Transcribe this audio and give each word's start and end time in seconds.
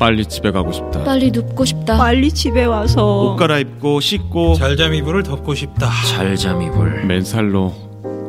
빨리 0.00 0.24
집에 0.24 0.50
가고 0.50 0.72
싶다. 0.72 1.04
빨리 1.04 1.30
눕고 1.30 1.62
싶다. 1.66 1.98
빨리 1.98 2.32
집에 2.32 2.64
와서 2.64 3.20
옷 3.20 3.36
갈아입고 3.36 4.00
씻고 4.00 4.54
잘잠 4.54 4.94
이불을 4.94 5.22
덮고 5.22 5.54
싶다. 5.54 5.90
잘잠 6.08 6.62
이불. 6.62 7.04
맨살로 7.04 7.74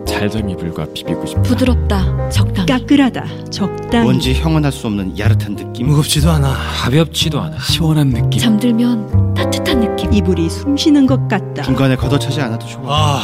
잘잠 0.05 0.49
이불과 0.49 0.87
비비고 0.93 1.25
싶다. 1.25 1.41
부드럽다. 1.43 2.29
적당히. 2.29 2.67
까끌하다. 2.67 3.25
적당히. 3.51 4.03
뭔지 4.03 4.33
형언할 4.33 4.69
수 4.73 4.85
없는 4.87 5.17
야릇한 5.17 5.55
느낌 5.55 5.87
무겁지도 5.87 6.29
않아. 6.31 6.53
가볍지도 6.83 7.39
않아. 7.39 7.57
시원한 7.59 8.09
느낌. 8.09 8.41
잠들면 8.41 9.33
따뜻한 9.33 9.79
느낌. 9.79 10.11
이불이 10.13 10.49
숨 10.49 10.75
쉬는 10.75 11.07
것 11.07 11.25
같다. 11.29 11.63
중간에 11.63 11.95
걷어차지 11.95 12.41
않아도 12.41 12.67
좋아 12.67 12.83
아, 13.17 13.21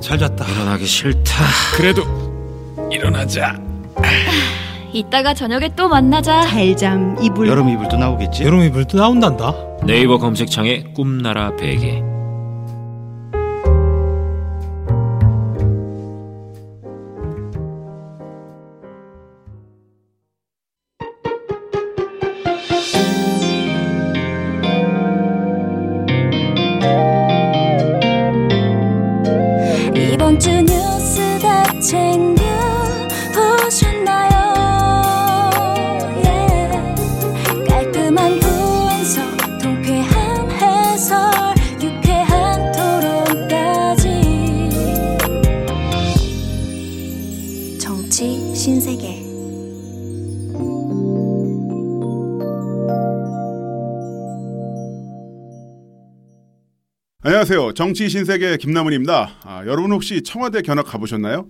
잘 0.00 0.16
잤다. 0.16 0.46
일어나기 0.46 0.86
싫다. 0.86 1.44
그래도 1.74 2.04
일어나자. 2.92 3.58
이따가 4.92 5.34
저녁에 5.34 5.70
또 5.76 5.88
만나자. 5.88 6.42
잘잠 6.42 7.16
이불. 7.22 7.48
여름 7.48 7.68
이불도 7.68 7.96
나오겠지 7.96 8.44
여름 8.44 8.60
이불도 8.62 8.98
나온단다. 8.98 9.54
네이버 9.86 10.18
검색창에 10.18 10.84
꿈나라 10.94 11.54
베개. 11.56 12.02
정치 57.80 58.10
신세계 58.10 58.58
김남은입니다. 58.58 59.30
아, 59.42 59.62
여러분 59.64 59.90
혹시 59.90 60.20
청와대 60.22 60.60
견학 60.60 60.84
가보셨나요? 60.84 61.46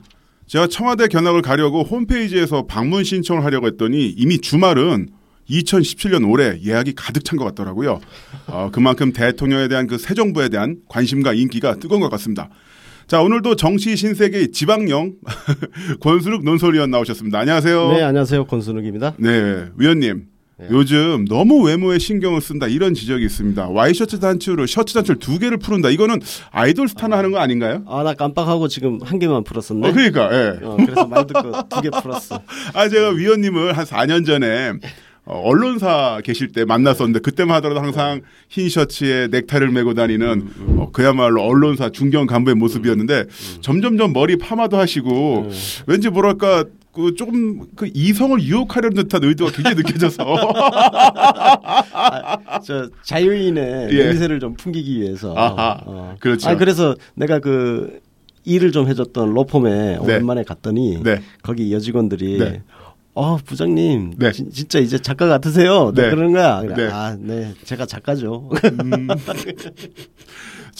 제가 0.46 0.68
청와대 0.68 1.08
견학을 1.08 1.42
가려고 1.42 1.82
홈페이지에서 1.82 2.66
방문 2.68 3.02
신청을 3.02 3.42
하려고 3.42 3.66
했더니 3.66 4.06
이미 4.10 4.38
주말은 4.38 5.08
2017년 5.50 6.30
올해 6.30 6.60
예약이 6.64 6.94
가득 6.94 7.24
찬 7.24 7.36
것 7.36 7.44
같더라고요. 7.46 8.00
어, 8.46 8.70
그만큼 8.72 9.12
대통령에 9.12 9.66
대한 9.66 9.88
그 9.88 9.98
새 9.98 10.14
정부에 10.14 10.50
대한 10.50 10.76
관심과 10.88 11.32
인기가 11.34 11.74
뜨거운 11.74 12.00
것 12.00 12.08
같습니다. 12.12 12.48
자, 13.08 13.20
오늘도 13.22 13.56
정치 13.56 13.96
신세계 13.96 14.52
지방령 14.52 15.14
권수륵 15.98 16.44
논설위원 16.44 16.92
나오셨습니다. 16.92 17.40
안녕하세요. 17.40 17.88
네, 17.94 18.02
안녕하세요. 18.04 18.44
권순욱입니다. 18.44 19.14
네, 19.18 19.66
위원님. 19.76 20.26
요즘 20.70 21.24
너무 21.28 21.62
외모에 21.64 21.98
신경을 21.98 22.40
쓴다 22.40 22.66
이런 22.66 22.92
지적이 22.94 23.24
있습니다. 23.24 23.68
와이셔츠 23.68 24.20
단추로 24.20 24.66
셔츠 24.66 24.94
단추를 24.94 25.18
두 25.18 25.38
개를 25.38 25.56
푸른다. 25.58 25.88
이거는 25.90 26.20
아이돌 26.50 26.88
스타나 26.88 27.16
하는 27.18 27.30
거 27.32 27.38
아닌가요? 27.38 27.82
아, 27.86 28.02
나 28.02 28.12
깜빡하고 28.14 28.68
지금 28.68 28.98
한 29.02 29.18
개만 29.18 29.42
풀었었네. 29.44 29.88
어, 29.88 29.92
그러니까, 29.92 30.28
예. 30.32 30.58
어, 30.62 30.76
그래서 30.78 31.06
말 31.06 31.26
듣고 31.26 31.50
두 31.68 31.80
개 31.80 31.88
풀었어. 31.90 32.40
아, 32.74 32.88
제가 32.88 33.10
위원님을 33.10 33.76
한 33.76 33.84
4년 33.86 34.26
전에 34.26 34.72
어, 35.24 35.40
언론사 35.44 36.20
계실 36.24 36.48
때 36.52 36.64
만났었는데 36.64 37.20
그때만 37.20 37.56
하더라도 37.56 37.80
항상 37.80 38.20
흰 38.48 38.68
셔츠에 38.68 39.28
넥타이를 39.30 39.70
메고 39.70 39.94
다니는 39.94 40.48
어, 40.78 40.90
그야말로 40.92 41.42
언론사 41.42 41.90
중견 41.90 42.26
간부의 42.26 42.56
모습이었는데 42.56 43.24
점점점 43.60 44.12
머리 44.12 44.36
파마도 44.36 44.76
하시고 44.78 45.50
왠지 45.86 46.08
뭐랄까 46.10 46.64
그 46.92 47.14
조금 47.14 47.66
그 47.76 47.88
이성을 47.94 48.42
유혹하려는 48.42 48.96
듯한 49.04 49.22
의도가 49.24 49.52
굉장히 49.52 49.76
느껴져서 49.76 50.24
아, 51.92 52.60
저 52.64 52.88
자유인의 53.04 53.88
예. 53.92 54.04
냄새를 54.04 54.40
좀 54.40 54.54
풍기기 54.54 55.00
위해서. 55.00 55.34
아하, 55.36 55.80
어. 55.86 56.16
그렇죠. 56.18 56.48
아, 56.48 56.56
그래서 56.56 56.96
내가 57.14 57.38
그 57.38 58.00
일을 58.44 58.72
좀 58.72 58.88
해줬던 58.88 59.32
로펌에 59.34 59.98
오랜만에 59.98 60.42
갔더니 60.44 61.02
네. 61.02 61.20
거기 61.42 61.72
여직원들이 61.72 62.38
네. 62.38 62.62
어 63.12 63.36
부장님 63.36 64.14
네. 64.18 64.32
진- 64.32 64.50
진짜 64.50 64.78
이제 64.78 64.98
작가 64.98 65.26
같으세요. 65.26 65.92
네. 65.94 66.04
네. 66.04 66.10
그러는 66.10 66.32
거야. 66.32 66.60
그래, 66.62 66.74
네. 66.74 66.88
아, 66.92 67.16
네, 67.18 67.54
제가 67.64 67.84
작가죠. 67.86 68.48
음, 68.64 69.08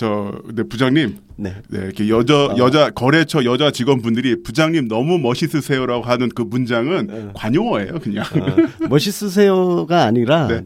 저 0.00 0.32
근데 0.46 0.62
부장님 0.62 1.18
네. 1.36 1.56
네, 1.68 1.78
이렇게 1.78 2.08
여자 2.08 2.54
여자 2.56 2.88
거래처 2.88 3.44
여자 3.44 3.70
직원분들이 3.70 4.42
부장님 4.42 4.88
너무 4.88 5.18
멋있으세요라고 5.18 6.04
하는 6.04 6.30
그 6.30 6.40
문장은 6.40 7.06
네. 7.06 7.28
관용어예요, 7.34 7.98
그냥. 7.98 8.24
어, 8.24 8.86
멋있으세요가 8.88 10.04
아니라 10.04 10.46
네. 10.46 10.62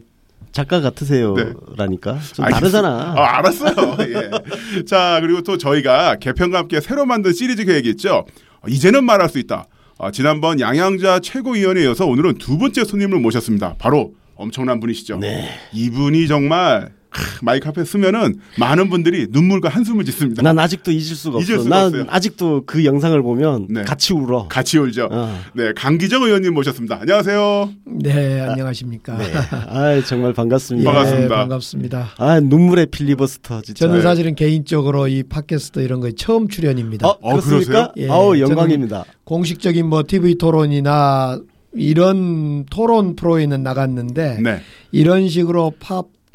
작가 0.53 0.79
같으세요라니까 0.79 2.19
좀 2.33 2.45
알겠습니다. 2.45 2.49
다르잖아. 2.49 2.87
아, 3.17 3.37
알았어요. 3.39 3.97
예. 4.07 4.83
자, 4.85 5.19
그리고 5.19 5.41
또 5.41 5.57
저희가 5.57 6.15
개편과 6.15 6.59
함께 6.59 6.79
새로 6.79 7.05
만든 7.05 7.33
시리즈 7.33 7.65
계획이 7.65 7.89
있죠. 7.89 8.25
어, 8.61 8.67
이제는 8.69 9.03
말할 9.03 9.27
수 9.27 9.37
있다. 9.37 9.65
어, 9.97 10.11
지난번 10.11 10.61
양양자 10.61 11.19
최고위원에 11.19 11.81
이어서 11.81 12.05
오늘은 12.05 12.35
두 12.37 12.57
번째 12.57 12.85
손님을 12.85 13.19
모셨습니다. 13.19 13.75
바로 13.79 14.13
엄청난 14.35 14.79
분이시죠. 14.79 15.17
네. 15.17 15.49
이분이 15.73 16.29
정말 16.29 16.83
크, 16.85 16.95
마이크 17.41 17.67
앞에 17.67 17.83
쓰면은 17.83 18.35
많은 18.59 18.89
분들이 18.89 19.27
눈물과 19.29 19.69
한숨을 19.69 20.05
짓습니다. 20.05 20.41
난 20.41 20.57
아직도 20.59 20.91
잊을 20.91 21.01
수가 21.15 21.39
잊을 21.39 21.55
없어. 21.55 21.63
수가 21.63 21.75
난 21.75 21.85
없어요. 21.87 22.05
아직도 22.07 22.63
그 22.65 22.85
영상을 22.85 23.21
보면 23.21 23.67
네. 23.69 23.83
같이 23.83 24.13
울어. 24.13 24.47
같이 24.47 24.77
울죠. 24.77 25.09
어. 25.11 25.39
네, 25.53 25.73
강기정 25.75 26.23
의원님 26.23 26.53
모셨습니다. 26.53 26.99
안녕하세요. 27.01 27.69
네, 27.85 28.41
안녕하십니까. 28.41 29.17
네. 29.17 29.25
아, 29.51 30.01
정말 30.05 30.33
반갑습니다. 30.33 30.91
반갑습니다. 30.91 31.27
네, 31.35 31.41
반갑습니다. 31.41 32.09
아, 32.17 32.39
눈물의 32.39 32.87
필리버스터 32.87 33.61
진짜. 33.61 33.87
저는 33.87 34.01
사실은 34.01 34.35
개인적으로 34.35 35.07
이 35.07 35.23
팟캐스트 35.23 35.79
이런 35.79 35.99
거에 35.99 36.11
처음 36.17 36.47
출연입니다. 36.47 37.07
어, 37.07 37.17
어, 37.21 37.29
그렇습니까? 37.31 37.91
예, 37.97 38.09
아우, 38.09 38.37
영광입니다. 38.39 39.05
공식적인 39.23 39.87
뭐 39.87 40.03
TV 40.07 40.35
토론이나 40.35 41.39
이런 41.73 42.65
토론 42.65 43.15
프로에는 43.15 43.61
나갔는데 43.63 44.39
네. 44.41 44.61
이런 44.91 45.27
식으로 45.27 45.73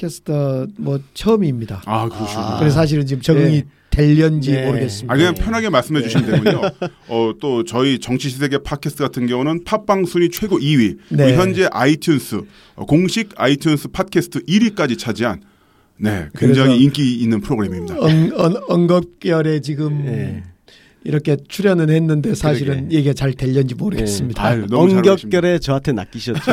팟캐스트 0.01 0.69
뭐 0.79 0.99
처음입니다. 1.15 1.83
아, 1.85 2.09
그러시군요. 2.09 2.57
그래서 2.59 2.77
사실은 2.77 3.07
지금 3.07 3.23
적응이 3.23 3.63
네. 3.63 3.67
될련지 3.91 4.53
네. 4.53 4.67
모르겠습니다. 4.67 5.13
아 5.13 5.17
그냥 5.17 5.35
편하게 5.35 5.69
말씀해 5.69 6.03
주시면 6.03 6.31
되군요. 6.31 6.63
어, 7.09 7.33
또 7.41 7.65
저희 7.65 7.99
정치시세계 7.99 8.59
팟캐스트 8.63 9.03
같은 9.03 9.27
경우는 9.27 9.65
팟빵 9.65 10.07
순위 10.07 10.31
최고 10.31 10.59
2위, 10.59 10.99
네. 11.11 11.25
그리고 11.27 11.41
현재 11.41 11.69
아이튠스 11.69 12.47
어, 12.77 12.87
공식 12.87 13.35
아이튠스 13.35 13.93
팟캐스트 13.93 14.45
1위까지 14.47 14.99
차지한 14.99 15.43
네 15.99 16.29
굉장히 16.37 16.81
인기 16.83 17.17
있는 17.17 17.41
프로그램입니다. 17.41 17.97
엉, 17.99 18.31
엉, 18.35 18.55
엉겁결에 18.69 19.61
지금 19.61 20.05
네. 20.05 20.43
이렇게 21.03 21.37
출연은 21.49 21.89
했는데 21.89 22.35
사실은 22.35 22.75
그러게. 22.89 22.99
이게 22.99 23.15
잘 23.15 23.33
될련지 23.33 23.75
모르겠습니다. 23.75 24.45
아유, 24.45 24.67
너무 24.69 24.91
잘 24.91 24.99
언격결에 24.99 25.59
저한테 25.59 25.93
낚이셨죠. 25.93 26.41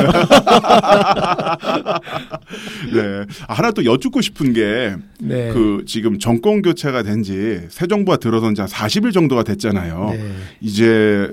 네 2.92 3.24
아, 3.46 3.54
하나 3.54 3.70
또 3.72 3.84
여쭙고 3.84 4.20
싶은 4.20 4.52
게 4.52 4.94
네. 5.20 5.50
그 5.52 5.84
지금 5.86 6.18
정권 6.18 6.62
교체가 6.62 7.02
된 7.02 7.22
지 7.22 7.28
새 7.68 7.86
정부가 7.86 8.16
들어선 8.18 8.54
지 8.54 8.60
한 8.62 8.68
40일 8.68 9.12
정도가 9.12 9.42
됐잖아요. 9.42 10.10
네. 10.12 10.32
이제 10.60 11.28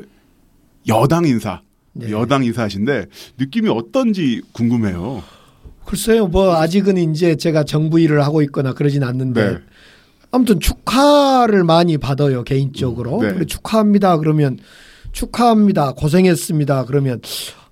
여당 0.88 1.26
인사, 1.26 1.62
네. 1.94 2.12
여당 2.12 2.44
인사하신데 2.44 3.06
느낌이 3.38 3.70
어떤지 3.70 4.42
궁금해요. 4.52 5.24
글쎄요, 5.86 6.28
뭐 6.28 6.56
아직은 6.56 6.98
이제 6.98 7.36
제가 7.36 7.64
정부 7.64 8.00
일을 8.00 8.24
하고 8.24 8.42
있거나 8.42 8.74
그러진 8.74 9.04
않는데 9.04 9.52
네. 9.52 9.58
아무튼 10.36 10.60
축하를 10.60 11.64
많이 11.64 11.98
받아요 11.98 12.44
개인적으로. 12.44 13.20
음, 13.20 13.28
네. 13.28 13.34
그래, 13.34 13.46
축하합니다. 13.46 14.18
그러면 14.18 14.60
축하합니다. 15.14 15.94
고생했습니다. 15.94 16.86
그러면 16.86 17.22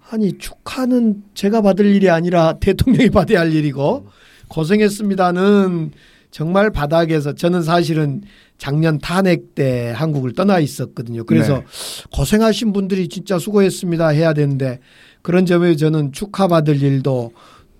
아니 0.09 0.37
축하는 0.37 1.23
제가 1.33 1.61
받을 1.61 1.85
일이 1.85 2.09
아니라 2.09 2.53
대통령이 2.61 3.09
받아야 3.11 3.41
할 3.41 3.53
일이고 3.53 4.07
고생했습니다는 4.47 5.91
정말 6.31 6.71
바닥에서 6.71 7.35
저는 7.35 7.63
사실은 7.63 8.21
작년 8.57 8.97
탄핵 8.97 9.55
때 9.55 9.91
한국을 9.93 10.31
떠나 10.31 10.59
있었거든요. 10.59 11.25
그래서 11.25 11.57
네. 11.57 11.65
고생하신 12.13 12.71
분들이 12.71 13.09
진짜 13.09 13.37
수고했습니다 13.37 14.07
해야 14.07 14.33
되는데 14.33 14.79
그런 15.21 15.45
점에 15.45 15.75
저는 15.75 16.13
축하받을 16.13 16.81
일도 16.81 17.33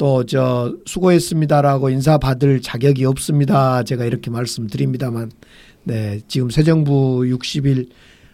또 0.04 0.26
저 0.26 0.76
수고했습니다라고 0.86 1.90
인사받을 1.90 2.62
자격이 2.62 3.06
없습니다. 3.06 3.84
제가 3.84 4.04
이렇게 4.04 4.30
말씀드립니다만 4.30 5.32
네 5.86 6.20
지금 6.28 6.50
새 6.50 6.64
정부 6.64 7.22
60일 7.22 7.88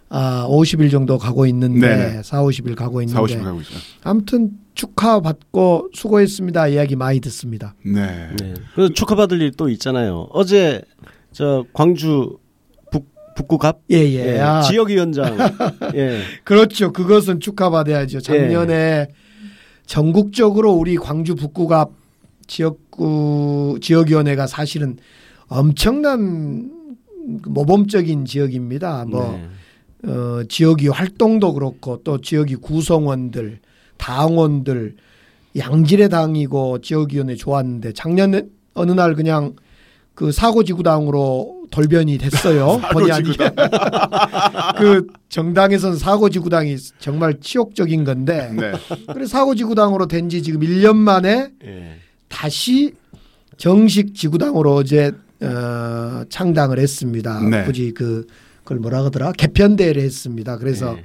아, 0.10 0.48
50일 0.50 0.89
정도 0.89 1.19
가고 1.19 1.45
있는데 1.45 1.88
네네. 1.88 2.24
4, 2.24 2.42
50일 2.42 2.74
가고 2.75 2.98
4, 2.98 3.04
있는데 3.04 3.21
50일 3.36 3.44
가고 3.44 3.62
있죠. 3.62 3.74
아무튼 4.04 4.50
축하받고 4.74 5.89
수고했습니다 5.94 6.69
이야기 6.69 6.95
많이 6.95 7.19
듣습니다. 7.19 7.75
네. 7.86 8.30
네. 8.42 8.54
그래서 8.74 8.92
축하받을 8.92 9.39
일 9.39 9.51
또 9.56 9.69
있잖아요. 9.69 10.27
어제 10.31 10.81
저 11.31 11.66
광주 11.74 12.38
북 12.92 13.07
북구갑 13.36 13.81
예, 13.92 13.98
예. 13.98 14.33
예, 14.38 14.39
아, 14.39 14.62
지역위원장 14.63 15.38
예. 15.94 16.21
그렇죠. 16.44 16.92
그것은 16.94 17.39
축하받아야죠. 17.39 18.21
작년에 18.21 19.10
전국적으로 19.89 20.71
우리 20.74 20.97
광주 20.97 21.33
북구갑 21.33 21.89
지역구 22.45 23.80
지역위원회가 23.81 24.45
사실은 24.45 24.97
엄청난 25.47 26.71
모범적인 27.47 28.25
지역입니다. 28.25 29.06
뭐 29.06 29.31
네. 30.03 30.12
어, 30.12 30.44
지역위 30.47 30.89
활동도 30.89 31.53
그렇고 31.53 32.03
또 32.03 32.21
지역위 32.21 32.57
구성원들, 32.57 33.62
당원들 33.97 34.95
양질의 35.57 36.09
당이고 36.09 36.81
지역위원회 36.81 37.33
좋았는데 37.33 37.94
작년에 37.94 38.44
어느 38.75 38.92
날 38.92 39.15
그냥 39.15 39.56
그 40.13 40.31
사고지구당으로 40.31 41.58
돌변이 41.71 42.18
됐어요. 42.18 42.80
본의 42.94 43.12
아니게. 43.12 43.51
그 44.77 45.07
정당에선 45.30 45.98
사고지구당이 45.98 46.77
정말 47.00 47.39
치욕적인 47.39 48.04
건데 48.04 48.51
네. 48.56 48.71
그래 49.13 49.25
사고지구당으로 49.25 50.07
된 50.07 50.30
지 50.30 50.44
지금 50.44 50.60
1년 50.62 50.95
만에 50.95 51.50
예. 51.66 51.95
다시 52.27 52.94
정식 53.57 54.13
지구당으로 54.13 54.75
어제 54.75 55.12
어, 55.42 56.24
창당을 56.30 56.77
했습니다. 56.80 57.39
네. 57.50 57.63
굳이 57.63 57.94
그 57.94 58.27
그걸 58.63 58.77
뭐라 58.80 59.04
하더라 59.06 59.31
개편대회를 59.31 60.01
했습니다. 60.04 60.57
그래서 60.57 60.95
예. 60.98 61.04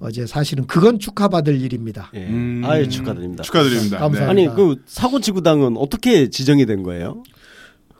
어제 0.00 0.26
사실은 0.26 0.66
그건 0.66 0.98
축하받을 0.98 1.60
일입니다. 1.60 2.10
예. 2.14 2.26
음. 2.26 2.62
아유 2.64 2.88
축하드립니다. 2.88 3.42
축하드립니다. 3.42 3.98
감사합니다. 3.98 4.32
네. 4.34 4.46
아니 4.48 4.54
그 4.56 4.76
사고 4.86 5.20
지구당은 5.20 5.76
어떻게 5.78 6.28
지정이 6.28 6.66
된 6.66 6.82
거예요? 6.82 7.22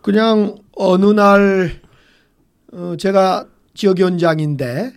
그냥 0.03 0.57
어느 0.77 1.07
날 1.07 1.81
어, 2.73 2.95
제가 2.99 3.47
지역위원장인데 3.75 4.93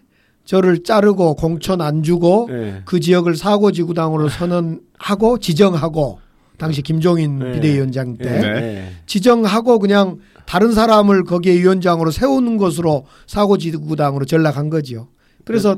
저를 0.46 0.84
자르고 0.84 1.36
공천 1.36 1.82
안 1.82 2.04
주고 2.04 2.50
예. 2.52 2.82
그 2.86 3.00
지역을 3.00 3.36
사고 3.36 3.72
지구당으로 3.72 4.28
선언하고 4.30 5.40
지정하고 5.40 6.20
당시 6.58 6.82
김종인 6.82 7.40
네. 7.40 7.52
비대위원장 7.54 8.18
때 8.18 8.30
네. 8.30 8.48
예. 8.48 8.92
지정하고 9.06 9.80
그냥 9.80 10.18
다른 10.46 10.74
사람을 10.74 11.24
거기에 11.24 11.54
위원장으로 11.54 12.12
세우는 12.12 12.58
것으로 12.58 13.06
사고 13.28 13.58
지구당으로 13.58 14.26
전락한 14.26 14.70
거지요. 14.70 15.08
그래서 15.46 15.78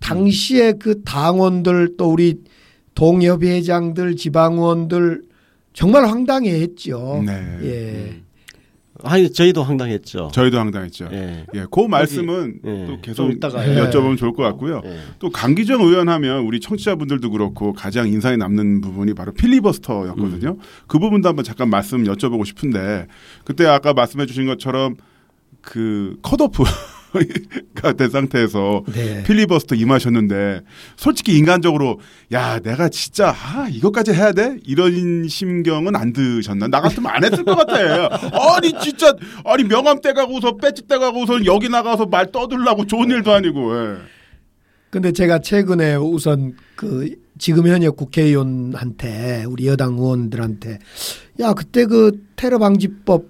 당시에 0.00 0.72
그 0.72 1.02
당원들 1.02 1.96
또 1.96 2.10
우리 2.10 2.42
동협회장들 2.94 4.16
지방의원들 4.16 5.22
정말 5.72 6.06
황당해했죠. 6.06 7.22
네. 7.26 7.58
예. 7.62 8.22
아니 9.04 9.32
저희도 9.32 9.62
황당했죠. 9.62 10.30
저희도 10.32 10.58
황당했죠. 10.58 11.08
예. 11.12 11.44
예, 11.54 11.66
그 11.70 11.80
말씀은 11.80 12.60
예. 12.64 12.86
또 12.86 13.00
계속 13.00 13.16
좀 13.16 13.32
이따가 13.32 13.64
여쭤보면 13.64 14.16
좋을 14.16 14.32
것 14.32 14.42
같고요. 14.42 14.82
예. 14.84 14.98
또 15.18 15.30
강기정 15.30 15.82
의원 15.82 16.08
하면 16.08 16.40
우리 16.44 16.60
청취자분들도 16.60 17.30
그렇고 17.30 17.72
가장 17.72 18.08
인상에 18.08 18.36
남는 18.36 18.80
부분이 18.80 19.14
바로 19.14 19.32
필리버스터였거든요. 19.32 20.50
음. 20.50 20.60
그 20.86 20.98
부분도 20.98 21.28
한번 21.28 21.44
잠깐 21.44 21.70
말씀 21.70 22.04
여쭤보고 22.04 22.44
싶은데 22.44 23.06
그때 23.44 23.66
아까 23.66 23.92
말씀해 23.92 24.26
주신 24.26 24.46
것처럼 24.46 24.96
그 25.60 26.16
컷오프 26.22 26.64
가된 27.74 28.10
상태에서 28.10 28.84
네. 28.92 29.22
필리버스터 29.24 29.74
임하셨는데 29.74 30.62
솔직히 30.96 31.36
인간적으로 31.36 32.00
야 32.32 32.58
내가 32.60 32.88
진짜 32.88 33.30
아 33.30 33.68
이것까지 33.70 34.12
해야 34.12 34.32
돼 34.32 34.56
이런 34.64 35.26
심경은 35.28 35.96
안 35.96 36.12
드셨나 36.12 36.68
나 36.68 36.80
같으면 36.80 37.10
안 37.12 37.24
했을 37.24 37.44
것 37.44 37.54
같아 37.54 37.76
아니 38.56 38.72
진짜 38.80 39.14
아니 39.44 39.64
명함 39.64 40.00
떼가고서 40.00 40.56
배지 40.56 40.86
떼가고서 40.86 41.44
여기 41.46 41.68
나가서 41.68 42.06
말 42.06 42.30
떠들라고 42.32 42.86
좋은 42.86 43.10
일도 43.10 43.32
아니고 43.32 43.76
예. 43.76 43.96
근데 44.90 45.12
제가 45.12 45.40
최근에 45.40 45.96
우선 45.96 46.54
그 46.74 47.14
지금 47.38 47.68
현역 47.68 47.96
국회의원한테 47.96 49.44
우리 49.46 49.66
여당 49.66 49.94
의원들한테 49.94 50.78
야 51.40 51.52
그때 51.52 51.86
그 51.86 52.24
테러 52.36 52.58
방지법 52.58 53.26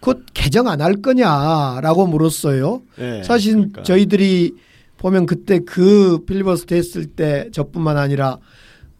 곧 0.00 0.24
개정 0.34 0.68
안 0.68 0.80
할 0.80 0.94
거냐라고 1.02 2.06
물었어요. 2.06 2.82
예. 3.00 3.22
사실 3.24 3.54
그러니까. 3.54 3.82
저희들이 3.82 4.54
보면 4.96 5.26
그때 5.26 5.60
그 5.60 6.24
필리버스터 6.26 6.74
했을 6.74 7.06
때 7.06 7.48
저뿐만 7.52 7.96
아니라 7.96 8.38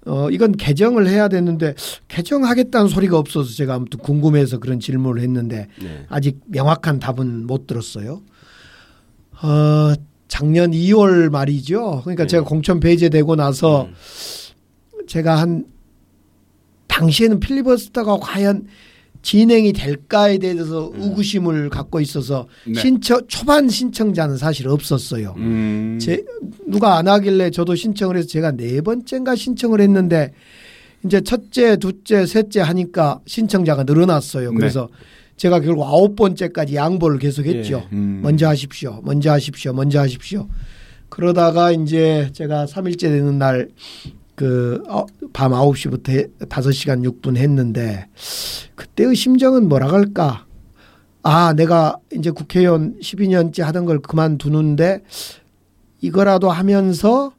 어 0.06 0.30
이건 0.30 0.52
개정을 0.52 1.06
해야 1.08 1.28
되는데 1.28 1.74
개정하겠다는 2.08 2.88
소리가 2.88 3.18
없어서 3.18 3.52
제가 3.54 3.74
아무튼 3.74 3.98
궁금해서 4.00 4.58
그런 4.58 4.80
질문을 4.80 5.22
했는데 5.22 5.68
네. 5.82 6.04
아직 6.08 6.40
명확한 6.46 6.98
답은 6.98 7.46
못 7.46 7.66
들었어요. 7.66 8.22
어 9.42 9.94
작년 10.28 10.70
2월 10.72 11.30
말이죠. 11.30 12.00
그러니까 12.04 12.24
네. 12.24 12.26
제가 12.28 12.44
공천 12.44 12.80
배제되고 12.80 13.36
나서 13.36 13.84
음. 13.84 13.94
제가 15.06 15.36
한 15.38 15.64
당시에는 16.86 17.40
필리버스터가 17.40 18.18
과연 18.20 18.66
진행이 19.28 19.74
될까에 19.74 20.38
대해서 20.38 20.90
의구심을 20.94 21.68
갖고 21.68 22.00
있어서 22.00 22.48
네. 22.66 22.80
신청 22.80 23.20
초반 23.28 23.68
신청자는 23.68 24.38
사실 24.38 24.66
없었어요. 24.68 25.34
음. 25.36 25.98
제 26.00 26.24
누가 26.66 26.96
안 26.96 27.08
하길래 27.08 27.50
저도 27.50 27.74
신청을 27.74 28.16
해서 28.16 28.26
제가 28.26 28.52
네 28.52 28.80
번째인가 28.80 29.34
신청을 29.34 29.82
했는데 29.82 30.32
이제 31.04 31.20
첫째, 31.20 31.76
둘째, 31.76 32.24
셋째 32.24 32.62
하니까 32.62 33.20
신청자가 33.26 33.84
늘어났어요. 33.84 34.50
네. 34.50 34.56
그래서 34.56 34.88
제가 35.36 35.60
결국 35.60 35.84
아홉 35.84 36.16
번째까지 36.16 36.76
양보를 36.76 37.18
계속했죠. 37.18 37.86
음. 37.92 38.20
먼저 38.22 38.48
하십시오. 38.48 39.02
먼저 39.04 39.30
하십시오. 39.30 39.74
먼저 39.74 40.00
하십시오. 40.00 40.48
그러다가 41.10 41.70
이제 41.70 42.30
제가 42.32 42.64
3일째 42.64 43.00
되는 43.00 43.38
날 43.38 43.68
그밤 44.38 45.50
9시부터 45.50 46.38
5시간 46.48 47.04
6분 47.04 47.36
했는데 47.36 48.06
그때의 48.76 49.16
심정은 49.16 49.68
뭐라 49.68 49.90
할까? 49.92 50.46
아, 51.24 51.52
내가 51.52 51.98
이제 52.12 52.30
국회의원 52.30 52.98
12년째 53.00 53.62
하던 53.64 53.84
걸 53.84 53.98
그만두는데 53.98 55.02
이거라도 56.00 56.50
하면서 56.50 57.32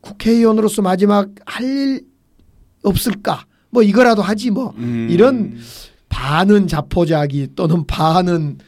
국회의원으로서 0.00 0.82
마지막 0.82 1.30
할 1.46 1.64
일 1.64 2.04
없을까? 2.84 3.46
뭐 3.70 3.82
이거라도 3.82 4.22
하지 4.22 4.50
뭐. 4.50 4.74
음. 4.76 5.08
이런 5.10 5.56
반은 6.08 6.68
자포자기 6.68 7.48
또는 7.56 7.86
반은 7.86 8.58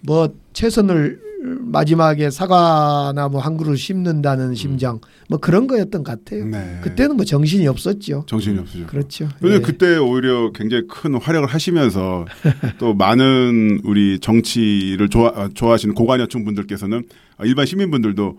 뭐 0.00 0.34
최선을 0.52 1.20
마지막에 1.42 2.30
사과나무 2.30 3.40
한 3.40 3.56
그루 3.56 3.76
심는다는 3.76 4.54
심정 4.54 5.00
뭐 5.28 5.38
그런 5.38 5.66
거였던 5.66 6.04
것 6.04 6.24
같아요. 6.24 6.44
네. 6.44 6.80
그때는 6.82 7.16
뭐 7.16 7.24
정신이 7.24 7.66
없었죠. 7.66 8.24
정신이 8.26 8.58
없으죠. 8.58 8.86
그렇죠. 8.86 9.28
근데 9.40 9.56
예. 9.56 9.60
그때 9.60 9.96
오히려 9.96 10.52
굉장히 10.52 10.86
큰 10.86 11.14
활약을 11.14 11.48
하시면서 11.48 12.26
또 12.78 12.94
많은 12.94 13.80
우리 13.84 14.18
정치를 14.18 15.08
좋아, 15.08 15.32
아, 15.34 15.48
좋아하시는 15.52 15.94
고관여층 15.94 16.44
분들께서는 16.44 17.02
아, 17.38 17.44
일반 17.44 17.64
시민분들도 17.66 18.36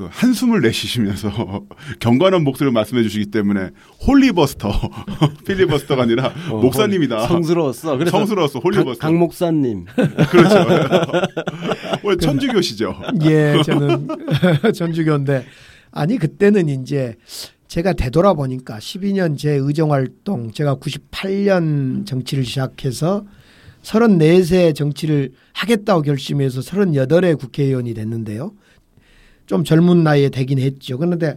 그 0.00 0.08
한숨을 0.10 0.62
내쉬시면서 0.62 1.66
경건한 2.00 2.42
목소리로 2.42 2.72
말씀해 2.72 3.02
주시기 3.02 3.26
때문에 3.26 3.68
holybuster 4.06 4.72
필리버스터가 5.46 6.04
아니라 6.04 6.32
어, 6.50 6.56
목사님이다. 6.56 7.26
성스러웠어. 7.26 7.98
그래서 7.98 8.16
성스러웠어. 8.16 8.60
강, 8.60 8.62
holybuster. 8.64 9.06
강 9.06 9.18
목사님. 9.18 9.84
그렇죠. 10.30 10.56
원래 12.02 12.16
천주교시죠. 12.16 12.98
예, 13.24 13.60
저는 13.62 14.08
전주교인데 14.74 15.44
아니 15.90 16.16
그때는 16.16 16.70
이제 16.70 17.16
제가 17.68 17.92
되돌아보니까 17.92 18.78
12년 18.78 19.36
제 19.36 19.50
의정 19.50 19.92
활동 19.92 20.50
제가 20.50 20.76
98년 20.76 22.06
정치를 22.06 22.46
시작해서 22.46 23.26
34세 23.82 24.74
정치를 24.74 25.32
하겠다고 25.52 26.00
결심해서 26.00 26.62
38회 26.62 27.38
국회의원이 27.38 27.92
됐는데요. 27.92 28.54
좀 29.50 29.64
젊은 29.64 30.04
나이에 30.04 30.28
되긴 30.28 30.60
했죠. 30.60 30.96
그런데 30.96 31.36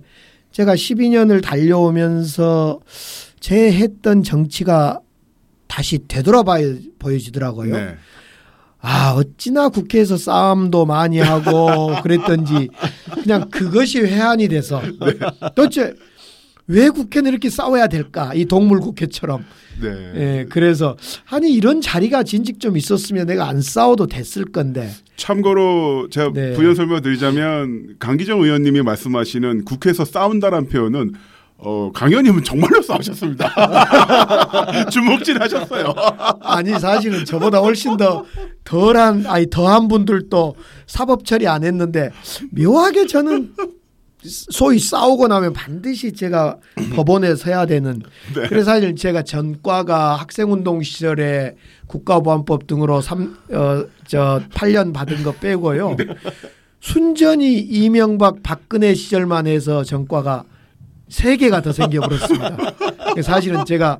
제가 0.51 0.75
12년을 0.75 1.41
달려오면서 1.41 2.79
제 3.39 3.72
했던 3.74 4.22
정치가 4.22 5.00
다시 5.67 5.98
되돌아봐야 6.08 6.75
보여지더라고요. 7.00 7.75
네. 7.75 7.96
아, 8.82 9.15
어찌나 9.17 9.70
국회에서 9.70 10.17
싸움도 10.17 10.86
많이 10.86 11.17
하고 11.17 11.96
그랬던지 12.03 12.70
그냥 13.24 13.50
그것이 13.50 14.01
회한이 14.01 14.48
돼서 14.48 14.79
도대체 15.55 15.96
왜 16.74 16.89
국회는 16.89 17.30
이렇게 17.30 17.51
싸워야 17.51 17.86
될까? 17.86 18.34
이 18.34 18.46
동물 18.46 18.80
국회처럼. 18.80 19.46
네. 19.80 19.89
예, 20.15 20.46
그래서 20.50 20.98
아니 21.30 21.53
이런 21.53 21.82
자리가 21.82 22.24
진즉 22.24 22.60
좀 22.60 22.77
있었으면 22.77 23.27
내가 23.27 23.48
안 23.48 23.62
싸워도 23.62 24.08
됐을 24.08 24.46
건데. 24.46 24.89
참고로 25.15 26.08
제가 26.10 26.32
네. 26.34 26.53
부연 26.53 26.74
설명드리자면 26.74 27.98
강기정 28.00 28.42
의원님이 28.42 28.82
말씀하시는 28.82 29.65
국회에서 29.65 30.03
싸운다란 30.03 30.68
표현은 30.68 31.13
어, 31.58 31.92
강 31.94 32.10
의원님은 32.10 32.44
정말로 32.44 32.82
싸우셨습니다. 32.82 33.53
주먹질 34.92 35.39
하셨어요. 35.42 35.94
아니 36.42 36.72
사실은 36.80 37.24
저보다 37.24 37.60
훨씬 37.60 37.98
더 37.98 38.25
덜한 38.63 39.27
아니 39.27 39.48
더한 39.48 39.88
분들도 39.88 40.56
사법 40.88 41.24
처리 41.24 41.48
안 41.48 41.63
했는데 41.63 42.10
묘하게 42.51 43.06
저는 43.06 43.53
소위 44.24 44.80
싸우고 44.80 45.27
나면 45.27 45.53
반드시 45.53 46.13
제가 46.13 46.58
법원에 46.96 47.36
서야 47.36 47.65
되는 47.65 48.01
네. 48.34 48.48
그래서 48.48 48.72
사실 48.72 48.96
제가 48.96 49.24
전과가 49.24 50.15
학생운동 50.15 50.82
시절에 50.82 51.56
국가보안법 51.88 52.68
등으로 52.68 53.01
삼, 53.01 53.38
어, 53.51 53.86
저 54.08 54.42
8년 54.51 54.94
받은 54.94 55.24
거 55.24 55.34
빼고요. 55.34 55.98
순전히 56.80 57.60
이명박 57.60 58.44
박근혜 58.44 58.94
시절만 58.94 59.48
해서 59.48 59.84
전과가 59.84 60.44
세 61.10 61.38
개가 61.38 61.62
더 61.62 61.72
생겨버렸습니다. 61.72 62.58
사실은 63.24 63.65
제가 63.65 64.00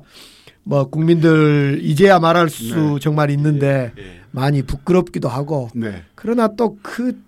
뭐 0.64 0.88
국민들 0.88 1.80
이제야 1.82 2.18
말할 2.18 2.48
수 2.48 2.74
네. 2.74 2.98
정말 3.00 3.30
있는데 3.30 3.92
많이 4.30 4.62
부끄럽기도 4.62 5.28
하고 5.28 5.68
네. 5.74 6.02
그러나 6.14 6.48
또 6.48 6.76
그 6.82 7.18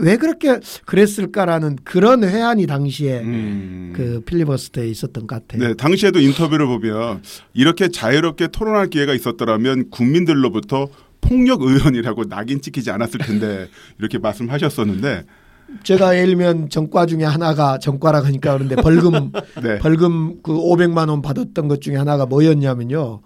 왜 0.00 0.16
그렇게 0.16 0.58
그랬을까라는 0.84 1.78
그런 1.84 2.24
회한이 2.24 2.66
당시에 2.66 3.20
음. 3.20 3.92
그 3.94 4.20
필리버스터에 4.26 4.88
있었던 4.88 5.26
것 5.26 5.46
같아요. 5.46 5.68
네, 5.68 5.74
당시에도 5.74 6.20
인터뷰를 6.20 6.66
보면 6.66 7.22
이렇게 7.54 7.88
자유롭게 7.88 8.48
토론할 8.48 8.88
기회가 8.88 9.14
있었더라면 9.14 9.90
국민들로부터 9.90 10.88
폭력 11.20 11.62
의원이라고 11.62 12.24
낙인 12.24 12.60
찍히지 12.60 12.90
않았을 12.90 13.20
텐데 13.20 13.68
이렇게 13.98 14.18
말씀하셨었는데 14.18 15.24
제가 15.84 16.16
예를 16.16 16.28
들면 16.28 16.68
전과 16.68 17.06
중에 17.06 17.24
하나가 17.24 17.78
전과라 17.78 18.22
하니까 18.24 18.54
그런데 18.54 18.76
벌금 18.76 19.32
네. 19.62 19.78
벌금 19.78 20.42
그 20.42 20.52
500만 20.52 21.08
원 21.08 21.22
받았던 21.22 21.68
것 21.68 21.80
중에 21.80 21.96
하나가 21.96 22.26
뭐였냐면요. 22.26 23.22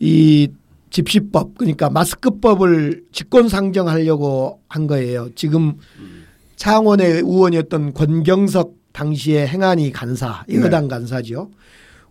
이 0.00 0.48
집시법 0.92 1.56
그러니까 1.58 1.90
마스크법을 1.90 3.04
직권 3.12 3.48
상정하려고 3.48 4.60
한 4.68 4.86
거예요. 4.86 5.30
지금 5.34 5.74
창원의 6.56 7.22
의원이었던 7.22 7.94
권경석 7.94 8.74
당시의 8.92 9.48
행안위 9.48 9.90
간사, 9.90 10.44
네. 10.46 10.60
여당 10.60 10.86
간사죠. 10.86 11.50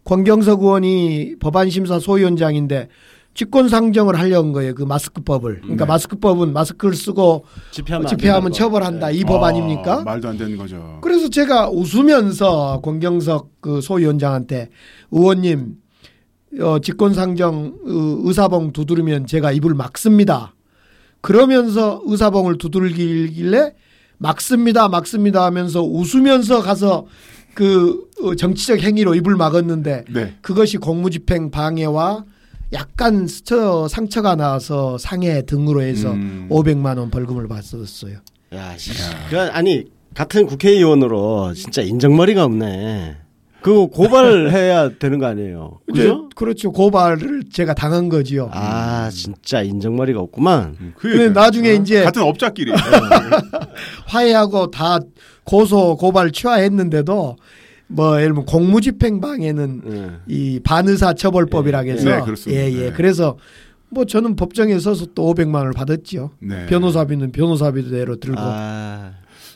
권경석 0.04 0.64
의원이 0.64 1.36
법안심사 1.40 2.00
소위원장인데 2.00 2.88
직권 3.34 3.70
상정을 3.70 4.20
하려고 4.20 4.48
한 4.48 4.54
거예요. 4.54 4.74
그 4.74 4.84
마스크법을. 4.84 5.62
그러니까 5.62 5.86
네. 5.86 5.90
마스크법은 5.90 6.52
마스크를 6.52 6.96
쓰고 6.96 7.46
집회하면 7.70 8.08
안 8.08 8.18
집회하면. 8.18 8.52
처벌한다. 8.52 9.08
네. 9.10 9.14
이법 9.18 9.44
아? 9.44 10.02
말도 10.04 10.28
안 10.28 10.38
되는 10.38 10.58
거죠. 10.58 11.00
그래서 11.02 11.30
제가 11.30 11.70
웃으면서 11.70 12.82
권경석 12.84 13.62
그 13.62 13.80
소위원장한테 13.80 14.70
의원님 15.12 15.76
어, 16.60 16.80
직권상정 16.80 17.56
어, 17.86 18.28
의사봉 18.28 18.74
두드리면 18.74 19.28
제가 19.28 19.52
입을 19.52 19.74
막습니다. 19.74 20.54
그러면서 21.22 22.02
의사봉을 22.06 22.58
두들길래 22.58 23.74
막습니다, 24.18 24.88
막습니다 24.90 25.46
하면서 25.46 25.82
웃으면서 25.82 26.62
가서 26.62 27.06
그 27.54 28.10
어, 28.22 28.36
정치적 28.36 28.80
행위로 28.80 29.16
입을 29.16 29.36
막았는데 29.36 30.06
네. 30.10 30.36
그것이 30.42 30.78
공무집행 30.78 31.52
방해와 31.52 32.26
약간 32.74 33.28
스쳐 33.28 33.88
상처가 33.88 34.36
나서 34.36 34.98
상해 34.98 35.46
등으로 35.46 35.82
해서 35.82 36.12
음. 36.12 36.48
500만 36.50 36.98
원 36.98 37.12
벌금을 37.12 37.48
받았어요. 37.48 38.20
야, 38.54 38.78
씨. 38.78 38.92
그 39.30 39.40
아니 39.40 39.86
같은 40.14 40.46
국회의원으로 40.46 41.54
진짜 41.54 41.82
인정머리가 41.82 42.44
없네. 42.44 43.18
그거 43.62 43.86
고발해야 43.88 44.98
되는 44.98 45.20
거 45.20 45.28
아니에요? 45.28 45.80
그죠? 45.88 46.02
이제 46.02 46.14
그렇죠. 46.36 46.72
고발을 46.72 47.44
제가 47.52 47.74
당한 47.74 48.10
거지요. 48.10 48.50
아 48.52 49.10
진짜 49.12 49.62
인정머리가 49.62 50.20
없구만. 50.20 50.76
음, 50.80 50.94
근데. 50.98 51.30
나중에 51.30 51.74
이제 51.74 52.04
같은 52.04 52.24
업자끼리. 52.24 52.72
화해하고 54.08 54.72
다 54.72 55.00
고소 55.44 55.98
고발 55.98 56.32
취하했는데도 56.32 57.36
뭐 57.88 58.16
예를 58.16 58.28
들면 58.30 58.46
공무집행방해는 58.46 59.82
예. 59.92 60.10
이 60.28 60.60
반의사 60.64 61.14
처벌법이라 61.14 61.80
해서 61.82 62.10
네, 62.10 62.22
그렇습니다. 62.22 62.62
예, 62.62 62.72
예. 62.72 62.80
네. 62.86 62.92
그래서 62.92 63.38
뭐 63.90 64.06
저는 64.06 64.38
법정에 64.38 64.80
서서 64.80 65.08
또 65.14 65.34
500만 65.34 65.56
원을 65.56 65.74
받았지요. 65.74 66.32
네. 66.40 66.66
변호사비는 66.68 67.34
변호사비대로 67.34 68.16
들고 68.16 68.40
아 68.40 69.12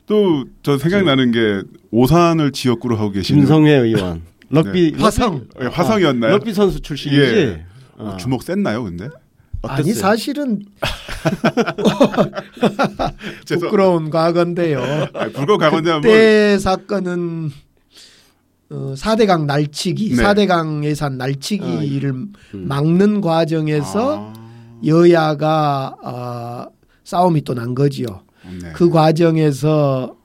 또 0.08 0.46
저 0.64 0.78
생각나는 0.78 1.32
게 1.32 1.62
오산을 1.92 2.52
지역구로 2.52 2.98
하고 2.98 3.12
계시는 3.12 3.42
김성회 3.42 3.72
의원 3.72 4.22
럭비 4.50 4.94
화성 4.98 5.48
예, 5.62 5.66
화성이었나요? 5.68 6.32
럭비 6.34 6.54
선수 6.54 6.80
출신이지. 6.82 7.22
예. 7.22 7.66
어. 7.98 8.10
어, 8.14 8.18
주먹 8.18 8.44
셌나요, 8.44 8.84
근데? 8.84 9.10
아니 9.64 9.82
어땠어요? 9.92 10.02
사실은 10.02 10.60
죄송- 13.46 13.70
부끄러운 13.70 14.10
과거인데요. 14.10 14.82
아니, 15.14 15.34
불거 15.34 15.58
한번 15.64 16.02
그때 16.02 16.58
사건은 16.60 17.52
어, 18.70 18.94
4대강 18.98 19.46
날치기, 19.46 20.16
네. 20.16 20.24
4대강 20.24 20.84
예산 20.84 21.18
날치기를 21.18 22.10
음. 22.12 22.34
막는 22.54 23.22
과정에서 23.22 24.34
아, 24.36 24.50
여야가 24.86 25.96
어, 26.04 26.66
싸움이 27.04 27.44
또 27.44 27.54
난 27.54 27.76
거지요. 27.76 28.24
네. 28.62 28.72
그 28.74 28.90
과정에서 28.90 30.16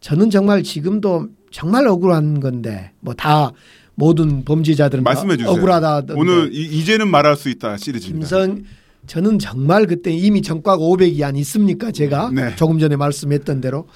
저는 0.00 0.30
정말 0.30 0.62
지금도 0.62 1.28
정말 1.50 1.86
억울한 1.86 2.40
건데 2.40 2.92
뭐 3.00 3.14
다 3.14 3.52
모든 3.94 4.44
범죄자들은 4.44 5.04
다 5.04 5.10
말씀해 5.10 5.36
주세요. 5.38 5.52
억울하다. 5.52 6.14
오늘 6.16 6.50
이, 6.52 6.84
제는 6.84 7.08
말할 7.08 7.34
수 7.36 7.48
있다 7.48 7.76
시리즈입니다. 7.78 8.28
김성 8.28 8.64
저는 9.06 9.38
정말 9.38 9.86
그때 9.86 10.10
이미 10.10 10.42
전과가 10.42 10.78
500이 10.82 11.22
안 11.22 11.36
있습니까 11.36 11.90
제가 11.92 12.30
네. 12.34 12.54
조금 12.56 12.78
전에 12.78 12.96
말씀했던 12.96 13.60
대로 13.60 13.86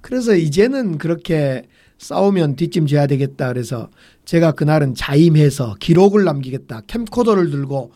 그래서 0.00 0.34
이제는 0.34 0.98
그렇게 0.98 1.64
싸우면 1.98 2.56
뒷짐져야 2.56 3.06
되겠다 3.06 3.48
그래서 3.48 3.90
제가 4.24 4.52
그날은 4.52 4.94
자임해서 4.94 5.76
기록을 5.80 6.24
남기겠다 6.24 6.82
캠코더를 6.86 7.50
들고 7.50 7.92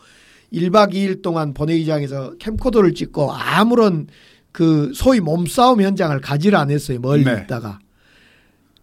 1박 0.53 0.93
2일 0.93 1.21
동안 1.21 1.53
본회의장에서 1.53 2.35
캠코더를 2.39 2.93
찍고 2.93 3.31
아무런 3.33 4.07
그 4.51 4.91
소위 4.95 5.19
몸싸움 5.19 5.81
현장을 5.81 6.19
가지를 6.21 6.57
안 6.57 6.71
했어요 6.71 6.99
멀리 7.01 7.23
네. 7.23 7.41
있다가 7.43 7.79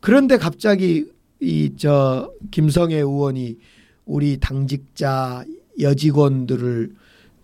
그런데 0.00 0.36
갑자기 0.38 1.06
이 1.40 1.70
저 1.76 2.32
김성애 2.50 2.96
의원이 2.96 3.58
우리 4.06 4.38
당직자 4.38 5.44
여직원들을 5.78 6.94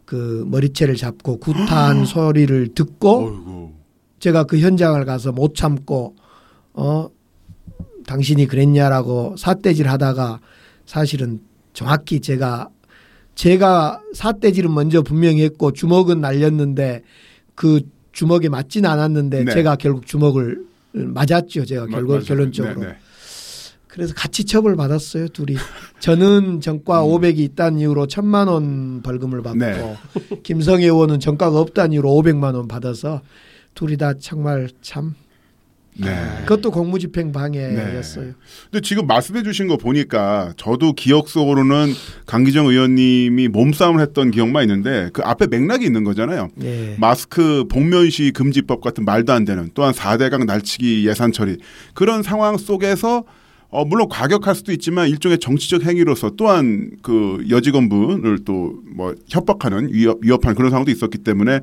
그 0.06 0.46
머리채를 0.48 0.96
잡고 0.96 1.38
구타한 1.38 2.04
소리를 2.06 2.68
듣고 2.74 3.26
어이구. 3.26 3.70
제가 4.18 4.44
그 4.44 4.58
현장을 4.58 5.04
가서 5.04 5.32
못 5.32 5.54
참고 5.54 6.14
어 6.72 7.08
당신이 8.06 8.46
그랬냐라고 8.46 9.36
삿대질 9.36 9.88
하다가 9.88 10.40
사실은 10.86 11.40
정확히 11.72 12.20
제가 12.20 12.68
제가 13.34 14.00
삿대질은 14.14 14.72
먼저 14.72 15.02
분명히 15.02 15.42
했고 15.42 15.72
주먹은 15.72 16.20
날렸는데 16.20 17.02
그 17.54 17.82
주먹에 18.12 18.48
맞지는 18.48 18.88
않았는데 18.88 19.44
네. 19.44 19.52
제가 19.52 19.76
결국 19.76 20.06
주먹을 20.06 20.64
맞았죠 20.92 21.64
제가 21.64 21.86
마- 21.86 21.96
결국 21.96 22.12
맞아요. 22.12 22.24
결론적으로 22.24 22.80
네, 22.80 22.86
네. 22.88 22.96
그래서 23.88 24.14
같이 24.14 24.44
처벌 24.44 24.76
받았어요 24.76 25.28
둘이 25.28 25.56
저는 26.00 26.60
전과 26.60 27.04
음. 27.04 27.08
500이 27.10 27.38
있다는 27.40 27.78
이유로 27.80 28.06
천만 28.06 28.48
원 28.48 29.02
벌금을 29.02 29.42
받고 29.42 29.58
네. 29.58 29.96
김성애 30.42 30.84
의원은 30.84 31.20
전과가 31.20 31.58
없다는 31.58 31.92
이유로 31.94 32.08
500만 32.10 32.54
원 32.54 32.68
받아서 32.68 33.20
둘이 33.74 33.96
다 33.96 34.12
정말 34.18 34.68
참 34.82 35.14
네. 35.94 36.40
그것도 36.46 36.70
공무집행 36.70 37.32
방해였어요. 37.32 38.32
근데 38.70 38.80
지금 38.80 39.06
말씀해 39.06 39.42
주신 39.42 39.68
거 39.68 39.76
보니까 39.76 40.54
저도 40.56 40.94
기억 40.94 41.28
속으로는 41.28 41.92
강기정 42.26 42.66
의원님이 42.66 43.48
몸싸움을 43.48 44.00
했던 44.00 44.30
기억만 44.30 44.64
있는데 44.64 45.10
그 45.12 45.22
앞에 45.22 45.46
맥락이 45.48 45.84
있는 45.84 46.04
거잖아요. 46.04 46.48
예. 46.62 46.96
마스크 46.98 47.64
복면시 47.68 48.32
금지법 48.32 48.80
같은 48.80 49.04
말도 49.04 49.32
안 49.32 49.44
되는 49.44 49.70
또한 49.74 49.92
4대강 49.92 50.46
날치기 50.46 51.06
예산 51.06 51.32
처리 51.32 51.58
그런 51.94 52.22
상황 52.22 52.56
속에서 52.56 53.24
어 53.68 53.84
물론 53.86 54.08
과격할 54.08 54.54
수도 54.54 54.70
있지만 54.72 55.08
일종의 55.08 55.38
정치적 55.38 55.84
행위로서 55.84 56.32
또한 56.36 56.90
그 57.02 57.44
여직원분을 57.48 58.44
또 58.44 58.82
뭐 58.94 59.14
협박하는 59.28 59.92
위협, 59.92 60.18
위협하는 60.20 60.54
그런 60.54 60.70
상황도 60.70 60.90
있었기 60.90 61.18
때문에 61.18 61.60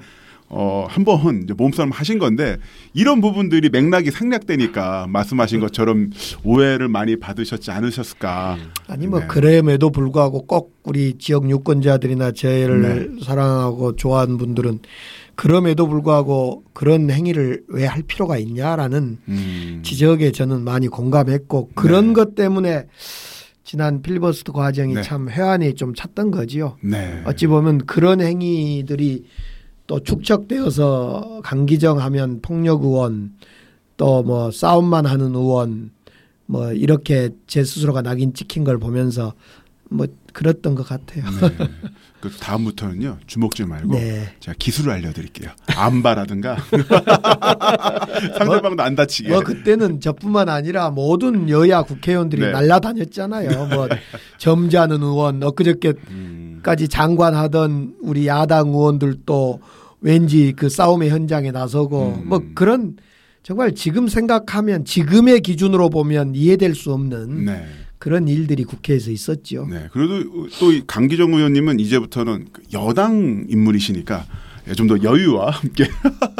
어, 0.51 0.87
한번 0.89 1.45
몸싸움 1.55 1.91
하신 1.91 2.17
건데 2.17 2.57
이런 2.93 3.21
부분들이 3.21 3.69
맥락이 3.69 4.09
상략되니까 4.09 5.05
말씀하신 5.07 5.59
것처럼 5.59 6.09
오해를 6.43 6.87
많이 6.87 7.17
받으셨지 7.19 7.69
않으셨을까. 7.69 8.57
아니 8.87 9.05
뭐 9.05 9.19
네. 9.19 9.27
그럼에도 9.27 9.91
불구하고 9.91 10.47
꼭 10.47 10.73
우리 10.83 11.17
지역 11.19 11.47
유권자들이나 11.49 12.31
저희를 12.31 13.17
사랑하고 13.23 13.95
좋아하는 13.95 14.37
분들은 14.37 14.79
그럼에도 15.35 15.87
불구하고 15.87 16.63
그런 16.73 17.09
행위를 17.09 17.63
왜 17.67 17.85
할 17.85 18.03
필요가 18.03 18.37
있냐라는 18.37 19.17
음. 19.27 19.81
지적에 19.83 20.31
저는 20.31 20.61
많이 20.61 20.87
공감했고 20.87 21.69
그런 21.75 22.07
네. 22.07 22.13
것 22.13 22.35
때문에 22.35 22.87
지난 23.63 24.01
필리버스터 24.01 24.51
과정이 24.51 24.95
네. 24.95 25.01
참 25.03 25.29
회한이 25.29 25.75
좀 25.75 25.93
찼던 25.93 26.31
거지요. 26.31 26.77
네. 26.81 27.21
어찌 27.25 27.45
보면 27.47 27.85
그런 27.85 28.19
행위들이 28.19 29.25
또 29.89 29.99
축적되어서 30.03 31.41
강기정 31.43 31.99
하면 31.99 32.41
폭력 32.41 32.83
의원 32.83 33.33
또 33.97 34.21
뭐 34.23 34.51
싸움만 34.51 35.07
하는 35.07 35.33
의원 35.35 35.89
뭐 36.45 36.71
이렇게 36.71 37.31
제 37.47 37.63
스스로가 37.63 38.03
낙인 38.03 38.33
찍힌 38.35 38.63
걸 38.63 38.77
보면서 38.77 39.33
뭐 39.89 40.05
그랬던 40.31 40.75
것 40.75 40.87
같아요. 40.87 41.23
네. 41.41 41.67
그 42.21 42.29
다음부터는요 42.29 43.17
주먹질 43.25 43.65
말고 43.65 43.93
네. 43.93 44.31
제가 44.39 44.55
기술을 44.59 44.91
알려드릴게요. 44.93 45.49
안바라든가 45.75 46.57
상대방도 48.37 48.83
안 48.83 48.95
다치게. 48.95 49.29
뭐 49.29 49.39
그때는 49.41 49.99
저뿐만 50.01 50.49
아니라 50.49 50.91
모든 50.91 51.49
여야 51.49 51.81
국회의원들이 51.81 52.43
네. 52.43 52.51
날라다녔잖아요. 52.51 53.65
뭐 53.73 53.87
점잖은 54.37 55.01
의원 55.01 55.41
엊그저께까지 55.41 56.03
음. 56.11 56.87
장관하던 56.89 57.95
우리 58.01 58.27
야당 58.27 58.67
의원들도 58.67 59.59
왠지 60.01 60.53
그 60.55 60.69
싸움의 60.69 61.09
현장에 61.09 61.51
나서고 61.51 62.21
음. 62.21 62.29
뭐 62.29 62.41
그런 62.55 62.97
정말 63.43 63.73
지금 63.73 64.07
생각하면 64.07 64.85
지금의 64.85 65.41
기준으로 65.41 65.89
보면 65.89 66.35
이해될 66.35 66.75
수 66.75 66.93
없는 66.93 67.45
네. 67.45 67.65
그런 67.97 68.27
일들이 68.27 68.63
국회에서 68.63 69.11
있었죠. 69.11 69.67
네. 69.69 69.87
그래도 69.91 70.47
또이 70.59 70.83
강기정 70.87 71.33
의원님은 71.33 71.79
이제부터는 71.79 72.47
그 72.51 72.63
여당 72.73 73.45
인물이시니까 73.49 74.25
좀 74.75 74.87
더 74.87 75.01
여유와 75.01 75.49
함께. 75.51 75.85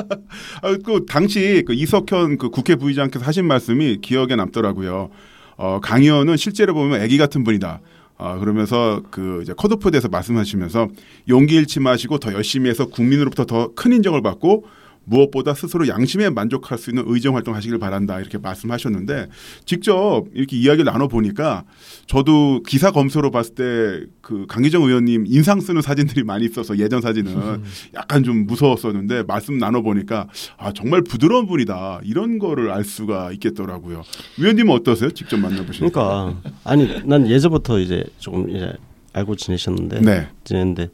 아, 0.62 0.78
그 0.84 1.06
당시 1.08 1.64
그 1.66 1.74
이석현 1.74 2.38
그 2.38 2.50
국회 2.50 2.76
부의장께서 2.76 3.26
하신 3.26 3.46
말씀이 3.46 4.00
기억에 4.02 4.36
남더라고요. 4.36 5.10
어, 5.58 5.80
강 5.82 6.04
의원은 6.04 6.38
실제로 6.38 6.74
보면 6.74 7.02
아기 7.02 7.18
같은 7.18 7.44
분이다. 7.44 7.82
아, 8.22 8.38
그러면서 8.38 9.02
그 9.12 9.40
이제 9.42 9.54
컷오프에 9.56 9.92
대해서 9.92 10.10
말씀하시면서 10.10 10.90
용기 11.30 11.56
잃지 11.56 11.80
마시고 11.80 12.20
더 12.20 12.34
열심히 12.34 12.70
해서 12.70 12.86
국민으로부터 12.88 13.46
더 13.46 13.72
큰 13.76 13.94
인정을 13.94 14.22
받고 14.22 14.66
무엇보다 15.10 15.54
스스로 15.54 15.88
양심에 15.88 16.30
만족할 16.30 16.78
수 16.78 16.90
있는 16.92 17.04
의정 17.08 17.36
활동 17.36 17.56
하시길 17.56 17.78
바란다 17.80 18.20
이렇게 18.20 18.38
말씀하셨는데 18.38 19.28
직접 19.66 20.26
이렇게 20.34 20.58
이야기를 20.58 20.86
나눠 20.86 21.08
보니까 21.08 21.64
저도 22.08 22.64
기사 22.64 22.92
검수로 22.92 23.32
봤을 23.32 23.56
때 23.56 24.20
그 24.30 24.46
강기정 24.48 24.84
의원님 24.84 25.26
인상 25.28 25.60
쓰는 25.60 25.82
사진들이 25.82 26.24
많이 26.24 26.46
있어서 26.46 26.78
예전 26.78 27.02
사진은 27.02 27.64
약간 27.96 28.24
좀 28.24 28.46
무서웠었는데 28.46 29.24
말씀 29.24 29.58
나눠 29.58 29.82
보니까 29.82 30.28
아 30.56 30.72
정말 30.72 31.02
부드러운 31.02 31.48
분이다 31.48 32.02
이런 32.04 32.38
거를 32.38 32.70
알 32.70 32.84
수가 32.84 33.32
있겠더라고요. 33.32 34.04
위원님은 34.38 34.72
어떠세요? 34.76 35.10
직접 35.10 35.38
만나보시니까. 35.38 35.90
그러니까 35.90 36.52
아니 36.64 37.02
난 37.06 37.28
예전부터 37.28 37.80
이제 37.80 38.04
조금 38.20 38.52
이제 38.52 38.72
알고 39.14 39.36
지내셨는데 39.36 40.02
네. 40.02 40.28
지냈는데 40.44 40.90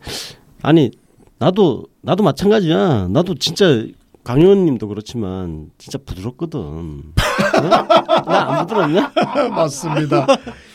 아니 0.62 0.92
나도 1.38 1.88
나도 2.04 2.24
마찬가지야. 2.24 3.10
나도 3.10 3.36
진짜 3.36 3.86
강 4.26 4.42
의원님도 4.42 4.88
그렇지만 4.88 5.70
진짜 5.78 6.00
부드럽거든. 6.04 6.60
어? 6.60 8.24
나안 8.26 8.66
부드럽냐? 8.66 9.12
맞습니다. 9.56 10.26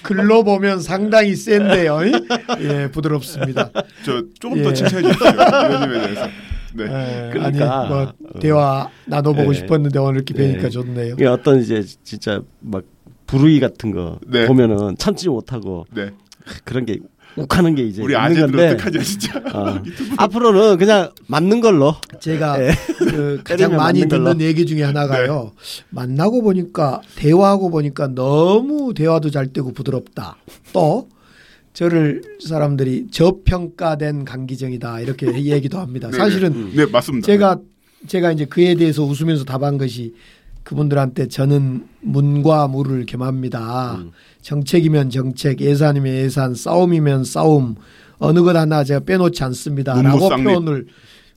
글로 0.05 0.45
보면 0.45 0.79
상당히 0.81 1.35
센데요. 1.35 1.99
예, 2.61 2.89
부드럽습니다. 2.93 3.73
저 4.05 4.23
조금 4.39 4.59
예. 4.59 4.63
더 4.63 4.73
칭찬해 4.73 5.03
주십시오. 5.03 5.27
위원님에 5.33 6.01
대해서. 6.01 6.27
네. 6.75 6.85
예, 6.85 7.31
그러니까. 7.33 7.81
아니 7.81 7.89
뭐 7.89 8.13
대화 8.41 8.89
나눠보고 9.07 9.53
예. 9.53 9.59
싶었는데 9.59 9.99
오늘 9.99 10.15
이렇게 10.15 10.33
뵈니까 10.33 10.65
예. 10.67 10.71
좋네요. 10.71 11.15
이게 11.15 11.27
어떤 11.27 11.59
이제 11.61 11.83
진짜 12.05 12.41
막 12.61 12.85
불의 13.27 13.59
같은 13.59 13.91
거 13.91 14.21
네. 14.29 14.47
보면은 14.47 14.97
참지 14.97 15.29
못하고 15.29 15.87
네. 15.93 16.11
그런 16.65 16.87
게 16.87 17.01
욱하는 17.43 17.75
게 17.75 17.83
이제 17.85 18.03
우리 18.03 18.13
있는 18.15 18.25
아재들은 18.27 18.51
건데 18.51 18.69
어떡하죠 18.71 19.03
진짜. 19.03 19.39
어. 19.55 19.83
앞으로는 20.17 20.79
그냥 20.79 21.11
맞는 21.27 21.61
걸로 21.61 21.95
제가 22.21 22.63
예. 22.65 22.71
그 22.99 23.41
가장 23.45 23.77
많이 23.77 24.01
맞는 24.01 24.09
걸로. 24.09 24.25
듣는 24.35 24.47
얘기 24.47 24.67
중에 24.67 24.83
하나가요. 24.83 25.53
만나고 25.91 26.43
보니까 26.43 27.01
대화하고 27.17 27.71
보니까 27.71 28.09
너무 28.09 28.95
대화도 28.95 29.31
잘 29.31 29.53
되고 29.53 29.73
부드럽다. 29.73 30.37
또 30.73 31.09
저를 31.73 32.23
사람들이 32.45 33.07
저평가된 33.11 34.25
강기정이다 34.25 35.01
이렇게 35.01 35.27
얘기도 35.45 35.79
합니다. 35.79 36.11
네, 36.11 36.17
사실은 36.17 36.73
네 36.75 36.87
맞습니다. 36.87 37.27
제가 37.27 37.59
제가 38.07 38.33
이제 38.33 38.45
그에 38.47 38.75
대해서 38.75 39.05
웃으면서 39.05 39.45
답한 39.45 39.79
것이 39.79 40.15
그분들한테 40.63 41.29
저는 41.29 41.87
문과 42.01 42.67
무를 42.69 43.07
겸합니다. 43.07 43.97
음. 44.01 44.11
정책이면 44.43 45.11
정책, 45.11 45.61
예산이면 45.61 46.15
예산, 46.15 46.55
싸움이면 46.55 47.25
싸움, 47.25 47.77
어느 48.19 48.43
것 48.43 48.57
하나 48.57 48.85
제가 48.85 49.01
빼놓지 49.01 49.43
않습니다. 49.45 50.01
라고 50.01 50.19
문무쌍립. 50.19 50.45
표현을 50.45 50.87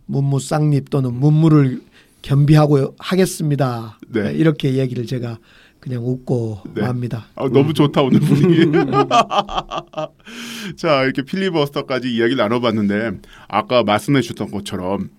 문무쌍립 0.05 0.89
또는 0.89 1.13
문무를 1.13 1.81
겸비하고 2.21 2.95
하겠습니다. 2.99 3.97
네. 4.07 4.31
이렇게 4.33 4.75
얘기를 4.75 5.05
제가 5.05 5.39
그냥 5.79 6.05
웃고 6.05 6.61
네. 6.75 6.81
맙니다. 6.81 7.25
아, 7.35 7.49
너무 7.49 7.73
좋다 7.73 8.01
오늘 8.01 8.21
분위기. 8.21 8.71
자 10.77 11.03
이렇게 11.03 11.23
필리버스터까지 11.23 12.13
이야기를 12.13 12.37
나눠봤는데 12.37 13.19
아까 13.49 13.83
말씀해 13.83 14.21
주셨던 14.21 14.51
것처럼 14.51 15.09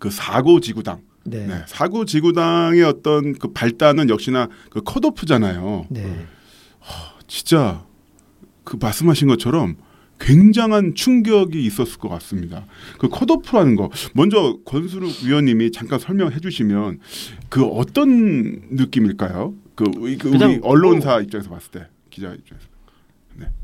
그 0.00 0.10
사고 0.10 0.58
지구당, 0.60 1.00
네. 1.24 1.46
네, 1.46 1.62
사고 1.66 2.04
지구당의 2.04 2.82
어떤 2.82 3.34
그 3.38 3.52
발단은 3.52 4.08
역시나 4.10 4.48
그 4.70 4.80
컷오프잖아요. 4.82 5.86
네. 5.90 6.26
진짜 7.40 7.84
그 8.64 8.76
말씀하신 8.80 9.28
것처럼 9.28 9.76
굉장한 10.18 10.94
충격이 10.94 11.64
있었을 11.64 11.98
것 11.98 12.08
같습니다. 12.10 12.66
그 12.98 13.08
컷오프라는 13.08 13.76
거 13.76 13.88
먼저 14.12 14.58
권수룩 14.66 15.22
위원님이 15.24 15.70
잠깐 15.72 15.98
설명해 15.98 16.40
주시면 16.40 16.98
그 17.48 17.64
어떤 17.64 18.60
느낌일까요? 18.70 19.54
그, 19.76 19.84
우리- 19.96 20.18
그 20.18 20.58
언론사 20.62 21.20
입장에서 21.20 21.48
봤을 21.48 21.70
때 21.70 21.86
기자 22.10 22.34
입장에서. 22.34 22.68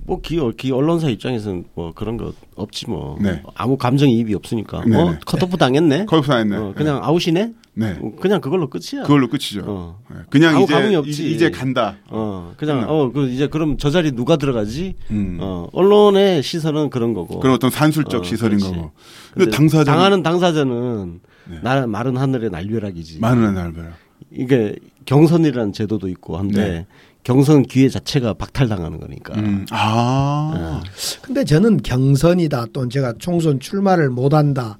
뭐 0.07 0.20
기, 0.22 0.40
기 0.57 0.70
언론사 0.72 1.11
입장에서는 1.11 1.64
뭐 1.74 1.92
그런 1.92 2.16
거 2.16 2.33
없지 2.55 2.88
뭐 2.88 3.18
네. 3.20 3.42
아무 3.57 3.76
감정이입이 3.76 4.33
없으니까 4.35 4.85
네, 4.87 4.96
어 4.96 5.11
네. 5.11 5.18
컷오프 5.26 5.59
당했네 5.59 6.07
컷오프 6.07 6.29
당했네. 6.29 6.57
어, 6.57 6.72
그냥 6.74 7.00
아웃이네 7.05 7.52
네. 7.78 7.98
어, 8.00 8.10
그냥 8.18 8.40
그걸로 8.40 8.70
끝이야 8.70 9.02
그걸로 9.02 9.28
끝이죠. 9.28 9.62
어. 9.66 9.98
네. 10.10 10.16
그냥 10.30 10.62
이제. 10.62 11.24
이- 11.24 11.32
이제 11.34 11.50
간다. 11.50 11.96
어 12.08 12.54
그냥 12.56 12.80
끝나. 12.80 12.90
어 12.90 13.10
그 13.12 13.28
이제 13.28 13.48
그럼 13.48 13.76
저 13.78 13.90
자리 13.90 14.12
누가 14.12 14.36
들어가지 14.36 14.94
음. 15.10 15.36
어 15.40 15.68
언론의 15.72 16.42
시선은 16.42 16.88
그런 16.88 17.12
거고 17.12 17.38
그런 17.40 17.54
어떤 17.54 17.68
산술적 17.70 18.22
어, 18.22 18.24
시설인 18.24 18.58
그렇지. 18.58 18.74
거고. 18.74 18.90
근데 19.34 19.44
근데 19.44 19.50
당사자 19.56 19.84
당하는 19.92 20.22
당사자는 20.22 21.20
네. 21.50 21.60
나 21.62 21.86
마른 21.86 22.16
하늘의 22.16 22.48
날벼락이지 22.50 23.20
많은 23.20 23.54
날벼락. 23.54 23.92
이게 24.32 24.74
경선이라는 25.04 25.72
제도도 25.74 26.08
있고 26.08 26.38
한데 26.38 26.68
네. 26.68 26.86
경선 27.24 27.64
기회 27.64 27.88
자체가 27.88 28.34
박탈당하는 28.34 28.98
거니까 29.00 29.34
음. 29.34 29.66
아. 29.70 30.82
근데 31.22 31.44
저는 31.44 31.82
경선이다 31.82 32.66
또는 32.72 32.88
제가 32.88 33.14
총선 33.18 33.60
출마를 33.60 34.08
못한다 34.10 34.78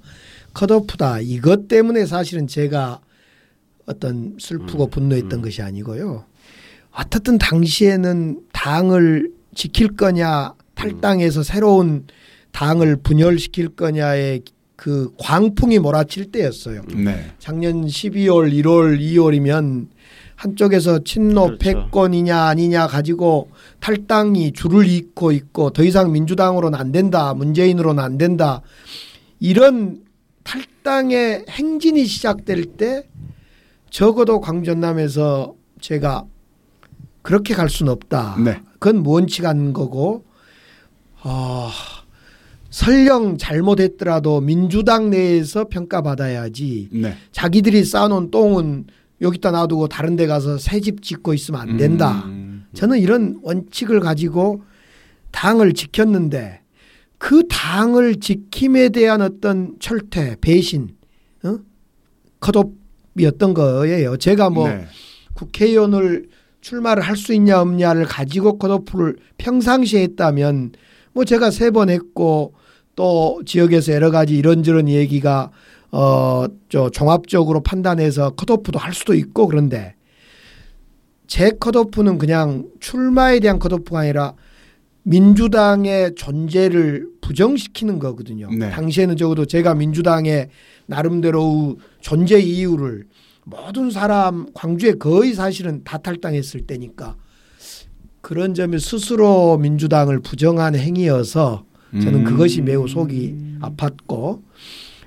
컷오프다 0.57 1.19
이것 1.21 1.67
때문에 1.67 2.05
사실은 2.05 2.47
제가 2.47 2.99
어떤 3.85 4.35
슬프고 4.39 4.87
분노했던 4.87 5.41
것이 5.41 5.61
아니고요 5.61 6.25
어떻든 6.91 7.37
당시에는 7.37 8.41
당을 8.53 9.31
지킬 9.53 9.95
거냐 9.95 10.53
탈당해서 10.73 11.43
새로운 11.43 12.07
당을 12.51 12.97
분열시킬 12.97 13.69
거냐의 13.69 14.41
그 14.75 15.11
광풍이 15.17 15.79
몰아칠 15.79 16.31
때였어요. 16.31 16.83
네. 16.95 17.31
작년 17.39 17.85
12월, 17.85 18.53
1월, 18.53 18.99
2월이면 18.99 19.87
한쪽에서 20.35 21.03
친노 21.03 21.45
그렇죠. 21.45 21.57
패권이냐 21.57 22.43
아니냐 22.43 22.87
가지고 22.87 23.49
탈당이 23.79 24.53
줄을 24.53 24.87
잇고 24.87 25.31
있고 25.31 25.71
더 25.71 25.83
이상 25.83 26.11
민주당으로는 26.11 26.79
안 26.79 26.91
된다. 26.91 27.33
문재인으로는 27.33 28.03
안 28.03 28.17
된다. 28.19 28.61
이런 29.39 30.06
탈당의 30.51 31.45
행진이 31.49 32.05
시작될 32.05 32.65
때 32.77 33.03
적어도 33.89 34.39
광전남에서 34.39 35.55
제가 35.81 36.23
그렇게 37.21 37.53
갈 37.53 37.69
수는 37.69 37.91
없다. 37.91 38.37
네. 38.43 38.61
그건 38.79 39.03
무언치간 39.03 39.73
거고 39.73 40.23
아 41.21 41.69
설령 42.69 43.37
잘못했더라도 43.37 44.39
민주당 44.39 45.09
내에서 45.09 45.65
평가받아야지 45.67 46.89
네. 46.93 47.17
자기들이 47.33 47.83
쌓아놓은 47.83 48.31
똥은 48.31 48.85
여기다 49.21 49.51
놔두고 49.51 49.87
다른 49.87 50.15
데 50.15 50.27
가서 50.27 50.57
새 50.57 50.79
집 50.79 51.01
짓고 51.01 51.33
있으면 51.33 51.59
안 51.59 51.77
된다. 51.77 52.23
음. 52.27 52.65
저는 52.73 52.99
이런 52.99 53.39
원칙을 53.41 53.99
가지고 53.99 54.61
당을 55.31 55.73
지켰는데 55.73 56.61
그 57.17 57.47
당을 57.47 58.19
지킴에 58.19 58.89
대한 58.89 59.21
어떤 59.21 59.75
철퇴, 59.79 60.35
배신, 60.39 60.89
어? 61.43 61.57
컷오프였던 62.39 63.53
거예요. 63.53 64.17
제가 64.17 64.49
뭐 64.49 64.69
네. 64.69 64.85
국회의원을 65.33 66.27
출마를 66.61 67.03
할 67.03 67.15
수 67.15 67.33
있냐 67.33 67.61
없냐를 67.61 68.05
가지고 68.05 68.57
컷오프를 68.57 69.17
평상시에 69.37 70.01
했다면 70.03 70.73
뭐 71.13 71.25
제가 71.25 71.49
세 71.51 71.71
번 71.71 71.89
했고 71.89 72.53
또 72.95 73.41
지역에서 73.45 73.93
여러 73.93 74.11
가지 74.11 74.35
이런저런 74.35 74.87
얘기가 74.89 75.51
어 75.91 76.47
저 76.69 76.89
종합적으로 76.89 77.61
판단해서 77.61 78.31
컷오프도 78.31 78.77
할 78.79 78.93
수도 78.93 79.13
있고 79.13 79.47
그런데 79.47 79.95
제 81.27 81.51
컷오프는 81.59 82.17
그냥 82.17 82.65
출마에 82.79 83.39
대한 83.39 83.57
컷오프가 83.59 83.99
아니라 83.99 84.33
민주당의 85.07 86.15
존재를 86.15 87.07
부정시키는 87.21 87.97
거거든요. 87.97 88.49
네. 88.51 88.69
당시에는 88.69 89.15
적어도 89.15 89.45
제가 89.45 89.73
민주당의 89.73 90.49
나름대로 90.85 91.77
존재 92.01 92.39
이유를 92.39 93.05
모든 93.45 93.89
사람 93.89 94.47
광주에 94.53 94.95
거의 94.95 95.33
사실은 95.33 95.81
다 95.85 95.97
탈당했을 95.97 96.61
때니까 96.67 97.15
그런 98.19 98.53
점이 98.53 98.79
스스로 98.79 99.57
민주당을 99.57 100.19
부정한 100.19 100.75
행위여서 100.75 101.63
저는 102.01 102.19
음. 102.19 102.23
그것이 102.25 102.61
매우 102.61 102.85
속이 102.89 103.59
아팠고 103.61 104.41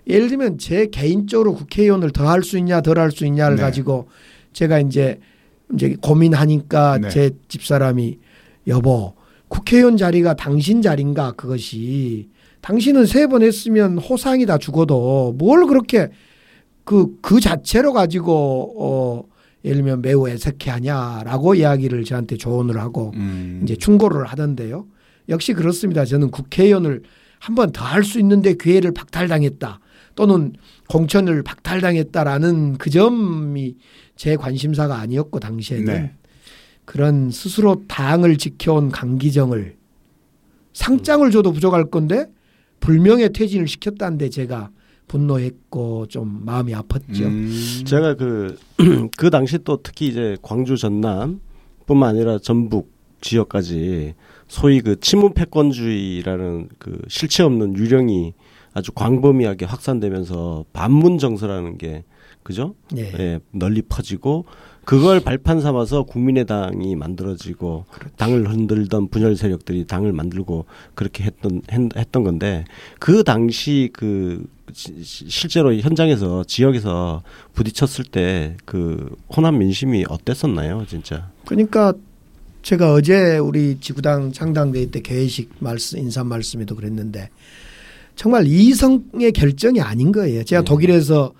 예를 0.06 0.28
들면 0.28 0.56
제 0.56 0.86
개인적으로 0.86 1.52
국회의원을 1.54 2.10
더 2.12 2.24
할 2.26 2.42
수 2.42 2.56
있냐 2.56 2.80
덜 2.80 2.98
할 2.98 3.12
수 3.12 3.26
있냐를 3.26 3.56
네. 3.56 3.62
가지고 3.62 4.08
제가 4.54 4.80
이제 4.80 5.20
이제 5.74 5.94
고민하니까 6.00 6.98
네. 6.98 7.08
제 7.10 7.30
집사람이 7.48 8.18
여보 8.68 9.19
국회의원 9.50 9.96
자리가 9.98 10.34
당신 10.34 10.80
자리인가 10.80 11.32
그것이 11.32 12.28
당신은 12.62 13.04
세 13.06 13.26
번 13.26 13.42
했으면 13.42 13.98
호상이 13.98 14.46
다 14.46 14.56
죽어도 14.58 15.34
뭘 15.36 15.66
그렇게 15.66 16.08
그, 16.84 17.16
그 17.20 17.40
자체로 17.40 17.92
가지고, 17.92 18.74
어, 18.78 19.24
예를 19.64 19.76
들면 19.78 20.02
매우 20.02 20.28
애석해 20.28 20.70
하냐라고 20.70 21.54
이야기를 21.54 22.04
저한테 22.04 22.36
조언을 22.36 22.78
하고 22.78 23.12
음. 23.16 23.60
이제 23.62 23.76
충고를 23.76 24.24
하던데요. 24.24 24.86
역시 25.28 25.52
그렇습니다. 25.52 26.04
저는 26.04 26.30
국회의원을 26.30 27.02
한 27.38 27.54
번 27.54 27.72
더 27.72 27.84
할 27.84 28.02
수 28.04 28.18
있는데 28.20 28.54
기회를 28.54 28.92
박탈당했다. 28.92 29.80
또는 30.14 30.52
공천을 30.88 31.42
박탈당했다라는 31.42 32.76
그 32.78 32.90
점이 32.90 33.76
제 34.16 34.36
관심사가 34.36 34.96
아니었고 34.98 35.38
당시에는 35.40 35.84
네. 35.86 36.12
그런 36.90 37.30
스스로 37.30 37.84
당을 37.86 38.36
지켜온 38.36 38.88
강기정을 38.88 39.76
상장을 40.72 41.30
줘도 41.30 41.52
부족할 41.52 41.84
건데 41.84 42.26
불명예 42.80 43.28
퇴진을 43.28 43.68
시켰다는데 43.68 44.28
제가 44.28 44.70
분노했고 45.06 46.06
좀 46.08 46.40
마음이 46.44 46.72
아팠죠. 46.72 47.22
음. 47.22 47.84
제가 47.86 48.16
그, 48.16 48.58
그 49.16 49.30
당시 49.30 49.58
또 49.62 49.78
특히 49.80 50.08
이제 50.08 50.36
광주 50.42 50.76
전남뿐만 50.76 52.08
아니라 52.08 52.38
전북 52.40 52.92
지역까지 53.20 54.14
소위 54.48 54.80
그 54.80 54.98
친문 54.98 55.32
패권주의라는 55.34 56.70
그 56.80 57.00
실체 57.06 57.44
없는 57.44 57.76
유령이 57.76 58.34
아주 58.72 58.90
광범위하게 58.90 59.64
확산되면서 59.64 60.64
반문 60.72 61.18
정서라는 61.18 61.78
게 61.78 62.02
그죠? 62.42 62.74
예. 62.96 63.02
예, 63.02 63.40
널리 63.52 63.82
퍼지고 63.82 64.46
그걸 64.90 65.20
발판 65.20 65.60
삼아서 65.60 66.02
국민의당이 66.02 66.96
만들어지고 66.96 67.84
당을 68.16 68.50
흔들던 68.50 69.06
분열 69.06 69.36
세력들이 69.36 69.86
당을 69.86 70.12
만들고 70.12 70.64
그렇게 70.96 71.22
했던 71.22 71.62
했- 71.70 71.96
했던 71.96 72.24
건데 72.24 72.64
그 72.98 73.22
당시 73.22 73.90
그 73.92 74.44
실제로 74.74 75.72
현장에서 75.76 76.42
지역에서 76.42 77.22
부딪혔을 77.54 78.04
때 78.10 78.56
그 78.64 79.14
호남 79.36 79.58
민심이 79.58 80.04
어땠었나요, 80.08 80.84
진짜? 80.88 81.30
그러니까 81.46 81.92
제가 82.62 82.92
어제 82.92 83.38
우리 83.38 83.78
지구당 83.80 84.32
창당대회 84.32 84.86
때 84.90 85.00
개회식 85.02 85.50
말씀 85.60 86.00
인사 86.00 86.24
말씀에도 86.24 86.74
그랬는데 86.74 87.28
정말 88.16 88.44
이성의 88.48 89.30
결정이 89.34 89.80
아닌 89.80 90.10
거예요. 90.10 90.42
제가 90.42 90.62
네. 90.62 90.64
독일에서 90.64 91.32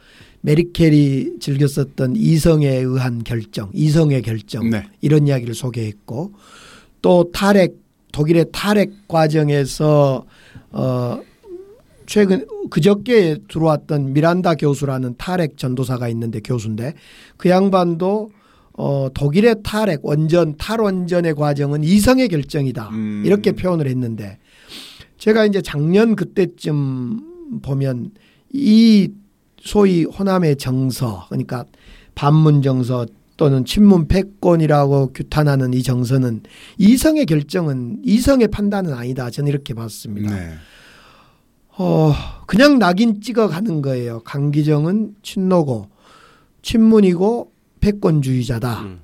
메리켈이 0.42 1.38
즐겼었던 1.40 2.16
이성에 2.16 2.68
의한 2.68 3.22
결정, 3.24 3.70
이성의 3.72 4.22
결정 4.22 4.70
네. 4.70 4.86
이런 5.00 5.26
이야기를 5.26 5.54
소개했고 5.54 6.32
또 7.02 7.30
탈핵 7.32 7.76
독일의 8.12 8.46
탈핵 8.52 9.08
과정에서 9.08 10.24
어 10.72 11.20
최근 12.06 12.46
그저께 12.70 13.38
들어왔던 13.48 14.12
미란다 14.12 14.56
교수라는 14.56 15.14
탈핵 15.16 15.56
전도사가 15.56 16.08
있는데 16.08 16.40
교수인데 16.40 16.94
그 17.36 17.48
양반도 17.48 18.30
어 18.72 19.08
독일의 19.14 19.56
탈핵 19.62 20.04
원전 20.04 20.56
탈원전의 20.56 21.34
과정은 21.34 21.84
이성의 21.84 22.28
결정이다 22.28 22.88
음. 22.88 23.22
이렇게 23.24 23.52
표현을 23.52 23.86
했는데 23.86 24.38
제가 25.18 25.44
이제 25.44 25.60
작년 25.60 26.16
그때쯤 26.16 27.60
보면 27.62 28.10
이 28.52 29.10
소위 29.60 30.04
호남의 30.04 30.56
정서 30.56 31.26
그러니까 31.28 31.64
반문 32.14 32.62
정서 32.62 33.06
또는 33.36 33.64
친문 33.64 34.08
패권이라고 34.08 35.12
규탄하는 35.14 35.72
이 35.72 35.82
정서는 35.82 36.42
이성의 36.76 37.24
결정은 37.26 38.00
이성의 38.04 38.48
판단은 38.48 38.92
아니다 38.92 39.30
저는 39.30 39.48
이렇게 39.48 39.72
봤습니다. 39.72 40.34
네. 40.34 40.54
어, 41.78 42.12
그냥 42.46 42.78
낙인 42.78 43.22
찍어 43.22 43.48
가는 43.48 43.80
거예요. 43.80 44.20
강기정은 44.24 45.14
친노고 45.22 45.88
친문이고 46.60 47.52
패권주의자다. 47.80 48.82
음. 48.82 49.00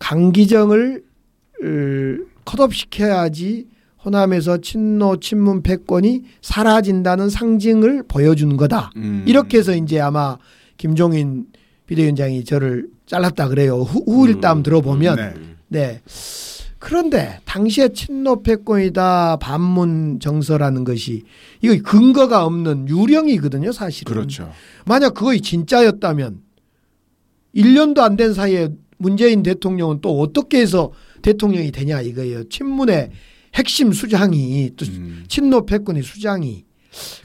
강기정을 0.00 1.04
으, 1.62 2.26
컷업 2.44 2.74
시켜야지 2.74 3.68
호남에서 4.06 4.58
친노 4.58 5.18
친문 5.18 5.62
패권이 5.62 6.22
사라진다는 6.40 7.28
상징을 7.28 8.04
보여주는 8.06 8.56
거다. 8.56 8.92
음. 8.96 9.24
이렇게 9.26 9.58
해서 9.58 9.74
이제 9.74 10.00
아마 10.00 10.38
김종인 10.76 11.46
비대위원장이 11.86 12.44
저를 12.44 12.88
잘랐다 13.06 13.48
그래요. 13.48 13.78
후, 13.80 14.04
후일담 14.06 14.58
음. 14.58 14.62
들어보면 14.62 15.16
네. 15.16 15.34
네. 15.68 16.00
그런데 16.78 17.40
당시에 17.44 17.88
친노 17.88 18.42
패권이다 18.44 19.38
반문 19.38 20.20
정서라는 20.20 20.84
것이 20.84 21.24
이거 21.60 21.76
근거가 21.82 22.44
없는 22.44 22.88
유령이거든요, 22.88 23.72
사실은. 23.72 24.12
그렇죠. 24.12 24.52
만약 24.84 25.14
그거 25.14 25.36
진짜였다면 25.36 26.40
1년도 27.56 27.98
안 28.00 28.16
된 28.16 28.34
사이에 28.34 28.68
문재인 28.98 29.42
대통령은 29.42 30.00
또 30.00 30.20
어떻게 30.20 30.60
해서 30.60 30.92
대통령이 31.22 31.72
되냐 31.72 32.00
이거예요. 32.02 32.48
친문의 32.48 33.10
핵심 33.56 33.92
수장이 33.92 34.70
또 34.76 34.86
음. 34.86 35.24
친노 35.28 35.66
패권의 35.66 36.02
수장이 36.02 36.64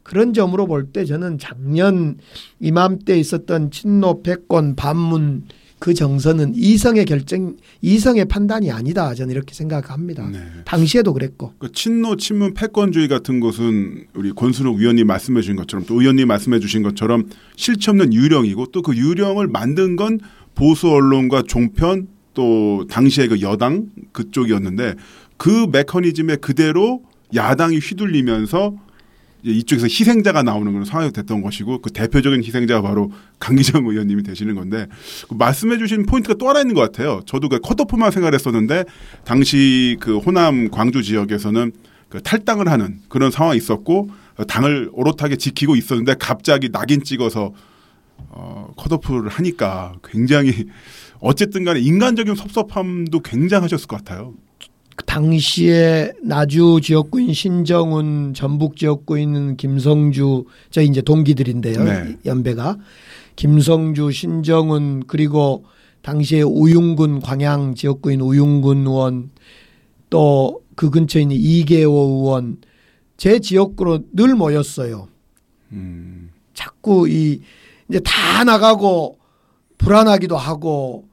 그런 0.03 0.33
점으로 0.33 0.65
볼 0.67 0.91
때 0.91 1.05
저는 1.05 1.37
작년 1.37 2.17
이맘때 2.59 3.17
있었던 3.19 3.71
친노 3.71 4.23
패권 4.23 4.75
반문 4.75 5.43
그 5.79 5.95
정서는 5.95 6.53
이성의 6.55 7.05
결정, 7.05 7.55
이성의 7.81 8.25
판단이 8.25 8.69
아니다. 8.69 9.15
저는 9.15 9.33
이렇게 9.33 9.55
생각합니다. 9.55 10.29
네. 10.29 10.39
당시에도 10.63 11.11
그랬고. 11.11 11.53
그 11.57 11.71
친노 11.71 12.17
친문 12.17 12.53
패권주의 12.53 13.07
같은 13.07 13.39
것은 13.39 14.05
우리 14.13 14.31
권순욱 14.31 14.77
위원님 14.77 15.07
말씀해 15.07 15.41
주신 15.41 15.55
것처럼 15.55 15.87
또 15.87 15.99
의원님 15.99 16.27
말씀해 16.27 16.59
주신 16.59 16.83
것처럼 16.83 17.29
실체 17.55 17.89
없는 17.89 18.13
유령이고 18.13 18.67
또 18.67 18.83
그 18.83 18.95
유령을 18.95 19.47
만든 19.47 19.95
건 19.95 20.19
보수 20.53 20.87
언론과 20.87 21.43
종편 21.47 22.07
또 22.35 22.85
당시에 22.87 23.27
그 23.27 23.41
여당 23.41 23.87
그쪽이었는데 24.11 24.93
그 25.41 25.65
메커니즘에 25.71 26.35
그대로 26.35 27.01
야당이 27.33 27.79
휘둘리면서 27.79 28.75
이쪽에서 29.41 29.87
희생자가 29.87 30.43
나오는 30.43 30.71
그런 30.71 30.85
상황이 30.85 31.11
됐던 31.11 31.41
것이고 31.41 31.79
그 31.81 31.89
대표적인 31.89 32.43
희생자가 32.43 32.83
바로 32.83 33.11
강기정 33.39 33.87
의원님이 33.87 34.21
되시는 34.21 34.53
건데 34.53 34.85
그 35.27 35.33
말씀해 35.33 35.79
주신 35.79 36.05
포인트가 36.05 36.35
또 36.35 36.47
하나 36.47 36.59
있는 36.59 36.75
것 36.75 36.81
같아요. 36.81 37.21
저도 37.25 37.49
그 37.49 37.59
컷오프만 37.59 38.11
생각했었는데 38.11 38.83
당시 39.25 39.97
그 39.99 40.19
호남 40.19 40.69
광주 40.69 41.01
지역에서는 41.01 41.71
그 42.09 42.21
탈당을 42.21 42.67
하는 42.67 42.99
그런 43.09 43.31
상황이 43.31 43.57
있었고 43.57 44.11
어, 44.37 44.45
당을 44.45 44.91
오롯하게 44.93 45.37
지키고 45.37 45.75
있었는데 45.75 46.17
갑자기 46.19 46.69
낙인 46.69 47.03
찍어서 47.03 47.51
어, 48.29 48.71
컷오프를 48.77 49.31
하니까 49.31 49.95
굉장히 50.03 50.67
어쨌든 51.19 51.63
간에 51.63 51.79
인간적인 51.79 52.35
섭섭함도 52.35 53.21
굉장하셨을 53.21 53.87
것 53.87 54.05
같아요. 54.05 54.35
그 55.01 55.05
당시에 55.05 56.11
나주 56.21 56.79
지역구인 56.83 57.33
신정훈 57.33 58.33
전북 58.35 58.77
지역구인 58.77 59.57
김성주 59.57 60.45
저 60.69 60.81
이제 60.81 61.01
동기들인데요. 61.01 61.83
네. 61.83 62.17
연배가 62.25 62.77
김성주 63.35 64.11
신정훈 64.11 65.03
그리고 65.07 65.65
당시에 66.03 66.43
우윤군 66.43 67.21
광양 67.21 67.73
지역구인 67.75 68.21
우윤군 68.21 68.85
의원 68.87 69.31
또 70.09 70.61
그 70.75 70.89
근처에 70.89 71.21
있는 71.23 71.35
이계호 71.35 71.91
의원 71.91 72.57
제 73.17 73.39
지역구로 73.39 73.99
늘 74.13 74.35
모였어요. 74.35 75.07
음. 75.71 76.31
자꾸 76.53 77.07
이 77.07 77.41
이제 77.89 77.99
다 77.99 78.43
나가고 78.43 79.19
불안하기도 79.77 80.37
하고 80.37 81.07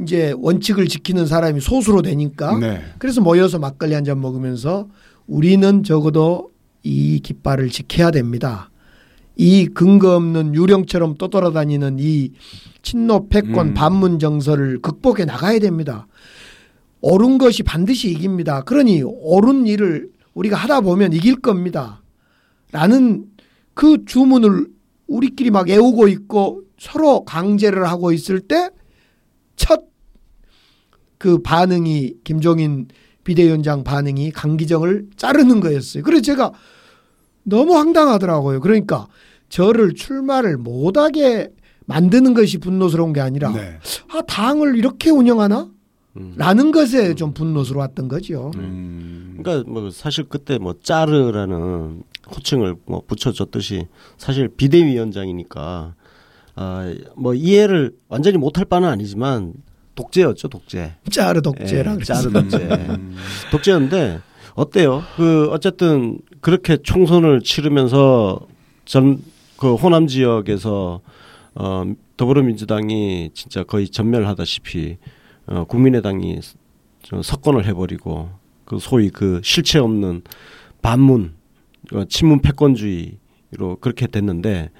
이제 0.00 0.32
원칙을 0.38 0.86
지키는 0.88 1.26
사람이 1.26 1.60
소수로 1.60 2.02
되니까 2.02 2.56
네. 2.58 2.82
그래서 2.98 3.20
모여서 3.20 3.58
막걸리 3.58 3.94
한 3.94 4.04
잔 4.04 4.20
먹으면서 4.20 4.88
우리는 5.26 5.82
적어도 5.82 6.50
이 6.82 7.20
깃발을 7.20 7.68
지켜야 7.68 8.10
됩니다. 8.10 8.70
이 9.36 9.66
근거 9.66 10.16
없는 10.16 10.54
유령처럼 10.54 11.16
떠돌아다니는 11.16 11.98
이 12.00 12.32
친노 12.82 13.28
패권 13.28 13.68
음. 13.68 13.74
반문 13.74 14.18
정서를 14.18 14.80
극복해 14.80 15.24
나가야 15.24 15.58
됩니다. 15.58 16.06
옳은 17.00 17.38
것이 17.38 17.62
반드시 17.62 18.10
이깁니다. 18.10 18.62
그러니 18.62 19.02
옳은 19.04 19.66
일을 19.66 20.08
우리가 20.34 20.56
하다 20.56 20.80
보면 20.80 21.12
이길 21.12 21.36
겁니다. 21.36 22.02
라는 22.72 23.26
그 23.74 24.04
주문을 24.06 24.68
우리끼리 25.06 25.50
막 25.50 25.68
애우고 25.68 26.08
있고 26.08 26.62
서로 26.78 27.24
강제를 27.24 27.88
하고 27.88 28.12
있을 28.12 28.40
때 28.40 28.70
첫 29.58 29.87
그 31.18 31.38
반응이 31.42 32.14
김종인 32.24 32.88
비대위원장 33.24 33.84
반응이 33.84 34.30
강기정을 34.30 35.08
자르는 35.16 35.60
거였어요. 35.60 36.02
그래서 36.02 36.22
제가 36.22 36.52
너무 37.42 37.76
황당하더라고요. 37.76 38.60
그러니까 38.60 39.08
저를 39.48 39.94
출마를 39.94 40.56
못하게 40.56 41.50
만드는 41.86 42.34
것이 42.34 42.58
분노스러운 42.58 43.12
게 43.12 43.20
아니라 43.20 43.50
네. 43.50 43.78
아 44.10 44.22
당을 44.22 44.76
이렇게 44.76 45.10
운영하나? 45.10 45.70
음. 46.16 46.34
라는 46.36 46.72
것에 46.72 47.14
좀 47.14 47.32
분노스러웠던 47.32 48.08
거죠. 48.08 48.50
음. 48.56 49.38
그러니까 49.40 49.70
뭐 49.70 49.90
사실 49.90 50.24
그때 50.24 50.58
뭐 50.58 50.74
짜르라는 50.82 52.02
호칭을 52.34 52.76
뭐 52.86 53.02
붙여줬듯이 53.06 53.86
사실 54.16 54.48
비대위원장이니까 54.48 55.94
아뭐 56.54 57.34
이해를 57.34 57.92
완전히 58.08 58.36
못할 58.36 58.64
바는 58.64 58.88
아니지만 58.88 59.54
독재였죠 59.98 60.48
독재. 60.48 60.94
짜르 61.10 61.42
독재라 61.42 61.96
예, 62.00 62.04
짜르. 62.04 62.30
독재. 62.32 62.56
음. 62.56 63.16
독재였는데 63.50 64.20
어때요? 64.54 65.02
그 65.16 65.48
어쨌든 65.50 66.20
그렇게 66.40 66.76
총선을 66.76 67.42
치르면서 67.42 68.40
전 68.84 69.22
그 69.58 69.74
호남 69.74 70.06
지역에서 70.06 71.00
어 71.56 71.84
더불어민주당이 72.16 73.30
진짜 73.34 73.64
거의 73.64 73.88
전멸하다시피 73.88 74.96
어 75.46 75.64
국민의당이 75.64 76.38
저 77.02 77.20
석권을 77.22 77.66
해버리고 77.66 78.30
그 78.64 78.78
소위 78.78 79.10
그 79.10 79.40
실체 79.42 79.80
없는 79.80 80.22
반문 80.80 81.34
어, 81.92 82.04
친문 82.08 82.40
패권주의로 82.40 83.78
그렇게 83.80 84.06
됐는데 84.06 84.70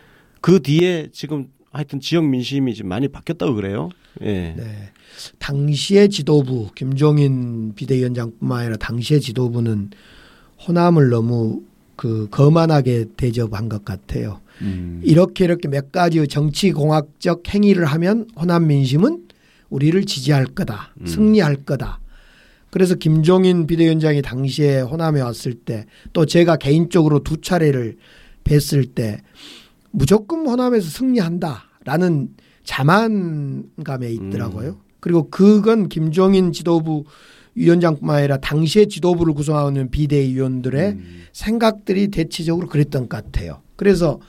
그 0.41 0.61
뒤에 0.61 1.09
지금 1.13 1.49
하여튼 1.73 1.99
지역 2.01 2.25
민심이 2.25 2.73
지금 2.75 2.89
많이 2.89 3.09
바뀌었다고 3.09 3.55
그래요. 3.55 3.89
예. 4.23 4.55
네. 4.57 4.90
당시의 5.38 6.11
지도부 6.11 6.71
김종인 6.75 7.75
비대위원장뿐만 7.75 8.61
아니라 8.61 8.77
당시의 8.77 9.21
지도부는 9.21 9.90
호남을 10.66 11.09
너무 11.11 11.62
그 11.97 12.29
거만하게 12.31 13.07
대접한 13.16 13.68
것 13.68 13.85
같아요. 13.85 14.40
음. 14.62 15.01
이렇게 15.05 15.44
이렇게 15.44 15.68
몇 15.68 15.90
가지 15.92 16.27
정치 16.29 16.73
공학적 16.73 17.42
행위를 17.53 17.85
하면 17.85 18.29
호남 18.37 18.66
민심은 18.68 19.25
우리를 19.71 20.05
지지할 20.05 20.47
거다. 20.47 20.94
음. 21.01 21.07
승리할 21.07 21.57
거다. 21.64 22.01
그래서 22.71 22.94
김종인 22.94 23.66
비대위원장이 23.66 24.21
당시에 24.23 24.81
호남에 24.81 25.21
왔을 25.21 25.55
때 25.55 25.87
또 26.12 26.27
제가 26.27 26.57
개인적으로 26.57 27.23
두 27.23 27.40
차례를 27.40 27.97
뵀을 28.44 28.94
때 28.94 29.21
무조건 29.90 30.47
호남에서 30.47 30.88
승리한다라는 30.88 32.29
자만감에 32.69 34.13
있더라고요. 34.13 34.77
그리고 35.01 35.31
그건 35.31 35.89
김종인 35.89 36.53
지도부 36.53 37.05
위원장뿐만 37.55 38.17
아니라 38.17 38.37
당시의 38.37 38.89
지도부를 38.89 39.33
구성하는 39.33 39.91
비대위원들의 39.91 40.89
음. 40.91 41.23
생각들이 41.33 42.09
대체적으로 42.09 42.69
그랬던 42.69 43.09
것 43.09 43.25
같아요. 43.25 43.63
그래서 43.75 44.21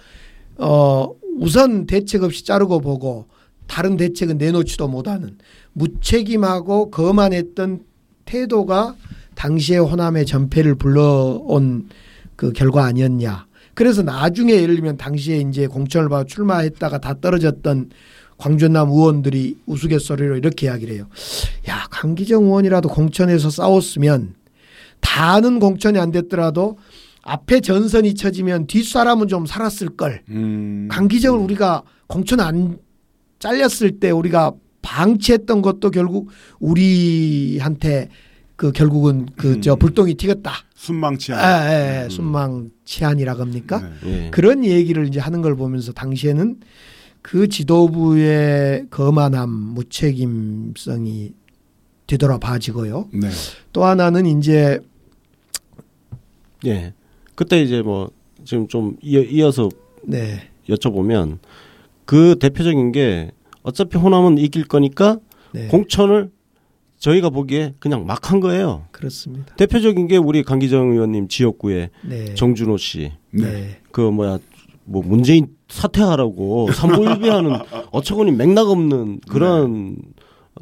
어 0.58 1.12
우선 1.38 1.86
대책 1.86 2.24
없이 2.24 2.46
자르고 2.46 2.80
보고 2.80 3.28
다른 3.68 3.98
대책은 3.98 4.38
내놓지도 4.38 4.88
못하는 4.88 5.38
무책임하고 5.74 6.92
거만했던 6.92 7.84
태도가 8.24 8.96
당시의 9.36 9.80
호남의 9.80 10.26
전패를 10.26 10.76
불러온 10.76 11.90
그 12.38 12.54
결과 12.54 12.86
아니었냐. 12.86 13.48
그래서 13.74 14.02
나중에 14.02 14.54
예를 14.54 14.76
들면 14.76 14.98
당시에 14.98 15.40
이제 15.40 15.68
공천을 15.68 16.08
받아 16.10 16.24
출마했다가 16.24 17.00
다 17.00 17.16
떨어졌던 17.20 17.90
광준남 18.40 18.90
의원들이 18.90 19.58
우스갯소리로 19.66 20.38
이렇게 20.38 20.68
이야기를 20.68 20.96
해요. 20.96 21.08
야, 21.68 21.86
강기정 21.92 22.46
의원이라도 22.46 22.90
공천에서 22.90 23.50
싸웠으면 23.50 24.34
다는 25.02 25.60
공천이 25.60 26.00
안 26.00 26.12
됐더라도 26.12 26.78
앞에 27.22 27.60
전선이 27.60 28.16
쳐지면 28.16 28.68
뒷사람은 28.68 29.28
좀 29.28 29.46
살았을 29.46 29.90
걸. 29.90 30.22
음. 30.30 30.88
강기정을 30.90 31.38
우리가 31.40 31.84
공천 32.08 32.40
안 32.40 32.80
잘렸을 33.40 34.00
때 34.00 34.10
우리가 34.10 34.54
방치했던 34.82 35.62
것도 35.62 35.92
결국 35.92 36.30
우리한테 36.60 38.10
그 38.56 38.72
결국은 38.72 39.28
그저 39.38 39.74
음. 39.74 39.80
불똥이 39.80 40.16
튀겼다. 40.16 40.54
순망치 40.76 41.34
예, 41.34 41.36
않. 41.36 41.72
예, 41.72 42.04
예, 42.06 42.10
순망 42.10 42.70
치안이라고 42.86 43.42
합니까? 43.42 43.82
네. 44.02 44.26
예. 44.26 44.30
그런 44.32 44.64
얘기를 44.64 45.06
이제 45.08 45.20
하는 45.20 45.42
걸 45.42 45.56
보면서 45.56 45.92
당시에는 45.92 46.58
그 47.22 47.48
지도부의 47.48 48.88
거만함, 48.90 49.50
무책임성이 49.50 51.34
되돌아봐지고요. 52.08 53.10
네. 53.14 53.30
또 53.72 53.84
하나는 53.84 54.26
이제 54.26 54.80
예. 56.66 56.94
그때 57.36 57.62
이제 57.62 57.82
뭐 57.82 58.12
지금 58.44 58.68
좀 58.68 58.98
이어, 59.02 59.22
이어 59.22 59.52
서 59.52 59.70
네, 60.04 60.50
여쭤보면 60.68 61.38
그 62.06 62.36
대표적인 62.40 62.92
게 62.92 63.32
어차피 63.64 63.98
호남은 63.98 64.38
이길 64.40 64.66
거니까 64.68 65.20
네, 65.54 65.68
공천을 65.68 66.32
저희가 66.98 67.30
보기에 67.30 67.76
그냥 67.80 68.06
막 68.06 68.32
한 68.32 68.40
거예요. 68.42 68.86
그렇습니다. 68.92 69.56
대표적인 69.56 70.08
게 70.08 70.18
우리 70.18 70.44
강기정 70.44 70.92
의원님 70.92 71.28
지역구에 71.30 71.90
네, 72.04 72.34
정준호 72.34 72.78
씨. 72.78 73.12
네, 73.32 73.80
그 73.92 74.02
뭐야 74.02 74.40
뭐 74.90 75.04
문재인 75.06 75.48
사퇴하라고 75.68 76.72
삼보일비하는 76.74 77.52
어처구니 77.92 78.32
맥락 78.32 78.70
없는 78.70 79.20
그런 79.30 79.96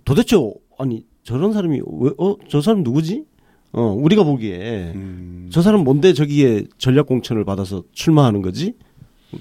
도대체 0.03 0.35
아니 0.77 1.05
저런 1.23 1.53
사람이 1.53 1.81
왜어저 1.99 2.61
사람 2.61 2.83
누구지? 2.83 3.23
어 3.71 3.81
우리가 3.97 4.23
보기에 4.23 4.91
음. 4.95 5.49
저 5.51 5.61
사람 5.61 5.83
뭔데 5.83 6.13
저기에 6.13 6.65
전략 6.77 7.05
공천을 7.07 7.45
받아서 7.45 7.83
출마하는 7.93 8.41
거지? 8.41 8.73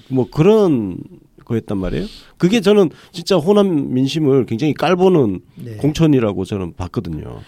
뭐 0.09 0.27
그런 0.29 0.97
거였단 1.45 1.77
말이에요. 1.77 2.05
그게 2.37 2.59
저는 2.61 2.89
진짜 3.11 3.37
호남 3.37 3.93
민심을 3.93 4.45
굉장히 4.45 4.73
깔보는 4.73 5.39
네. 5.63 5.75
공천이라고 5.77 6.43
저는 6.45 6.73
봤거든요. 6.75 7.39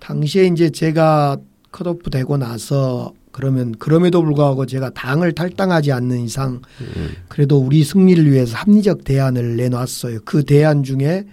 당시에 0.00 0.46
이제 0.46 0.70
제가 0.70 1.38
컷오프 1.70 2.10
되고 2.10 2.36
나서 2.36 3.12
그러면 3.34 3.74
그럼에도 3.80 4.22
불구하고 4.22 4.64
제가 4.64 4.90
당을 4.90 5.32
탈당하지 5.32 5.90
않는 5.90 6.20
이상 6.20 6.62
그래도 7.26 7.58
우리 7.58 7.82
승리를 7.82 8.30
위해서 8.30 8.56
합리적 8.56 9.02
대안을 9.02 9.56
내놨어요. 9.56 10.20
그 10.24 10.44
대안 10.44 10.84
중에 10.84 11.24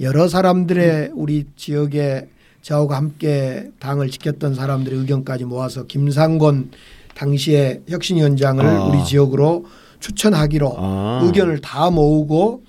여러 0.00 0.26
사람들의 0.26 1.10
우리 1.14 1.44
지역에 1.56 2.28
저하고 2.62 2.94
함께 2.94 3.70
당을 3.78 4.08
지켰던 4.08 4.54
사람들의 4.54 5.00
의견까지 5.00 5.44
모아서 5.44 5.84
김상곤 5.84 6.70
당시에 7.14 7.82
혁신위원장을 7.90 8.64
아. 8.64 8.84
우리 8.86 9.04
지역으로 9.04 9.66
추천하기로 10.00 10.74
아. 10.78 11.20
의견을 11.24 11.60
다 11.60 11.90
모으고 11.90 12.62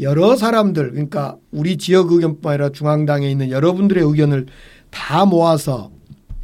여러 0.00 0.36
사람들 0.36 0.92
그러니까 0.92 1.36
우리 1.50 1.76
지역 1.76 2.12
의견뿐 2.12 2.50
아니라 2.50 2.70
중앙당에 2.70 3.30
있는 3.30 3.50
여러분들의 3.50 4.02
의견을 4.02 4.46
다 4.90 5.26
모아서 5.26 5.90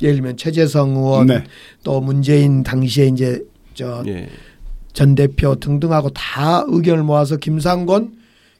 예를 0.02 0.16
들면 0.16 0.36
최재성 0.36 0.96
의원 0.96 1.26
네. 1.26 1.44
또 1.82 2.00
문재인 2.00 2.62
당시에 2.62 3.06
이제 3.06 3.44
저전 3.74 4.08
예. 4.08 5.14
대표 5.14 5.54
등등하고 5.54 6.10
다 6.10 6.64
의견을 6.66 7.04
모아서 7.04 7.36
김상곤 7.36 8.16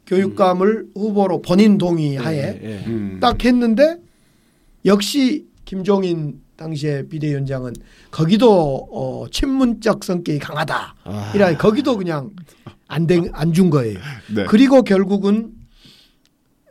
교육감을 0.06 0.88
후보로 0.94 1.42
본인 1.42 1.78
동의하에 1.78 2.36
예, 2.36 2.60
예. 2.62 2.84
음. 2.86 3.18
딱 3.20 3.42
했는데 3.44 3.96
역시 4.84 5.46
김종인 5.64 6.40
당시에 6.56 7.08
비대위원장은 7.08 7.72
거기도 8.10 8.86
어, 8.92 9.26
친문적 9.30 10.04
성격이 10.04 10.38
강하다. 10.38 10.94
아, 11.04 11.32
이라 11.34 11.56
거기도 11.56 11.96
그냥 11.96 12.30
안안준 12.86 13.70
거예요. 13.70 13.98
네. 14.34 14.44
그리고 14.44 14.82
결국은 14.82 15.53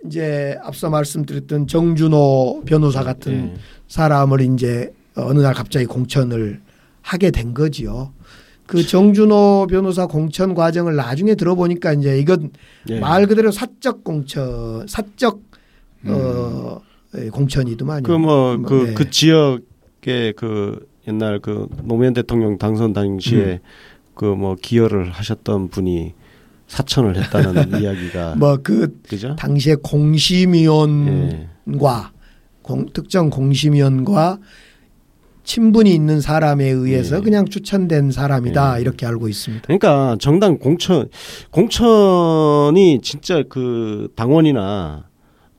이제 0.05 0.57
앞서 0.63 0.89
말씀드렸던 0.89 1.67
정준호 1.67 2.63
변호사 2.65 3.03
같은 3.03 3.53
예. 3.53 3.59
사람을 3.87 4.41
이제 4.41 4.93
어느 5.15 5.39
날 5.39 5.53
갑자기 5.53 5.85
공천을 5.85 6.61
하게 7.01 7.31
된 7.31 7.53
거지요. 7.53 8.13
그 8.65 8.85
정준호 8.85 9.67
변호사 9.69 10.07
공천 10.07 10.53
과정을 10.55 10.95
나중에 10.95 11.35
들어보니까 11.35 11.93
이제 11.93 12.17
이건 12.19 12.51
예. 12.89 12.99
말 12.99 13.27
그대로 13.27 13.51
사적 13.51 14.03
공천, 14.03 14.87
사적 14.87 15.41
어 16.05 16.81
예, 17.17 17.29
공천이더만요. 17.29 18.03
그뭐그 18.03 18.73
네. 18.87 18.93
그 18.93 19.09
지역의 19.09 20.33
그 20.35 20.87
옛날 21.07 21.39
그 21.39 21.67
노무현 21.83 22.13
대통령 22.13 22.57
당선 22.57 22.93
당시에 22.93 23.59
그뭐 24.15 24.55
기여를 24.61 25.11
하셨던 25.11 25.69
분이 25.69 26.13
사천을 26.73 27.15
했다는 27.15 27.77
이야기가 27.81 28.36
뭐그 28.36 29.01
그죠? 29.07 29.36
당시에 29.36 29.75
공심위원과 29.75 31.51
예. 31.77 32.13
공, 32.63 32.88
특정 32.91 33.29
공심위원과 33.29 34.39
친분이 35.43 35.93
있는 35.93 36.19
사람에 36.19 36.65
의해서 36.65 37.17
예. 37.17 37.21
그냥 37.21 37.45
추천된 37.45 38.09
사람이다 38.12 38.77
예. 38.77 38.81
이렇게 38.81 39.05
알고 39.05 39.27
있습니다. 39.27 39.65
그러니까 39.67 40.17
정당 40.19 40.57
공천 40.57 41.09
공천이 41.51 43.01
진짜 43.03 43.43
그 43.47 44.07
당원이나 44.15 45.05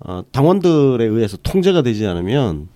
어, 0.00 0.22
당원들에 0.32 1.04
의해서 1.04 1.36
통제가 1.42 1.82
되지 1.82 2.06
않으면 2.08 2.68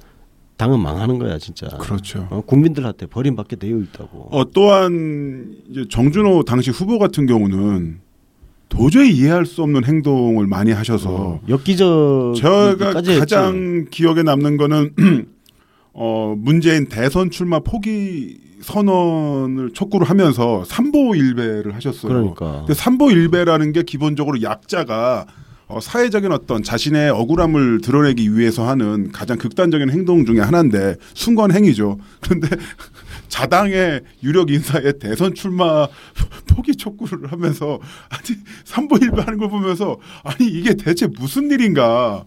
당은 0.59 0.79
망하는 0.79 1.19
거야 1.19 1.39
진짜. 1.39 1.67
그렇죠. 1.69 2.29
어, 2.31 2.41
국민들한테 2.43 3.07
버림받게 3.07 3.57
되어 3.57 3.79
있다고. 3.79 4.29
어, 4.31 4.51
또한 4.53 5.57
이제 5.71 5.85
정준호 5.89 6.45
당시 6.45 6.71
후보 6.71 6.99
같은 6.99 7.27
경우는 7.27 8.01
도저히 8.69 9.11
이해할 9.13 9.47
수 9.47 9.63
없는 9.63 9.85
행동을 9.85 10.47
많이 10.47 10.73
하셔서 10.73 11.11
어, 11.11 11.41
엽기적 11.49 12.35
제가 12.37 12.93
가장 12.93 13.87
기억에 13.91 14.23
남는 14.23 14.57
거는 14.57 14.95
어 15.93 16.35
문재인 16.39 16.87
대선 16.87 17.31
출마 17.31 17.61
포기 17.61 18.39
선언을 18.61 19.73
촉구를 19.73 20.09
하면서 20.09 20.65
삼보 20.65 21.15
일배를 21.15 21.75
하셨어요. 21.75 22.13
그러니까 22.13 22.59
근데 22.61 22.75
삼보 22.75 23.11
일배라는 23.11 23.73
게 23.73 23.83
기본적으로 23.83 24.43
약자가 24.43 25.27
어, 25.69 25.81
사회적인 25.81 26.33
어떤 26.33 26.63
자신의 26.63 27.11
억울함을 27.11 27.83
드러내기 27.83 28.37
위해서 28.37 28.67
하는 28.67 29.13
가장 29.13 29.37
극단적인 29.37 29.91
행동 29.91 30.25
중에 30.25 30.41
하나인데 30.41 30.97
순건 31.13 31.53
행위죠. 31.53 31.99
그런데 32.21 32.49
자당의 33.29 34.03
유력 34.23 34.51
인사의 34.51 34.99
대선 34.99 35.35
출마 35.35 35.87
포기 36.49 36.75
촉구를 36.75 37.31
하면서 37.31 37.79
아니 38.09 38.39
삼보 38.65 38.97
일배 38.97 39.23
하는 39.23 39.39
걸 39.39 39.49
보면서 39.49 39.99
아니 40.25 40.49
이게 40.49 40.75
대체 40.75 41.07
무슨 41.07 41.51
일인가 41.51 42.25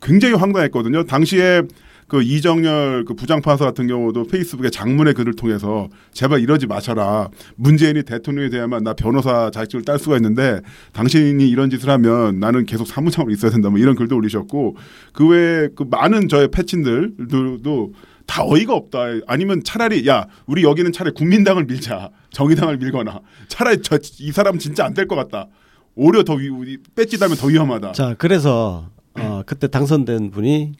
굉장히 0.00 0.34
황당했거든요. 0.34 1.04
당시에 1.04 1.62
그 2.08 2.22
이정열 2.22 3.04
그 3.04 3.14
부장판사 3.14 3.64
같은 3.64 3.88
경우도 3.88 4.28
페이스북에 4.28 4.70
장문의 4.70 5.14
글을 5.14 5.34
통해서 5.34 5.88
제발 6.12 6.40
이러지 6.40 6.66
마셔라. 6.66 7.30
문재인이 7.56 8.04
대통령이 8.04 8.50
돼야만 8.50 8.84
나 8.84 8.94
변호사 8.94 9.50
자격증을 9.50 9.84
딸 9.84 9.98
수가 9.98 10.16
있는데 10.16 10.60
당신이 10.92 11.48
이런 11.48 11.68
짓을 11.68 11.90
하면 11.90 12.38
나는 12.38 12.64
계속 12.64 12.86
사무장으로 12.86 13.32
있어야 13.32 13.50
된다. 13.50 13.70
뭐 13.70 13.78
이런 13.78 13.96
글도 13.96 14.16
올리셨고 14.16 14.76
그 15.12 15.26
외에 15.28 15.68
그 15.74 15.84
많은 15.90 16.28
저의 16.28 16.48
패친들도 16.48 17.92
다 18.26 18.42
어이가 18.44 18.74
없다. 18.74 18.98
아니면 19.26 19.62
차라리 19.64 20.06
야 20.08 20.26
우리 20.46 20.62
여기는 20.64 20.92
차라리 20.92 21.14
국민당을 21.14 21.64
밀자. 21.64 22.10
정의당을 22.30 22.76
밀거나 22.78 23.20
차라리 23.48 23.80
저 23.82 23.98
이 24.18 24.32
사람 24.32 24.58
진짜 24.58 24.84
안 24.84 24.94
될 24.94 25.06
것 25.06 25.14
같다. 25.16 25.48
오히려 25.94 26.22
더 26.24 26.34
위, 26.34 26.48
위- 26.48 26.78
뺏지다면 26.94 27.36
더 27.36 27.46
위험하다. 27.46 27.92
자 27.92 28.14
그래서 28.18 28.90
어, 29.14 29.42
그때 29.46 29.66
당선된 29.68 30.30
분이 30.30 30.72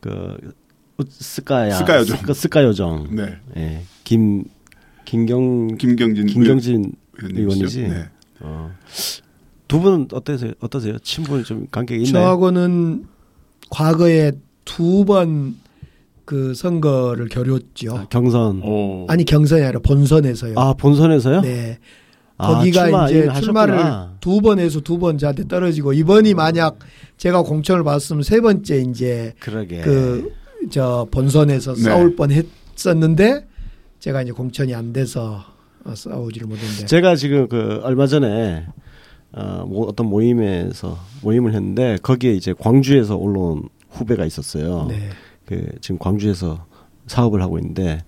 그 0.00 0.36
스카야 1.08 1.74
스카 1.76 1.98
요정. 1.98 2.16
스카, 2.16 2.32
스카 2.34 2.64
요정 2.64 3.14
네. 3.14 3.38
예. 3.56 3.82
김 4.04 4.44
김경 5.04 5.76
김경진 5.76 6.26
김경진? 6.26 6.92
의원이지. 7.22 7.82
네. 7.82 8.04
어. 8.40 8.74
두 9.68 9.80
분은 9.80 10.08
어떠세요? 10.12 10.52
어떠세요? 10.60 10.98
친분 11.00 11.44
좀 11.44 11.66
관계가 11.70 12.02
있나요? 12.02 12.24
저하고는 12.24 13.06
과거에 13.70 14.32
두 14.64 15.04
번 15.04 15.56
그 16.26 16.52
선거를 16.54 17.28
겨뤘죠. 17.28 17.96
아, 17.96 18.06
경선. 18.10 18.60
어. 18.62 19.06
아니 19.08 19.24
경선이 19.24 19.62
아니라 19.62 19.80
본선에서요. 19.80 20.54
아 20.58 20.74
본선에서요? 20.74 21.40
네. 21.40 21.78
아, 22.36 22.52
거기가 22.52 22.82
출마 22.84 23.08
이제 23.08 23.28
출마를 23.40 23.74
하셨구나. 23.78 24.16
두번 24.20 24.58
해서 24.58 24.80
두 24.80 24.98
번 24.98 25.16
저한테 25.16 25.48
떨어지고 25.48 25.94
이번이 25.94 26.34
만약 26.34 26.78
제가 27.16 27.42
공천을 27.42 27.82
받았으면 27.84 28.22
세 28.24 28.40
번째 28.42 28.76
이제 28.90 29.32
그러게. 29.40 29.80
그저 29.80 31.06
본선에서 31.10 31.74
네. 31.76 31.80
싸울 31.80 32.14
뻔 32.16 32.30
했었는데 32.30 33.46
제가 34.00 34.20
이제 34.22 34.32
공천이 34.32 34.74
안 34.74 34.92
돼서 34.92 35.42
어, 35.84 35.94
싸우지를 35.94 36.48
못했는데 36.48 36.86
제가 36.86 37.14
지금 37.16 37.48
그 37.48 37.80
얼마 37.84 38.06
전에 38.06 38.66
어, 39.32 39.64
뭐 39.66 39.86
어떤 39.86 40.08
모임에서 40.08 40.98
모임을 41.22 41.54
했는데 41.54 41.96
거기에 42.02 42.32
이제 42.32 42.52
광주에서 42.58 43.16
올라온 43.16 43.68
후배가 43.90 44.26
있었어요. 44.26 44.86
네. 44.90 45.08
그 45.46 45.66
지금 45.80 45.98
광주에서 45.98 46.66
사업을 47.06 47.40
하고 47.40 47.58
있는데 47.58 48.00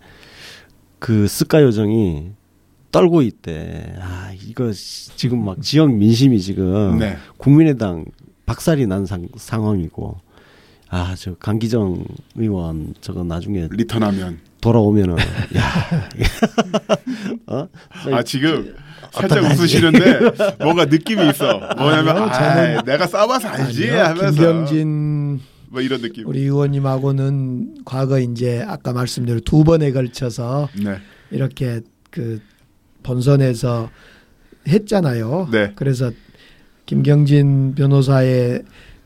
그 0.98 1.27
스카 1.29 1.62
요정이 1.62 2.33
떨고 2.90 3.22
있대. 3.22 3.94
아 4.01 4.33
이거 4.46 4.72
시- 4.72 5.14
지금 5.16 5.44
막 5.44 5.61
지역 5.62 5.92
민심이 5.94 6.40
지금 6.40 6.98
네. 6.98 7.16
국민의당 7.37 8.05
박살이 8.46 8.87
난 8.87 9.07
상, 9.07 9.29
상황이고 9.37 10.16
아 10.90 11.14
저 11.18 11.35
강기정 11.35 12.03
의원 12.37 12.94
저거 13.03 13.22
나중에 13.22 13.68
리턴하면 13.70 14.38
돌아오면은 14.62 15.16
야 15.57 15.62
어? 17.46 17.68
아 18.12 18.22
지금 18.22 18.74
살짝 19.12 19.38
어떡하지? 19.38 19.61
웃으시는데 19.62 20.20
뭔가 20.61 20.85
느낌이 20.87 21.29
있어. 21.31 21.59
뭐냐면 21.77 22.16
아니요, 22.31 22.79
아, 22.79 22.83
내가 22.83 23.07
싸워서 23.07 23.48
알지 23.48 23.90
아니요, 23.90 24.03
하면서 24.05 24.31
김경진 24.33 25.40
뭐 25.70 25.81
이런 25.81 26.00
느낌. 26.00 26.26
우리 26.26 26.40
의원님하고는 26.40 27.85
과거 27.85 28.18
이제 28.18 28.64
아까 28.66 28.92
말씀대로 28.92 29.40
두 29.40 29.64
번에 29.64 29.92
걸쳐서 29.92 30.68
네. 30.83 30.98
이렇게 31.31 31.81
그 32.11 32.40
본선에서 33.02 33.90
했잖아요. 34.66 35.48
네. 35.52 35.72
그래서 35.76 36.11
김경진 36.87 37.74
변호사의 37.74 38.62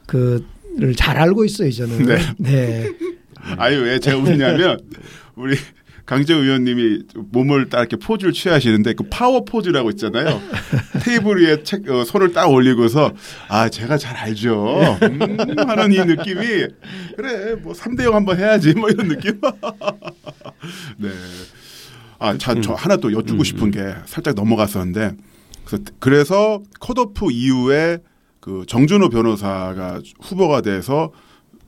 그를 0.06 0.94
잘 0.96 1.18
알고 1.18 1.44
있어요, 1.44 1.70
저는. 1.70 2.06
네. 2.06 2.18
네. 2.38 2.88
아니 3.58 3.76
왜 3.76 3.98
제가 3.98 4.18
웃냐면 4.18 4.78
우리 5.34 5.56
강재 6.04 6.34
의원님이 6.34 7.00
몸을 7.30 7.68
딱 7.68 7.80
이렇게 7.80 7.96
포즈를 7.96 8.32
취하시는데 8.32 8.94
그 8.94 9.04
파워 9.08 9.44
포즈라고 9.44 9.90
있잖아요. 9.90 10.40
테이블 11.04 11.42
위에 11.42 11.62
책, 11.62 11.88
어, 11.88 12.04
손을 12.04 12.32
딱 12.32 12.50
올리고서 12.50 13.12
아 13.48 13.68
제가 13.68 13.98
잘 13.98 14.16
알죠. 14.16 14.98
음, 15.02 15.20
하는 15.68 15.92
이 15.92 15.98
느낌이 15.98 16.66
그래 17.16 17.54
뭐 17.62 17.72
3대 17.72 18.04
0 18.04 18.14
한번 18.14 18.38
해야지 18.38 18.74
뭐 18.74 18.90
이런 18.90 19.08
느낌. 19.08 19.40
네. 20.98 21.08
아, 22.18 22.38
자, 22.38 22.54
저 22.60 22.72
하나 22.74 22.96
또 22.96 23.12
여쭙고 23.12 23.42
싶은 23.42 23.72
게 23.72 23.80
살짝 24.06 24.34
넘어갔었는데 24.34 25.16
그래서, 25.64 25.84
그래서 25.98 26.62
컷오프 26.78 27.32
이후에 27.32 27.98
그 28.38 28.64
정준호 28.68 29.08
변호사가 29.08 30.00
후보가 30.20 30.60
돼서 30.60 31.12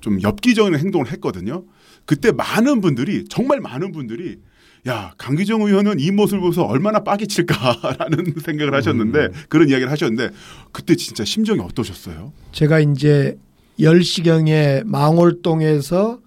좀 0.00 0.22
엽기적인 0.22 0.78
행동을 0.78 1.10
했거든요. 1.12 1.64
그때 2.04 2.32
많은 2.32 2.80
분들이 2.80 3.24
정말 3.28 3.60
많은 3.60 3.92
분들이 3.92 4.38
야 4.86 5.14
강기정 5.16 5.62
의원은 5.62 5.98
이 5.98 6.10
모습을 6.10 6.40
보면서 6.40 6.64
얼마나 6.64 7.00
빠기 7.02 7.26
칠까라는 7.26 8.34
생각을 8.44 8.74
하셨는데 8.74 9.28
그런 9.48 9.68
이야기를 9.68 9.90
하셨는데 9.90 10.30
그때 10.72 10.94
진짜 10.94 11.24
심정이 11.24 11.60
어떠셨어요? 11.60 12.32
제가 12.52 12.80
이제 12.80 13.38
10시경에 13.80 14.84
망월동에서 14.84 16.20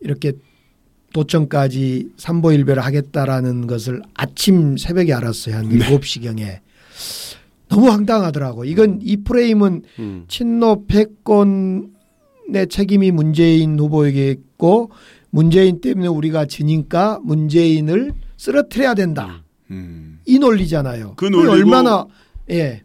이렇게 0.00 0.32
도청까지 1.12 2.10
삼보일배를 2.16 2.84
하겠다라는 2.84 3.66
것을 3.66 4.02
아침 4.14 4.76
새벽에 4.76 5.12
알았어요. 5.12 5.56
한 5.56 5.68
네. 5.68 5.78
7시경에. 5.78 6.60
너무 7.68 7.90
황당하더라고. 7.90 8.64
이건 8.64 9.00
이 9.02 9.18
프레임은 9.18 9.82
음. 9.98 10.24
친노 10.28 10.86
패권 10.86 11.90
의 12.54 12.66
책임이 12.66 13.10
문재인 13.10 13.78
후보에게 13.78 14.30
있고 14.30 14.90
문재인 15.30 15.80
때문에 15.80 16.08
우리가 16.08 16.46
지니까 16.46 17.20
문재인을 17.22 18.12
쓰러뜨려야 18.38 18.94
된다. 18.94 19.44
음, 19.70 20.20
이 20.24 20.38
논리잖아요. 20.38 21.14
그 21.16 21.26
논리고- 21.26 21.50
얼마나 21.50 22.06
예. 22.50 22.82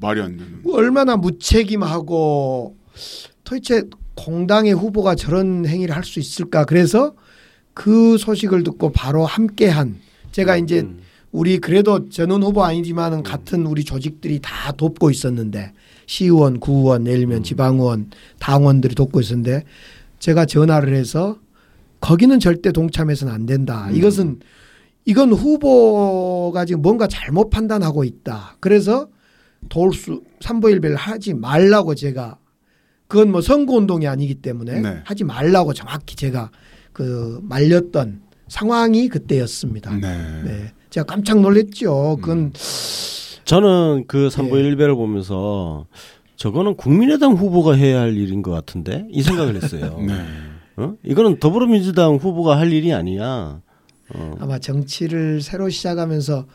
말이 0.00 0.22
안 0.22 0.36
되는. 0.38 0.62
얼마나 0.72 1.16
무책임하고 1.16 2.76
도대체 3.44 3.82
공당의 4.14 4.72
후보가 4.72 5.14
저런 5.14 5.66
행위를 5.66 5.94
할 5.94 6.04
수 6.04 6.18
있을까? 6.18 6.64
그래서 6.64 7.14
그 7.74 8.16
소식을 8.16 8.62
듣고 8.64 8.92
바로 8.92 9.26
함께한 9.26 9.98
제가 10.30 10.56
이제 10.56 10.80
음. 10.80 11.00
우리 11.32 11.58
그래도 11.58 12.08
전원 12.08 12.42
후보 12.42 12.64
아니지만은 12.64 13.22
같은 13.22 13.66
우리 13.66 13.84
조직들이 13.84 14.38
다 14.40 14.72
돕고 14.72 15.10
있었는데 15.10 15.72
시의원, 16.12 16.60
구의원, 16.60 17.06
예를 17.06 17.20
들면 17.20 17.42
지방의원, 17.42 18.10
당원들이 18.38 18.94
돕고 18.94 19.20
있었는데 19.20 19.64
제가 20.18 20.44
전화를 20.44 20.94
해서 20.94 21.38
거기는 22.00 22.38
절대 22.38 22.70
동참해서는 22.70 23.32
안 23.32 23.46
된다. 23.46 23.88
이것은 23.92 24.40
이건 25.06 25.32
후보가 25.32 26.66
지금 26.66 26.82
뭔가 26.82 27.06
잘못 27.06 27.48
판단하고 27.48 28.04
있다. 28.04 28.56
그래서 28.60 29.08
돌수 29.70 30.22
삼보일배를 30.40 30.96
하지 30.96 31.32
말라고 31.32 31.94
제가 31.94 32.36
그건 33.06 33.32
뭐 33.32 33.40
선거 33.40 33.74
운동이 33.74 34.06
아니기 34.06 34.34
때문에 34.34 34.80
네. 34.80 35.00
하지 35.04 35.24
말라고 35.24 35.72
정확히 35.72 36.14
제가 36.14 36.50
그 36.92 37.40
말렸던 37.42 38.20
상황이 38.48 39.08
그때였습니다. 39.08 39.96
네. 39.96 40.42
네. 40.44 40.72
제가 40.90 41.06
깜짝 41.06 41.40
놀랐죠. 41.40 42.18
그건 42.20 42.52
저는 43.44 44.04
그 44.06 44.30
삼보 44.30 44.58
예. 44.58 44.62
일배를 44.64 44.94
보면서 44.94 45.86
저거는 46.36 46.76
국민의당 46.76 47.32
후보가 47.34 47.74
해야 47.74 48.00
할 48.00 48.16
일인 48.16 48.42
것 48.42 48.50
같은데 48.50 49.06
이 49.10 49.22
생각을 49.22 49.56
했어요. 49.56 49.98
네. 50.06 50.14
어? 50.76 50.94
이거는 51.04 51.38
더불어민주당 51.38 52.16
후보가 52.16 52.58
할 52.58 52.72
일이 52.72 52.92
아니야. 52.92 53.60
어. 54.14 54.34
아마 54.40 54.58
정치를 54.58 55.40
새로 55.42 55.68
시작하면서 55.68 56.46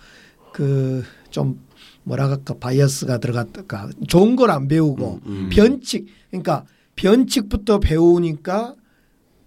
그 0.54 1.04
좀 1.30 1.60
뭐라 2.04 2.30
할까 2.30 2.54
바이어스가 2.58 3.18
들어갔다가 3.18 3.90
좋은 4.08 4.36
걸 4.38 4.50
안 4.50 4.68
배우고 4.70 5.20
음. 5.26 5.50
변칙 5.52 6.08
그러니까 6.32 6.64
변칙부터 6.96 7.80
배우니까 7.80 8.74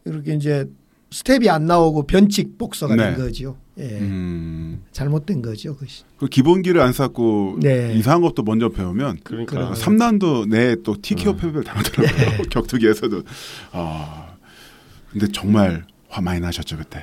이렇게 0.04 0.34
이제 0.34 0.68
스텝이 1.10 1.48
안 1.48 1.66
나오고 1.66 2.06
변칙 2.06 2.56
복서가 2.56 2.94
네. 2.94 3.04
된 3.04 3.16
거죠. 3.16 3.56
예. 3.78 3.98
음. 4.00 4.82
잘못된 4.92 5.42
거죠, 5.42 5.74
그것이. 5.74 6.04
그 6.18 6.26
기본기를 6.26 6.80
안 6.80 6.92
쌓고 6.92 7.58
네. 7.60 7.94
이상한 7.96 8.20
것도 8.22 8.42
먼저 8.42 8.68
배우면 8.68 9.18
그러니까 9.24 9.54
그래요. 9.54 9.72
3난도 9.74 10.48
내에 10.48 10.76
또 10.84 10.96
TKO 11.00 11.36
패배를 11.36 11.64
당하더라고요. 11.64 12.42
격투기에서도. 12.50 13.22
아. 13.72 14.26
근데 15.10 15.26
정말 15.32 15.84
화 16.08 16.20
많이 16.20 16.40
나셨죠, 16.40 16.76
그때. 16.76 17.02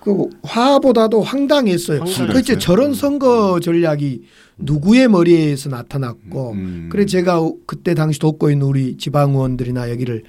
그 0.00 0.28
화보다도 0.42 1.20
황당했어요. 1.20 1.98
황당했어요. 1.98 2.28
그렇지 2.28 2.58
저런 2.58 2.94
선거 2.94 3.60
전략이 3.60 4.22
누구의 4.58 5.08
머리에서 5.08 5.68
나타났고 5.68 6.52
음. 6.52 6.88
그래 6.90 7.06
제가 7.06 7.40
그때 7.66 7.94
당시 7.94 8.18
돕고 8.20 8.50
있는 8.50 8.66
우리 8.66 8.96
지방 8.96 9.32
의원들이나 9.32 9.90
여기를 9.90 10.18
애 10.18 10.28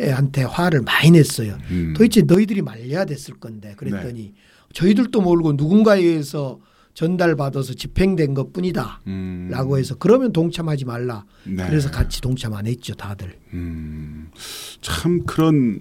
한테 0.00 0.44
화를 0.44 0.82
많이 0.82 1.10
냈어요. 1.10 1.58
음. 1.70 1.94
도대체 1.96 2.22
너희들이 2.22 2.62
말려야 2.62 3.04
됐을 3.04 3.34
건데 3.34 3.74
그랬더니 3.76 4.22
네. 4.22 4.34
저희들도 4.72 5.20
모르고 5.20 5.54
누군가에 5.54 6.00
의해서 6.00 6.60
전달받아서 6.94 7.74
집행된 7.74 8.34
것 8.34 8.52
뿐이다. 8.52 9.02
음. 9.06 9.48
라고 9.50 9.78
해서 9.78 9.94
그러면 9.96 10.32
동참하지 10.32 10.84
말라. 10.84 11.24
네. 11.44 11.64
그래서 11.66 11.90
같이 11.90 12.20
동참 12.20 12.54
안 12.54 12.66
했죠, 12.66 12.94
다들. 12.94 13.36
음, 13.54 14.30
참 14.80 15.24
그런 15.24 15.80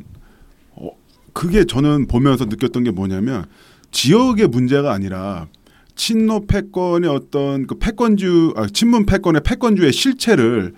어, 0.71 0.91
그게 1.33 1.65
저는 1.65 2.07
보면서 2.07 2.45
느꼈던 2.45 2.83
게 2.83 2.91
뭐냐면 2.91 3.45
지역의 3.89 4.47
문제가 4.47 4.93
아니라 4.93 5.47
친노 5.95 6.45
패권의 6.45 7.09
어떤 7.09 7.65
그 7.65 7.79
패권주 7.79 8.53
아, 8.55 8.67
친문 8.71 9.07
패권의 9.07 9.41
패권주의 9.43 9.91
실체를 9.91 10.73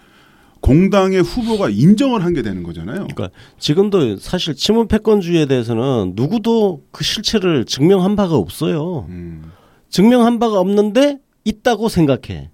공당의 0.62 1.22
후보가 1.22 1.70
인정을 1.70 2.24
한 2.24 2.34
게 2.34 2.42
되는 2.42 2.64
거잖아요. 2.64 3.08
그러니까 3.08 3.30
지금도 3.58 4.18
사실 4.18 4.54
친문 4.56 4.88
패권주의에 4.88 5.46
대해서는 5.48 6.14
누구도 6.16 6.84
그 6.92 7.04
실체를 7.04 7.66
증명한 7.66 8.16
바가 8.16 8.36
없어요. 8.36 9.06
음, 9.10 9.52
증명한 9.90 10.38
바가 10.40 10.60
없는데 10.60 11.20
있다고 11.46 11.90
생각해. 11.90 12.52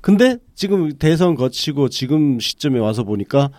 근데 0.00 0.36
지금 0.54 0.92
대선 0.98 1.34
거치고 1.34 1.88
지금 1.88 2.38
시점에 2.40 2.78
와서 2.78 3.02
보니까 3.04 3.50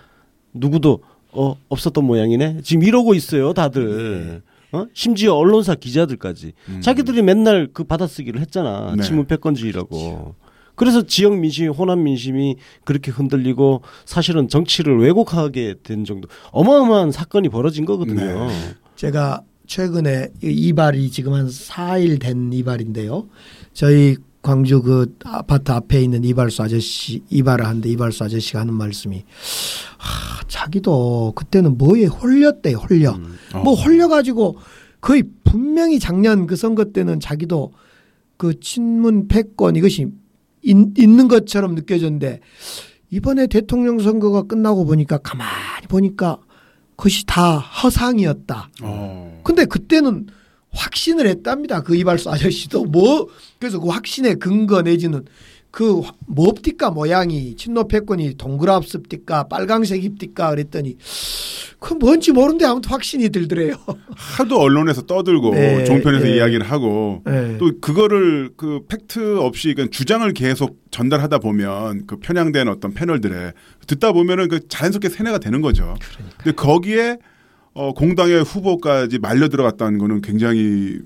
누구도 0.54 1.02
어 1.32 1.56
없었던 1.70 2.04
모양이네. 2.04 2.62
지금 2.64 2.84
이러고 2.84 3.14
있어요, 3.14 3.54
다들. 3.54 4.42
어? 4.72 4.86
심지어 4.94 5.34
언론사 5.34 5.74
기자들까지 5.76 6.54
음. 6.70 6.82
자기들이 6.82 7.24
맨날 7.24 7.68
그 7.74 7.84
받아쓰기를 7.84 8.40
했잖아. 8.42 8.94
네. 8.96 9.04
친문 9.04 9.26
패권주의라고. 9.26 10.36
그 10.40 10.49
래서 10.86 11.02
지역 11.04 11.38
민심, 11.38 11.72
호남 11.72 12.04
민심이 12.04 12.58
그렇게 12.84 13.12
흔들리고 13.12 13.82
사실은 14.06 14.48
정치를 14.48 15.00
왜곡하게 15.00 15.76
된 15.84 16.06
정도 16.06 16.28
어마어마한 16.52 17.12
사건이 17.12 17.50
벌어진 17.50 17.86
거거든요. 17.86 18.48
네. 18.48 18.76
제가 18.96 19.42
최근에 19.68 20.30
이 20.44 20.48
이발이 20.48 21.12
지금 21.12 21.34
한 21.34 21.48
4일 21.48 22.20
된 22.20 22.52
이발인데요. 22.52 23.28
저희 23.74 24.18
광주 24.42 24.82
그 24.82 25.16
아파트 25.26 25.72
앞에 25.72 26.02
있는 26.02 26.24
이발소 26.24 26.64
아저씨 26.64 27.22
이발을 27.30 27.66
하는데 27.66 27.90
이발소 27.90 28.26
아저씨가 28.26 28.62
하는 28.62 28.74
말씀이 28.74 29.24
하, 29.98 30.44
자기도 30.48 31.34
그때는 31.36 31.78
뭐에 31.78 32.06
홀렸대요 32.06 32.78
홀려 32.78 33.12
음. 33.16 33.38
어. 33.54 33.60
뭐 33.60 33.74
홀려가지고 33.74 34.58
거의 35.02 35.24
분명히 35.44 36.00
작년 36.00 36.48
그 36.48 36.56
선거 36.56 36.86
때는 36.86 37.20
자기도 37.20 37.74
그 38.38 38.60
친문 38.60 39.28
패권 39.28 39.76
이것이 39.76 40.08
있, 40.70 40.76
있는 40.98 41.28
것처럼 41.28 41.76
느껴졌는데 41.76 42.40
이번에 43.12 43.48
대통령 43.48 44.00
선거가 44.00 44.44
끝나고 44.44 44.86
보니까 44.86 45.18
가만히 45.18 45.88
보니까 45.88 46.38
그것이 46.96 47.26
다 47.26 47.58
허상이었다. 47.58 48.70
어. 48.84 49.42
근데 49.44 49.66
그때는 49.66 50.28
확신을 50.72 51.28
했답니다. 51.28 51.82
그 51.82 51.96
이발소 51.96 52.30
아저씨도 52.30 52.86
뭐 52.86 53.28
그래서 53.60 53.80
그 53.80 53.88
확신의 53.88 54.36
근거 54.36 54.82
내지는 54.82 55.26
그 55.72 56.02
뭡니까 56.26 56.90
모양이 56.90 57.56
친노 57.56 57.88
패권이 57.88 58.36
동그랗습니까 58.38 59.48
빨강색입니까 59.48 60.50
그랬더니 60.50 60.98
그 61.80 61.94
뭔지 61.94 62.32
모르는데 62.32 62.66
아무튼 62.66 62.92
확신이 62.92 63.30
들더래요. 63.30 63.76
하도 64.16 64.60
언론에서 64.60 65.04
떠들고 65.04 65.52
네, 65.54 65.84
종편에서 65.86 66.26
네. 66.26 66.36
이야기를 66.36 66.70
하고 66.70 67.22
네. 67.26 67.58
또 67.60 67.72
그거를 67.80 68.50
그 68.58 68.82
팩트 68.88 69.38
없이 69.38 69.74
그냥 69.76 69.90
주장을 69.92 70.32
계속 70.34 70.80
전달하다 70.92 71.38
보면 71.40 72.08
그 72.08 72.18
편향된 72.18 72.68
어떤 72.68 72.94
패널들에 72.94 73.54
듣다 73.88 74.12
보면은 74.12 74.50
그 74.50 74.68
자연스럽게 74.68 75.10
세뇌가 75.10 75.38
되는 75.38 75.62
거죠. 75.62 75.96
근데 76.38 76.52
거기에 76.56 77.18
어 77.74 77.94
공당의 77.94 78.44
후보까지 78.44 79.20
말려 79.20 79.48
들어갔다는 79.48 80.00
거는 80.00 80.22
굉장히 80.22 81.00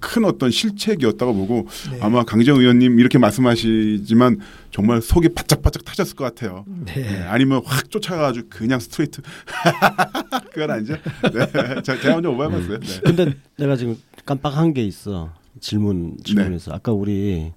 큰 0.00 0.24
어떤 0.24 0.50
실책이었다고 0.50 1.34
보고 1.34 1.66
네. 1.90 1.98
아마 2.00 2.24
강기정 2.24 2.58
의원님 2.58 2.98
이렇게 3.00 3.18
말씀하시지만 3.18 4.40
정말 4.70 5.02
속이 5.02 5.30
바짝바짝 5.30 5.84
타졌을 5.84 6.16
것 6.16 6.24
같아요. 6.24 6.64
네, 6.86 7.22
아니면 7.22 7.62
확 7.64 7.90
쫓아가가지고 7.90 8.48
그냥 8.50 8.80
스트레이트 8.80 9.22
그건 10.52 10.70
아니죠. 10.70 10.96
네, 11.32 11.82
자, 11.82 11.98
제가 12.00 12.14
먼저 12.14 12.30
오버해봤어요. 12.30 12.78
네. 12.78 13.00
근데 13.04 13.34
내가 13.56 13.76
지금 13.76 13.96
깜빡한 14.24 14.74
게 14.74 14.84
있어 14.84 15.32
질문 15.60 16.16
질문에서 16.22 16.72
아까 16.72 16.92
우리 16.92 17.52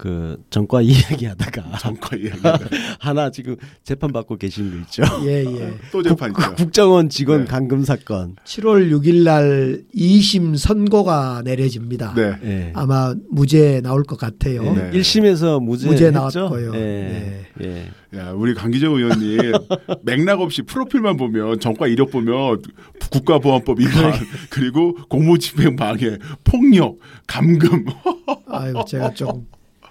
그 0.00 0.42
전과 0.48 0.80
이야기하다가 0.80 1.76
전과 1.78 2.16
이야기 2.16 2.40
하나 2.98 3.30
지금 3.30 3.56
재판 3.84 4.10
받고 4.12 4.38
계신 4.38 4.70
거 4.70 4.76
있죠. 4.78 5.02
예, 5.28 5.44
예. 5.44 5.74
또 5.92 6.02
재판 6.02 6.30
있죠. 6.30 6.54
국정원 6.54 7.10
직원 7.10 7.40
네. 7.40 7.44
감금 7.44 7.84
사건. 7.84 8.34
7월 8.46 8.90
6일 8.90 9.24
날 9.24 9.82
2심 9.94 10.56
선고가 10.56 11.42
내려집니다. 11.44 12.14
네. 12.14 12.34
예. 12.44 12.72
아마 12.74 13.14
무죄 13.28 13.82
나올 13.82 14.02
것 14.02 14.18
같아요. 14.18 14.62
네. 14.62 14.90
1심에서 14.92 15.62
무죄, 15.62 15.88
무죄? 15.88 16.10
나왔고요. 16.10 16.74
예. 16.76 16.78
네. 16.78 17.46
예. 17.62 18.18
야, 18.18 18.32
우리 18.32 18.54
강기정 18.54 18.94
의원님 18.94 19.52
맥락 20.02 20.40
없이 20.40 20.62
프로필만 20.62 21.18
보면 21.18 21.60
정과 21.60 21.88
이력 21.88 22.10
보면 22.10 22.62
국가보안법 23.12 23.80
위반 23.80 24.14
그리고 24.48 24.94
공무집행 25.10 25.76
방해, 25.76 26.16
폭력, 26.42 26.98
감금. 27.26 27.84
아유, 28.48 28.74
제가 28.88 29.12
좀 29.12 29.46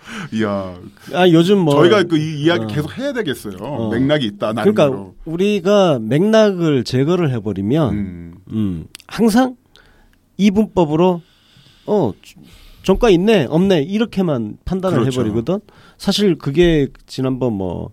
이야, 0.34 0.76
아 1.14 1.30
요즘 1.30 1.60
뭐 1.60 1.76
저희가 1.76 2.04
그이 2.04 2.42
이야기 2.42 2.64
어. 2.66 2.68
계속 2.68 2.98
해야 2.98 3.14
되겠어요. 3.14 3.58
어. 3.60 3.90
맥락이 3.90 4.26
있다. 4.26 4.54
나름대로. 4.54 4.92
그러니까 4.92 5.12
우리가 5.26 6.00
맥락을 6.00 6.84
제거를 6.84 7.32
해버리면 7.32 7.94
음, 7.94 8.36
음, 8.52 8.86
항상 9.08 9.56
이분법으로 10.38 11.22
어 11.88 12.14
전과 12.84 13.10
있네 13.10 13.48
없네 13.50 13.84
이렇게만 13.84 14.58
판단을 14.66 15.00
그렇죠. 15.00 15.22
해버리거든. 15.22 15.60
사실 15.98 16.38
그게 16.38 16.88
지난번 17.08 17.54
뭐 17.54 17.92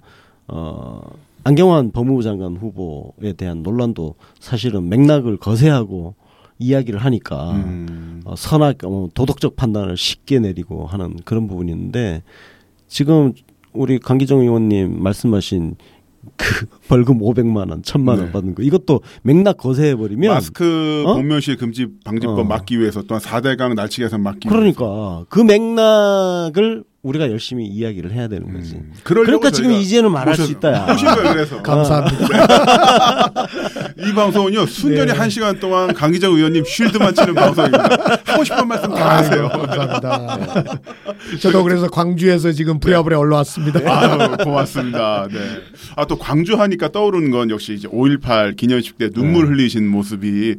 어, 0.49 1.01
안경환 1.45 1.93
법무부 1.93 2.23
장관 2.23 2.57
후보에 2.57 3.33
대한 3.37 3.63
논란도 3.63 4.15
사실은 4.41 4.89
맥락을 4.89 5.37
거세하고 5.37 6.15
이야기를 6.59 6.99
하니까 7.01 7.53
음. 7.53 8.21
어, 8.25 8.35
선악 8.37 8.85
어, 8.85 9.09
도덕적 9.15 9.57
판단을 9.57 9.97
쉽게 9.97 10.39
내리고 10.41 10.87
하는 10.87 11.17
그런 11.25 11.47
부분이 11.49 11.71
있는데 11.73 12.23
지금 12.89 13.33
우리 13.73 13.99
강기정 13.99 14.41
의원님 14.41 15.03
말씀하신 15.03 15.77
그 16.37 16.67
벌금 16.89 17.19
500만 17.19 17.71
원, 17.71 17.83
1000만 17.83 18.09
원 18.09 18.27
네. 18.27 18.33
받는 18.33 18.55
거 18.55 18.63
이것도 18.63 19.01
맥락 19.23 19.59
거세해 19.59 19.95
버리면 19.95 20.33
마스크 20.33 21.05
어? 21.07 21.15
복면실 21.15 21.57
금지 21.57 21.87
방지법 22.05 22.39
어. 22.39 22.45
막기 22.45 22.81
위해서 22.81 23.03
또한 23.03 23.23
4대강 23.23 23.75
날치기 23.75 24.05
해서 24.05 24.19
막기 24.19 24.49
위해서 24.49 24.57
그러니까 24.57 25.25
그 25.29 25.41
맥락을 25.41 26.85
우리가 27.07 27.31
열심히 27.31 27.67
이야기를 27.67 28.13
해야 28.13 28.27
되는 28.29 28.53
거지. 28.53 28.75
음, 28.75 28.93
그러니까 29.05 29.51
지금 29.51 29.71
이제는 29.73 30.11
말할 30.11 30.35
모셨- 30.35 30.47
수 30.47 30.53
있다야. 30.53 30.87
모신 30.87 31.07
거예요 31.09 31.33
그래서 31.33 31.63
감사합니다. 31.63 32.27
이 33.99 34.13
방송은요 34.13 34.67
순전히 34.67 35.13
네. 35.13 35.19
한 35.19 35.31
시간 35.31 35.59
동안 35.61 35.95
강기정 35.95 36.35
의원님 36.35 36.65
쉴드만 36.67 37.15
치는 37.15 37.35
방송입니다. 37.37 37.97
하고 38.25 38.45
싶은 38.45 38.67
말씀 38.69 38.93
다 38.95 39.19
하세요. 39.19 39.49
아이고, 39.53 39.67
감사합니다. 39.67 40.65
저도 41.41 41.63
그래서 41.63 41.89
광주에서 41.89 42.53
지금 42.53 42.81
부랴부랴 42.81 43.19
올라왔습니다. 43.19 43.81
아유, 43.85 44.37
고맙습니다. 44.43 45.29
네. 45.31 45.39
아, 45.97 46.05
또 46.07 46.19
광주 46.19 46.55
하니까 46.61 46.89
떠오르는 46.89 47.31
건 47.31 47.51
역시 47.51 47.75
이제 47.75 47.89
5.18 47.89 48.57
기념식 48.57 48.99
때 48.99 49.11
눈물 49.11 49.45
네. 49.45 49.51
흘리신 49.53 49.87
모습이 49.89 50.57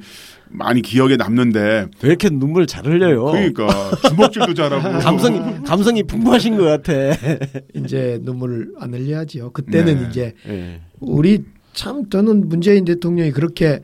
많이 0.50 0.82
기억에 0.82 1.16
남는데. 1.18 1.60
왜 2.02 2.10
이렇게 2.10 2.30
눈물 2.30 2.68
잘 2.68 2.86
흘려요? 2.86 3.26
그러니까 3.26 3.68
주먹질도 4.10 4.54
잘하고. 4.54 5.00
감성이 5.04 5.40
감성이 5.64 6.04
풍부하신 6.04 6.58
것 6.58 6.64
같아. 6.64 6.94
이제 7.76 8.20
눈물을 8.24 8.74
안 8.80 8.94
흘려야지요. 8.94 9.52
그때는 9.52 10.04
네. 10.04 10.08
이제 10.10 10.34
예. 10.48 10.82
우리 11.00 11.44
참 11.74 12.10
저는 12.10 12.50
문재인 12.50 12.86
대통령이 12.86 13.32
그렇게 13.32 13.82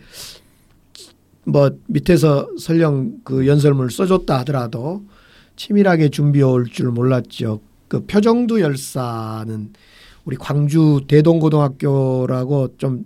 뭐 1.46 1.72
밑에서 1.88 2.48
설령 2.60 3.18
그 3.24 3.46
연설문을 3.48 3.92
써줬다 3.92 4.40
하더라도 4.40 5.04
치밀하게 5.56 6.10
준비해 6.10 6.44
올 6.44 6.66
줄 6.66 6.90
몰랐죠. 6.92 7.60
그 7.88 8.06
표정두 8.06 8.62
열사는 8.62 9.70
우리 10.26 10.36
광주 10.38 11.02
대동고등학교라고 11.08 12.76
좀 12.78 13.04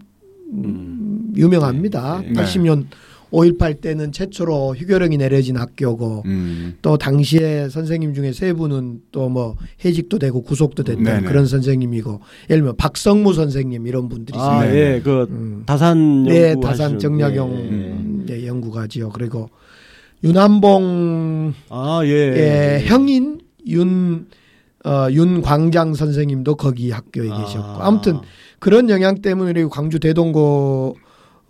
음, 0.53 1.33
유명합니다. 1.35 2.21
네. 2.21 2.31
80년 2.33 2.85
5.18 3.32 3.82
때는 3.82 4.11
최초로 4.11 4.75
휴교령이 4.75 5.17
내려진 5.17 5.57
학교고 5.57 6.23
음. 6.25 6.78
또 6.82 6.97
당시에 6.97 7.67
선생님 7.69 8.13
중에 8.13 8.32
세 8.34 8.53
분은 8.53 9.01
또 9.11 9.28
뭐 9.28 9.55
해직도 9.84 10.19
되고 10.19 10.41
구속도 10.41 10.84
됐던 10.84 11.03
네네. 11.03 11.28
그런 11.28 11.45
선생님이고 11.45 12.21
예를 12.49 12.61
들면 12.61 12.78
박성무 12.78 13.34
선생님 13.34 13.86
이런 13.88 14.07
분들이 14.07 14.38
아, 14.39 14.63
있습니다. 14.63 14.73
네. 14.73 14.95
예. 14.95 15.01
그 15.01 15.28
음. 15.30 15.63
다산 15.65 16.23
네, 16.23 16.55
다산 16.61 16.95
하시는- 16.95 16.99
정약용 16.99 18.25
예, 18.30 18.34
예. 18.34 18.47
연구가지요. 18.47 19.09
그리고 19.09 19.49
윤한봉 20.23 21.53
아, 21.69 22.01
예. 22.05 22.09
의 22.13 22.86
형인 22.86 23.41
윤 23.67 24.28
어, 24.86 25.07
윤광장 25.11 25.95
선생님도 25.95 26.55
거기 26.55 26.91
학교에 26.91 27.30
아. 27.30 27.41
계셨고 27.43 27.82
아무튼 27.84 28.19
그런 28.59 28.89
영향 28.89 29.21
때문에 29.21 29.65
광주 29.65 29.99
대동고 29.99 30.95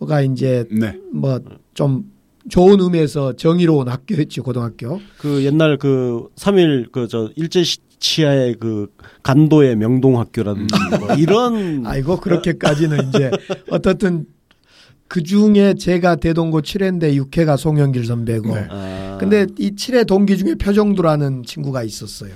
가 0.06 0.22
이제 0.22 0.66
네. 0.72 1.00
뭐좀 1.14 2.12
좋은 2.50 2.80
의미에서 2.80 3.34
정의로운 3.34 3.88
학교였지 3.90 4.40
고등학교. 4.42 5.00
그 5.18 5.44
옛날 5.44 5.78
그 5.78 6.28
3일 6.36 6.92
그 6.92 7.08
저 7.08 7.30
일제 7.36 7.64
시- 7.64 7.80
치하의 8.00 8.56
그 8.60 8.88
간도의 9.24 9.76
명동학교라든지 9.76 10.76
뭐 11.00 11.16
이런 11.18 11.86
아이고 11.88 12.18
그렇게까지는 12.20 13.10
이제 13.10 13.32
어떻든 13.72 14.28
그 15.08 15.24
중에 15.24 15.74
제가 15.74 16.18
대동고 16.18 16.62
7회인데 16.62 17.16
6회가 17.32 17.58
송영길 17.58 18.06
선배고. 18.06 18.54
네. 18.54 18.68
아, 18.70 19.18
근데 19.20 19.48
이 19.58 19.72
7회 19.72 20.06
동기 20.06 20.38
중에 20.38 20.56
표정두라는 20.56 21.42
친구가 21.44 21.82
있었어요. 21.84 22.34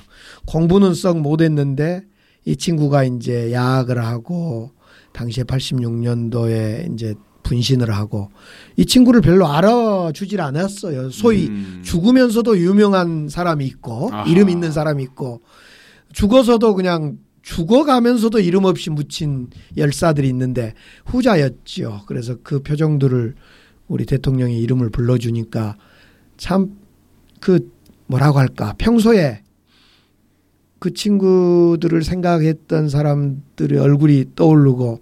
공부는 0.48 0.94
썩 0.96 1.20
못했는데 1.20 2.02
이 2.46 2.56
친구가 2.56 3.04
이제 3.04 3.52
야학을 3.54 4.04
하고 4.04 4.72
당시에 5.14 5.44
86년도에 5.44 6.92
이제 6.94 7.14
분신을 7.44 7.92
하고 7.92 8.30
이 8.78 8.86
친구를 8.86 9.22
별로 9.22 9.48
알아주질 9.48 10.42
않았어요. 10.42 11.10
소위 11.12 11.48
음. 11.48 11.82
죽으면서도 11.84 12.58
유명한 12.60 13.30
사람이 13.30 13.66
있고 13.66 14.10
아하. 14.12 14.30
이름 14.30 14.50
있는 14.50 14.72
사람이 14.72 15.04
있고 15.04 15.42
죽어서도 16.14 16.76
그냥 16.76 17.18
죽어가면서도 17.42 18.40
이름 18.40 18.66
없이 18.66 18.90
묻힌 18.90 19.50
열사들이 19.78 20.28
있는데 20.30 20.74
후자였죠. 21.06 22.02
그래서 22.06 22.36
그 22.44 22.62
표정들을 22.62 23.36
우리 23.88 24.06
대통령이 24.06 24.60
이름을 24.62 24.90
불러주니까 24.90 25.78
참 26.38 26.82
그 27.42 27.70
뭐라고 28.08 28.40
할까 28.40 28.74
평소에 28.78 29.44
그 30.80 30.94
친구들을 30.94 32.04
생각했던 32.04 32.88
사람들의 32.88 33.78
얼굴이 33.78 34.28
떠오르고 34.36 35.02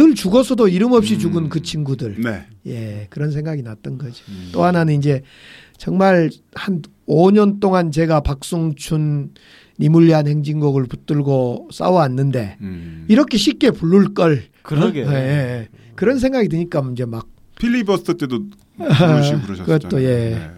늘 0.00 0.14
죽어서도 0.14 0.68
이름 0.68 0.92
없이 0.92 1.18
죽은 1.18 1.50
그 1.50 1.60
친구들 1.60 2.22
네. 2.22 2.46
예 2.66 3.06
그런 3.10 3.30
생각이 3.30 3.60
났던 3.62 3.98
거죠. 3.98 4.24
음. 4.30 4.48
또 4.50 4.64
하나는 4.64 4.94
이제 4.94 5.20
정말 5.76 6.30
한 6.54 6.80
5년 7.06 7.60
동안 7.60 7.90
제가 7.90 8.20
박승춘 8.20 9.34
니물리안 9.78 10.26
행진곡을 10.26 10.84
붙들고 10.84 11.68
싸워왔는데 11.70 12.56
음. 12.62 13.04
이렇게 13.08 13.36
쉽게 13.36 13.72
부를 13.72 14.14
걸 14.14 14.44
그러게. 14.62 15.02
예, 15.02 15.12
예. 15.12 15.68
그런 15.96 16.18
생각이 16.18 16.48
드니까 16.48 16.82
이제 16.92 17.04
막 17.04 17.26
필리버스터 17.58 18.14
때도 18.14 18.46
부르시고 18.78 19.40
그러셨잖아요. 19.42 19.64
그것도, 19.66 20.02
예. 20.02 20.30
네. 20.30 20.50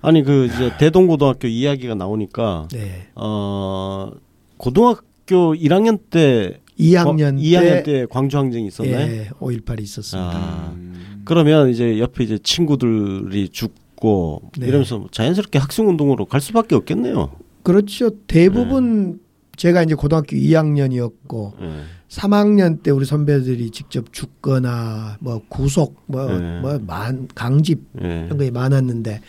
아니 0.00 0.24
그 0.24 0.46
이제 0.46 0.72
대동고등학교 0.78 1.46
이야기가 1.46 1.94
나오니까 1.94 2.68
네. 2.72 3.08
어 3.16 4.12
고등학교 4.56 5.54
1학년 5.54 6.00
때 6.08 6.62
2학년, 6.82 7.38
어, 7.38 7.40
2학년 7.40 7.84
때 7.84 8.06
광주 8.10 8.38
항쟁이 8.38 8.66
있었나요? 8.66 8.96
예, 8.96 9.28
5.18이 9.40 9.82
있었습니다. 9.82 10.30
아, 10.30 10.72
음. 10.74 11.22
그러면 11.24 11.68
이제 11.70 11.98
옆에 11.98 12.24
이제 12.24 12.38
친구들이 12.42 13.48
죽고 13.50 14.50
네. 14.58 14.66
이러면서 14.66 15.06
자연스럽게 15.10 15.58
학생 15.58 15.88
운동으로 15.88 16.26
갈 16.26 16.40
수밖에 16.40 16.74
없겠네요. 16.74 17.30
그렇죠. 17.62 18.10
대부분 18.26 19.20
제가 19.56 19.82
이제 19.82 19.94
고등학교 19.94 20.36
2학년이었고 20.36 21.52
예. 21.62 21.70
3학년 22.08 22.82
때 22.82 22.90
우리 22.90 23.04
선배들이 23.04 23.70
직접 23.70 24.12
죽거나 24.12 25.18
뭐 25.20 25.40
구속 25.48 26.02
뭐 26.06 26.26
네. 26.26 26.60
뭐만 26.60 27.28
강집 27.34 27.80
예. 28.02 28.24
이런 28.26 28.38
게 28.38 28.50
많았는데 28.50 29.20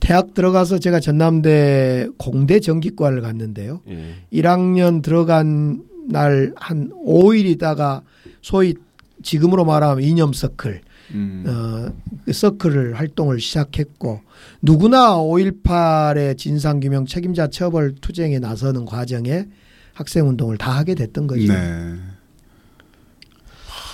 대학 0.00 0.34
들어가서 0.34 0.78
제가 0.78 0.98
전남대 0.98 2.08
공대 2.16 2.58
전기과를 2.58 3.20
갔는데요. 3.20 3.82
예. 3.88 4.14
1학년 4.32 5.02
들어간 5.02 5.82
날 6.08 6.52
한 6.56 6.90
5일 7.04 7.46
있다가 7.46 8.02
소위 8.42 8.74
지금으로 9.22 9.64
말하면 9.64 10.02
이념 10.02 10.32
서클 10.32 10.80
음. 11.12 11.44
어, 11.46 11.92
그 12.24 12.32
서클을 12.32 12.94
활동을 12.94 13.40
시작했고 13.40 14.20
누구나 14.62 15.16
5.18의 15.16 16.38
진상규명 16.38 17.06
책임자 17.06 17.48
처벌 17.48 17.94
투쟁에 17.94 18.38
나서는 18.38 18.84
과정에 18.84 19.46
학생 19.92 20.28
운동을 20.28 20.56
다 20.56 20.70
하게 20.70 20.94
됐던 20.94 21.26
거죠. 21.26 21.52
네. 21.52 21.96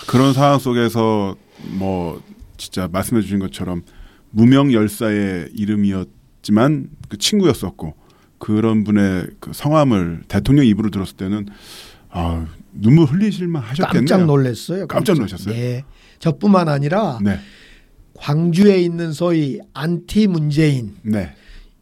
그런 0.06 0.32
상황 0.34 0.58
속에서 0.58 1.36
뭐 1.78 2.22
진짜 2.56 2.88
말씀해 2.92 3.22
주신 3.22 3.38
것처럼 3.38 3.82
무명 4.30 4.72
열사의 4.72 5.50
이름이었지만 5.54 6.90
그 7.08 7.16
친구였었고 7.16 7.94
그런 8.38 8.84
분의 8.84 9.28
그 9.40 9.52
성함을 9.52 10.22
대통령 10.28 10.66
입으로 10.66 10.90
들었을 10.90 11.16
때는 11.16 11.48
아 12.10 12.46
눈물 12.72 13.06
흘리실만 13.06 13.62
하셨겠네요. 13.62 14.00
깜짝 14.00 14.24
놀랐어요. 14.26 14.86
깜짝 14.86 15.14
놀라셨어요? 15.16 15.54
네. 15.54 15.84
저뿐만 16.18 16.68
아니라 16.68 17.18
네, 17.22 17.38
광주에 18.14 18.80
있는 18.80 19.12
소위 19.12 19.60
안티 19.74 20.26
문재인 20.26 20.94
네. 21.02 21.32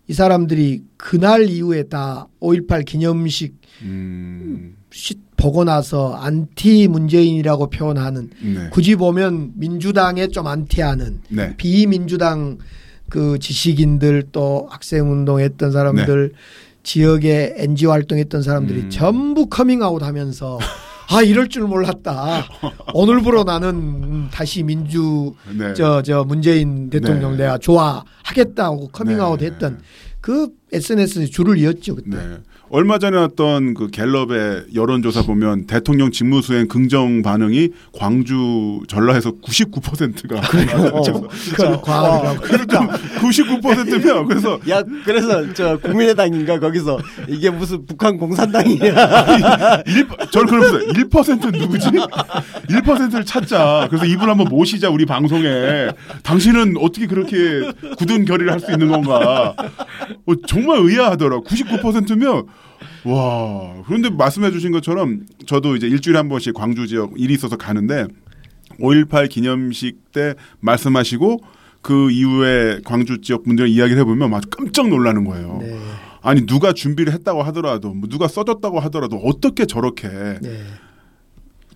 이 0.09 0.12
사람들이 0.12 0.83
그날 0.97 1.49
이후에 1.49 1.85
다 1.85 2.27
5.18 2.41 2.85
기념식 2.85 3.55
음, 3.83 4.77
시- 4.91 5.14
보고 5.37 5.64
나서 5.64 6.14
안티 6.14 6.89
문재인이라고 6.89 7.70
표현하는 7.70 8.31
네, 8.43 8.68
굳이 8.70 8.97
보면 8.97 9.53
민주당에 9.57 10.29
좀 10.29 10.47
안티하는 10.47 11.20
네, 11.31 11.57
비민주당 11.57 12.59
그 13.09 13.39
지식인들 13.39 14.25
또 14.33 14.66
학생 14.70 15.11
운동했던 15.11 15.70
사람들 15.72 16.33
지역에 16.85 17.55
NGO 17.57 17.91
활동했던 17.91 18.43
사람들이 18.43 18.82
음. 18.82 18.91
전부 18.91 19.47
커밍아웃 19.49 20.03
하면서 20.03 20.59
아 21.11 21.22
이럴 21.22 21.49
줄 21.49 21.64
몰랐다. 21.64 22.47
오늘부로 22.95 23.45
나는 23.45 24.30
다시 24.30 24.62
민주 24.62 25.35
네. 25.53 25.74
저저 25.74 26.24
문재인 26.24 26.89
대통령 26.89 27.32
네. 27.32 27.39
내가 27.45 27.59
좋아하겠다고 27.59 28.89
커밍아웃 28.89 29.41
네. 29.41 29.47
했던 29.47 29.80
그 30.20 30.49
SNS 30.72 31.26
줄을 31.30 31.59
이었죠 31.59 31.97
그때. 31.97 32.16
네. 32.64 32.76
얼마 32.76 32.98
전에 32.98 33.16
왔던 33.16 33.74
그 33.74 33.88
갤럽의 33.88 34.64
여론조사 34.74 35.22
보면 35.22 35.66
대통령 35.66 36.10
직무수행 36.10 36.66
긍정 36.66 37.22
반응이 37.22 37.68
광주 37.92 38.80
전라에서 38.88 39.32
99%가 39.32 40.36
어, 40.90 41.02
그 41.56 41.80
과학이라고. 41.82 42.40
그러니까 42.40 42.98
99%면 43.20 44.26
그래서 44.26 44.58
야 44.68 44.82
그래서 45.04 45.52
저 45.54 45.76
국민의당인가 45.78 46.58
거기서 46.58 46.98
이게 47.28 47.50
무슨 47.50 47.86
북한 47.86 48.16
공산당이야. 48.16 49.82
1, 49.86 50.06
저를 50.32 50.46
그러면서 50.48 50.78
1% 50.78 51.56
누구지? 51.58 51.90
1%를 51.90 53.24
찾자. 53.24 53.86
그래서 53.90 54.04
이분 54.06 54.28
한번 54.28 54.48
모시자 54.48 54.88
우리 54.88 55.04
방송에. 55.06 55.88
당신은 56.22 56.76
어떻게 56.80 57.06
그렇게 57.06 57.36
굳은 57.98 58.24
결의를 58.24 58.52
할 58.52 58.64
수 58.64 58.72
있는 58.72 58.88
건가? 58.88 59.54
어, 59.58 60.32
정말 60.48 60.78
의아하더라. 60.80 61.40
99%면 61.40 62.46
와. 63.05 63.82
그런데 63.87 64.11
말씀해주신 64.11 64.72
것처럼 64.72 65.26
저도 65.47 65.76
이제 65.76 65.87
일주일에 65.87 66.18
한 66.18 66.28
번씩 66.28 66.55
광주 66.55 66.87
지역 66.87 67.12
일이 67.16 67.35
있어서 67.35 67.57
가는데 67.57 68.07
5.18 68.80 69.28
기념식 69.28 70.12
때 70.12 70.35
말씀하시고 70.61 71.41
그 71.82 72.11
이후에 72.11 72.80
광주 72.85 73.20
지역 73.20 73.45
분들 73.45 73.68
이야기를 73.68 74.01
해보면 74.01 74.30
막 74.30 74.43
깜짝 74.51 74.89
놀라는 74.89 75.24
거예요. 75.24 75.59
네. 75.61 75.78
아니 76.22 76.47
누가 76.47 76.72
준비를 76.72 77.12
했다고 77.12 77.43
하더라도 77.45 77.93
뭐 77.93 78.09
누가 78.09 78.26
써줬다고 78.28 78.80
하더라도 78.80 79.16
어떻게 79.18 79.66
저렇게 79.66 80.09
네. 80.09 80.61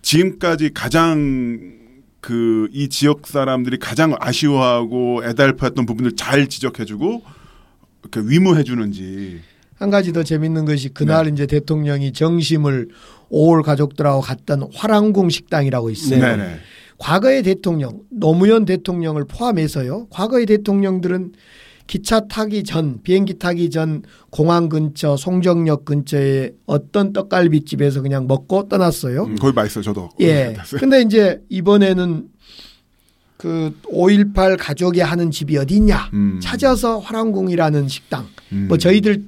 지금까지 0.01 0.71
가장 0.73 1.77
그 2.21 2.59
이 2.71 2.89
지역 2.89 3.27
사람들이 3.27 3.77
가장 3.77 4.15
아쉬워하고 4.19 5.23
애달파했던 5.25 5.85
부분들 5.85 6.15
잘 6.15 6.47
지적해주고 6.47 7.23
이렇게 8.03 8.29
위무해주는지 8.29 9.41
한 9.79 9.89
가지 9.89 10.11
더 10.11 10.23
재밌는 10.23 10.65
것이 10.65 10.89
그날 10.89 11.25
네. 11.25 11.31
이제 11.31 11.45
대통령이 11.45 12.11
정심을 12.11 12.89
5월 13.31 13.63
가족들하고 13.63 14.19
갔던 14.19 14.69
화랑궁 14.73 15.29
식당이라고 15.29 15.89
있어요. 15.89 16.19
네네. 16.19 16.59
과거의 16.97 17.43
대통령 17.43 18.01
노무현 18.09 18.65
대통령을 18.65 19.23
포함해서요. 19.25 20.07
과거의 20.09 20.45
대통령들은 20.47 21.31
기차 21.87 22.27
타기 22.27 22.65
전 22.65 23.01
비행기 23.01 23.39
타기 23.39 23.69
전 23.69 24.03
공항 24.29 24.67
근처 24.67 25.15
송정역 25.15 25.85
근처에 25.85 26.51
어떤 26.65 27.13
떡갈비 27.13 27.63
집에서 27.63 28.01
그냥 28.01 28.27
먹고 28.27 28.67
떠났어요. 28.67 29.23
음, 29.23 29.35
거기 29.37 29.53
맛있어요 29.53 29.83
저도. 29.85 30.09
예. 30.19 30.53
맛있어요. 30.57 30.81
근데 30.81 31.01
이제 31.01 31.41
이번에는 31.47 32.27
그5.18 33.39 34.57
가족이 34.59 34.99
하는 34.99 35.31
집이 35.31 35.57
어디 35.57 35.75
있냐 35.75 36.09
음. 36.13 36.39
찾아서 36.43 36.99
화랑궁이라는 36.99 37.87
식당. 37.87 38.27
음. 38.51 38.65
뭐 38.67 38.77
저희들 38.77 39.23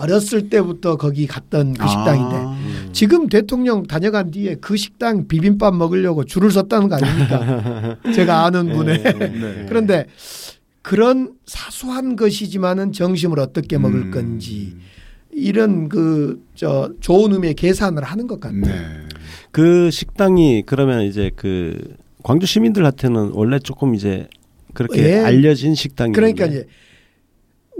어렸을 0.00 0.48
때부터 0.48 0.96
거기 0.96 1.26
갔던 1.26 1.74
그 1.74 1.88
식당인데 1.88 2.36
아. 2.36 2.56
지금 2.92 3.28
대통령 3.28 3.84
다녀간 3.86 4.30
뒤에 4.30 4.56
그 4.60 4.76
식당 4.76 5.28
비빔밥 5.28 5.74
먹으려고 5.74 6.24
줄을 6.24 6.50
섰다는 6.50 6.88
거 6.88 6.96
아닙니까? 6.96 7.96
제가 8.14 8.44
아는 8.44 8.72
분의. 8.72 9.02
네. 9.02 9.66
그런데 9.68 10.06
그런 10.82 11.32
사소한 11.46 12.16
것이지만은 12.16 12.92
정심을 12.92 13.38
어떻게 13.38 13.78
먹을 13.78 14.06
음. 14.06 14.10
건지 14.10 14.76
이런 15.30 15.88
그 15.88 16.40
저 16.60 16.92
좋은 17.00 17.32
의미의 17.32 17.54
계산을 17.54 18.02
하는 18.02 18.26
것 18.26 18.38
같아요. 18.38 18.60
네. 18.60 19.08
그 19.50 19.90
식당이 19.90 20.64
그러면 20.66 21.00
이제 21.00 21.30
그 21.34 21.96
광주 22.22 22.44
시민들한테는 22.44 23.30
원래 23.32 23.58
조금 23.58 23.94
이제 23.94 24.28
그렇게 24.74 25.04
예. 25.04 25.18
알려진 25.20 25.74
식당이 25.74 26.12
그러니까 26.12 26.44
이제 26.44 26.66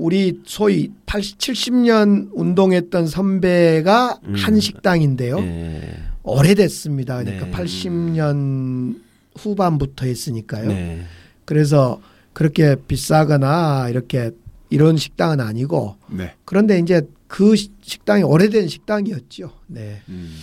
우리 0.00 0.40
소위 0.46 0.90
80, 1.04 1.36
70년 1.38 2.30
운동했던 2.32 3.06
선배가 3.06 4.20
음. 4.24 4.34
한 4.34 4.58
식당인데요. 4.58 5.38
예. 5.40 5.94
오래됐습니다. 6.22 7.22
그러니까 7.22 7.46
네. 7.46 7.52
80년 7.52 8.98
후반부터 9.36 10.06
했으니까요. 10.06 10.68
네. 10.68 11.02
그래서 11.44 12.00
그렇게 12.32 12.76
비싸거나 12.88 13.88
이렇게 13.90 14.30
이런 14.70 14.96
식당은 14.96 15.40
아니고 15.40 15.96
네. 16.08 16.32
그런데 16.46 16.78
이제 16.78 17.02
그 17.26 17.54
시- 17.56 17.70
식당이 17.82 18.22
오래된 18.22 18.68
식당이었죠. 18.68 19.50
네. 19.66 20.00
음. 20.08 20.34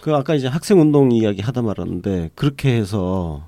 그 0.00 0.14
아까 0.14 0.34
이제 0.34 0.48
학생 0.48 0.80
운동 0.80 1.12
이야기 1.12 1.42
하다 1.42 1.62
말았는데 1.62 2.30
그렇게 2.34 2.74
해서 2.76 3.46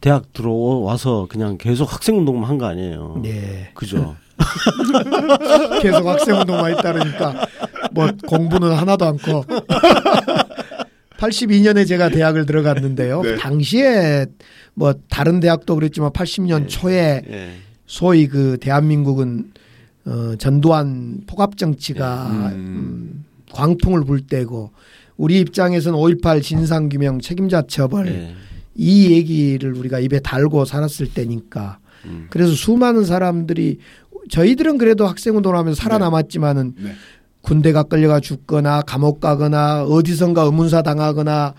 대학 0.00 0.32
들어와서 0.32 1.26
그냥 1.28 1.58
계속 1.58 1.92
학생 1.92 2.18
운동만 2.18 2.48
한 2.50 2.58
거 2.58 2.66
아니에요. 2.66 3.20
네. 3.22 3.70
그죠? 3.74 4.16
계속 5.82 6.06
학생 6.06 6.36
운동만 6.36 6.76
했다니까 6.76 7.46
뭐 7.92 8.08
공부는 8.26 8.72
하나도 8.72 9.04
않고 9.06 9.44
82년에 11.18 11.86
제가 11.88 12.08
대학을 12.10 12.46
들어갔는데요. 12.46 13.22
네. 13.22 13.36
당시에 13.36 14.26
뭐 14.74 14.94
다른 15.08 15.40
대학도 15.40 15.74
그랬지만 15.74 16.10
80년 16.10 16.68
초에 16.68 17.22
예. 17.28 17.50
소위 17.86 18.26
그 18.26 18.58
대한민국은 18.60 19.52
어, 20.04 20.34
전두환 20.38 21.22
포갑 21.26 21.56
정치가 21.56 22.28
음. 22.28 22.44
음, 22.52 23.24
광풍을 23.52 24.04
불 24.04 24.20
때고 24.20 24.70
우리 25.16 25.40
입장에서는 25.40 25.98
5.18 25.98 26.42
진상규명 26.42 27.20
책임자 27.20 27.62
처벌 27.62 28.08
예. 28.08 28.34
이 28.74 29.10
얘기를 29.10 29.74
우리가 29.74 29.98
입에 29.98 30.20
달고 30.20 30.66
살았을 30.66 31.08
때니까 31.12 31.78
음. 32.04 32.26
그래서 32.30 32.52
수많은 32.52 33.04
사람들이 33.04 33.78
저희들은 34.30 34.78
그래도 34.78 35.06
학생운동을 35.06 35.58
하면서 35.58 35.80
살아남았지만은 35.80 36.74
네. 36.78 36.92
군대가 37.42 37.84
끌려가 37.84 38.20
죽거나 38.20 38.82
감옥 38.82 39.20
가거나 39.20 39.84
어디선가 39.84 40.42
의문사 40.42 40.82
당하거나 40.82 41.54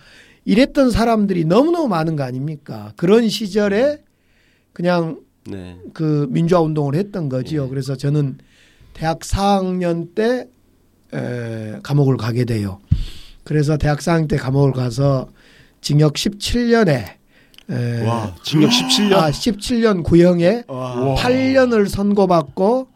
이랬던 0.46 0.92
사람들이 0.92 1.46
너무너무 1.46 1.88
많은 1.88 2.16
거 2.16 2.24
아닙니까? 2.24 2.94
그런 2.98 3.30
시절에 3.30 4.02
그냥 4.74 5.20
네. 5.46 5.78
그 5.94 6.28
민주화 6.30 6.62
운동을 6.62 6.96
했던 6.96 7.30
거지요. 7.30 7.66
예. 7.66 7.70
그래서 7.70 7.96
저는 7.96 8.38
대학 8.94 9.20
4학년 9.20 10.14
때 10.14 10.48
에, 11.14 11.80
감옥을 11.84 12.18
가게 12.18 12.46
돼요. 12.46 12.80
그래서 13.44 13.78
대학 13.78 14.00
4학년 14.00 14.28
때 14.28 14.38
감옥을 14.38 14.74
가서 14.74 15.30
징역 15.82 16.14
17년에 16.14 17.17
에, 17.70 18.06
와, 18.06 18.34
징역 18.44 18.70
17년. 18.70 19.14
아, 19.14 19.30
17년 19.30 20.04
구형에 20.04 20.64
와. 20.68 21.16
8년을 21.18 21.90
선고받고 21.90 22.88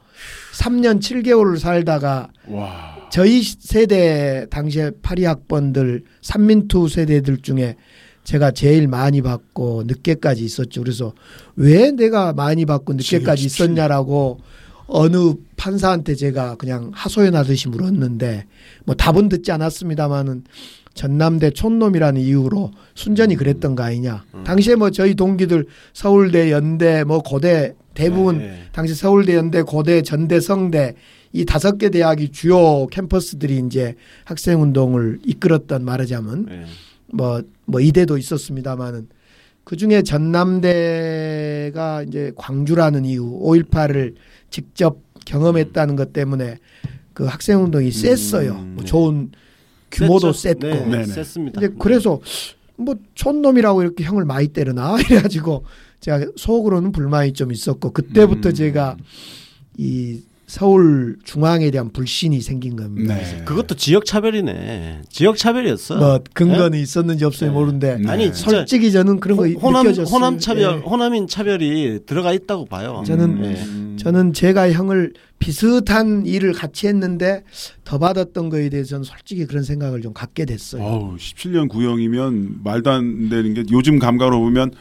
3년 0.53 0.99
7개월을 0.99 1.59
살다가 1.59 2.29
와. 2.47 2.97
저희 3.11 3.43
세대 3.43 4.45
당시에 4.49 4.91
파리 5.01 5.25
학번들 5.25 6.03
삼민투 6.21 6.87
세대들 6.87 7.41
중에 7.41 7.75
제가 8.23 8.51
제일 8.51 8.87
많이 8.87 9.21
받고 9.21 9.83
늦게까지 9.87 10.43
있었죠. 10.45 10.81
그래서 10.81 11.13
왜 11.55 11.91
내가 11.91 12.33
많이 12.33 12.65
받고 12.65 12.93
늦게까지 12.93 13.45
있었냐라고 13.45 14.39
어느 14.87 15.33
판사한테 15.57 16.15
제가 16.15 16.55
그냥 16.55 16.91
하소연하듯이 16.93 17.69
물었는데 17.69 18.45
뭐 18.85 18.95
답은 18.95 19.29
듣지 19.29 19.51
않았습니다마는 19.51 20.43
전남대 20.93 21.51
촌놈이라는 21.51 22.21
이유로 22.21 22.71
순전히 22.95 23.35
그랬던 23.35 23.75
거 23.75 23.83
아니냐. 23.83 24.23
당시에 24.43 24.75
뭐 24.75 24.91
저희 24.91 25.15
동기들 25.15 25.65
서울대, 25.93 26.51
연대, 26.51 27.03
뭐 27.03 27.21
고대 27.21 27.73
대부분 27.93 28.39
네. 28.39 28.63
당시 28.71 28.95
서울대, 28.95 29.35
연대, 29.35 29.61
고대, 29.61 30.01
전대, 30.01 30.39
성대 30.39 30.95
이 31.33 31.45
다섯 31.45 31.77
개 31.77 31.89
대학이 31.89 32.29
주요 32.29 32.87
캠퍼스들이 32.87 33.61
이제 33.65 33.95
학생 34.25 34.61
운동을 34.61 35.19
이끌었던 35.25 35.83
말하자면 35.83 36.47
예. 36.51 36.65
뭐, 37.13 37.41
뭐 37.65 37.79
이대도 37.79 38.17
있었습니다만은 38.17 39.07
그 39.63 39.77
중에 39.77 40.01
전남대가 40.01 42.03
이제 42.07 42.31
광주라는 42.35 43.05
이유 43.05 43.39
5.18을 43.39 44.15
직접 44.49 44.99
경험했다는 45.25 45.95
것 45.95 46.13
때문에 46.13 46.57
그 47.13 47.25
학생 47.25 47.63
운동이 47.63 47.91
셌어요. 47.91 48.53
뭐 48.53 48.83
네. 48.83 48.85
좋은 48.85 49.31
규모도. 49.91 50.33
셌고. 50.33 50.67
네. 50.67 51.05
셌습니다. 51.05 51.59
근데 51.59 51.75
그래서 51.79 52.19
뭐 52.77 52.95
촌놈이라고 53.15 53.81
이렇게 53.83 54.03
형을 54.03 54.25
많이 54.25 54.47
때려나 54.47 54.97
이래가지고 55.01 55.65
제가 55.99 56.25
속으로는 56.35 56.91
불만이 56.91 57.33
좀 57.33 57.51
있었고 57.51 57.91
그때부터 57.91 58.49
음. 58.49 58.53
제가 58.53 58.97
이 59.77 60.21
서울 60.47 61.15
중앙에 61.23 61.71
대한 61.71 61.93
불신이 61.93 62.41
생긴 62.41 62.75
겁니다. 62.75 63.15
네. 63.15 63.41
그것도 63.45 63.75
지역 63.75 64.03
차별이네. 64.03 65.03
지역 65.07 65.37
차별이었어. 65.37 65.95
뭐 65.95 66.19
근거는 66.33 66.77
있었는지 66.77 67.23
없을지 67.23 67.45
네. 67.45 67.51
모르는데 67.51 67.97
네. 67.99 68.09
아니 68.09 68.33
솔직히 68.33 68.91
저는 68.91 69.21
그런 69.21 69.37
거 69.37 69.47
호남 69.47 69.85
느껴졌어요. 69.85 70.13
호남 70.13 70.39
차별, 70.39 70.63
예. 70.63 70.67
호남인 70.81 71.27
차별이 71.27 71.99
들어가 72.05 72.33
있다고 72.33 72.65
봐요. 72.65 73.01
저는 73.07 73.41
예. 73.93 73.95
저는 73.97 74.33
제가 74.33 74.71
형을 74.71 75.13
비슷한 75.39 76.25
일을 76.25 76.53
같이 76.53 76.87
했는데 76.87 77.43
더 77.83 77.97
받았던 77.97 78.49
거에 78.49 78.69
대해서는 78.69 79.03
솔직히 79.03 79.45
그런 79.45 79.63
생각을 79.63 80.01
좀 80.01 80.13
갖게 80.13 80.45
됐어요. 80.45 80.83
어우, 80.83 81.15
17년 81.17 81.67
구형이면 81.69 82.59
말도 82.63 82.91
안 82.91 83.29
되는 83.29 83.53
게 83.53 83.63
요즘 83.71 83.99
감각으로 83.99 84.39
보면 84.39 84.71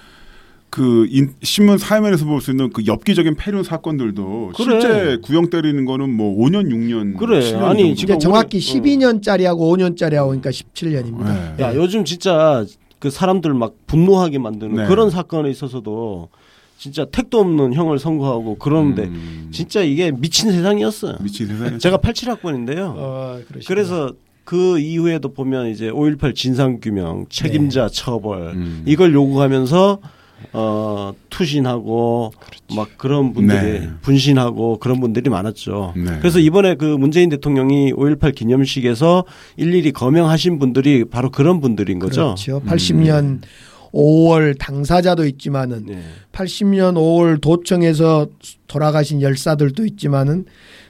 그 0.71 1.07
인- 1.11 1.35
신문 1.43 1.79
사회면에서 1.79 2.27
볼 2.27 2.41
수 2.41 2.53
있는 2.53 2.71
그 2.71 2.87
엽기적인 2.87 3.35
폐륜 3.37 3.65
사건들도 3.65 4.53
그래. 4.57 4.81
실제 4.81 5.17
구형 5.23 5.51
때리는 5.51 5.85
거는 5.85 6.15
뭐 6.15 6.37
5년 6.47 6.69
6년 6.71 7.17
그래. 7.19 7.41
7년 7.41 7.63
아니. 7.65 7.97
지금 7.97 8.19
정확히 8.21 8.59
우리- 8.59 8.65
12년짜리하고 8.97 9.59
5년짜리하고 9.59 10.27
그러니까 10.29 10.51
17년입니다. 10.51 11.57
네. 11.57 11.65
야 11.65 11.75
요즘 11.75 12.05
진짜 12.05 12.65
그 13.01 13.11
사람들 13.11 13.53
막 13.55 13.75
분노하게 13.89 14.39
만드는 14.39 14.75
네. 14.77 14.87
그런 14.87 15.11
사건에 15.11 15.51
있어서도 15.51 16.29
진짜 16.81 17.05
택도 17.05 17.41
없는 17.41 17.75
형을 17.75 17.99
선고하고 17.99 18.55
그러는데 18.55 19.03
음. 19.03 19.49
진짜 19.53 19.83
이게 19.83 20.11
미친 20.11 20.51
세상이었어요. 20.51 21.19
미친 21.21 21.47
세상에 21.47 21.77
제가 21.77 21.99
87학번인데요. 21.99 22.95
어. 22.97 23.39
그래서 23.67 24.15
그 24.45 24.79
이후에도 24.79 25.35
보면 25.35 25.67
이제 25.67 25.91
5.18 25.91 26.35
진상규명, 26.35 27.27
책임자 27.29 27.91
처벌 27.91 28.53
음. 28.55 28.83
이걸 28.87 29.13
요구하면서 29.13 29.99
어 30.55 31.13
투신하고 31.29 32.33
막 32.75 32.89
그런 32.97 33.35
분들이 33.35 33.81
네. 33.81 33.91
분신하고 34.01 34.79
그런 34.79 35.01
분들이 35.01 35.29
많았죠. 35.29 35.93
네. 35.99 36.17
그래서 36.21 36.39
이번에 36.39 36.77
그 36.77 36.87
문재인 36.87 37.29
대통령이 37.29 37.93
5.18 37.93 38.35
기념식에서 38.35 39.25
일일이 39.59 39.93
거명하신 39.93 40.59
분들이 40.59 41.05
바로 41.05 41.31
그런 41.31 41.61
분들인 41.61 41.99
거죠. 41.99 42.37
그렇죠. 42.39 42.63
80년 42.65 43.43
5월 43.93 44.57
당사자도 44.59 45.27
있지만은 45.27 45.87
네. 45.87 46.03
80년 46.33 46.95
5월 46.95 47.41
도청에서 47.41 48.29
돌아가신 48.67 49.21
열사들도 49.23 49.85
있지만은 49.87 50.45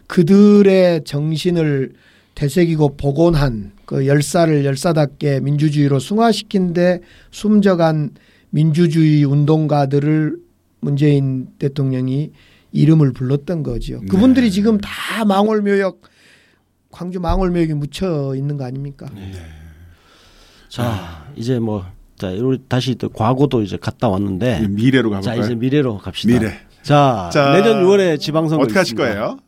그들의 0.06 1.04
정신을 1.04 1.92
되새기고 2.34 2.96
복원한 2.96 3.72
그 3.84 4.06
열사를 4.06 4.64
열사답게 4.64 5.40
민주주의로 5.40 5.98
승화시킨 5.98 6.72
데 6.72 7.00
숨져간 7.30 8.10
민주주의 8.50 9.24
운동가들을 9.24 10.36
문재인 10.80 11.48
대통령이 11.58 12.30
이름을 12.72 13.12
불렀던 13.12 13.62
거죠. 13.62 14.00
그분들이 14.08 14.46
네. 14.46 14.50
지금 14.50 14.78
다 14.78 15.24
망월묘역 15.24 16.02
광주 16.90 17.20
망월묘역에 17.20 17.74
묻혀 17.74 18.34
있는 18.36 18.56
거 18.56 18.64
아닙니까? 18.64 19.06
자 20.68 21.26
이제 21.36 21.58
뭐 21.58 21.84
자, 22.20 22.28
우리 22.28 22.58
다시 22.68 22.94
또 22.96 23.08
과거도 23.08 23.62
이제 23.62 23.78
갔다 23.80 24.08
왔는데 24.08 24.68
미래로 24.68 25.10
자 25.10 25.16
가볼까요? 25.20 25.40
이제 25.44 25.54
미래로 25.54 25.98
갑시다. 25.98 26.32
미래. 26.38 26.52
자, 26.82 27.30
자, 27.32 27.52
내년 27.52 27.82
6월에 27.84 28.20
지방선거 28.20 28.64
어떻게 28.64 28.78
하실 28.78 28.94
있습니다. 28.94 29.14
거예요? 29.14 29.38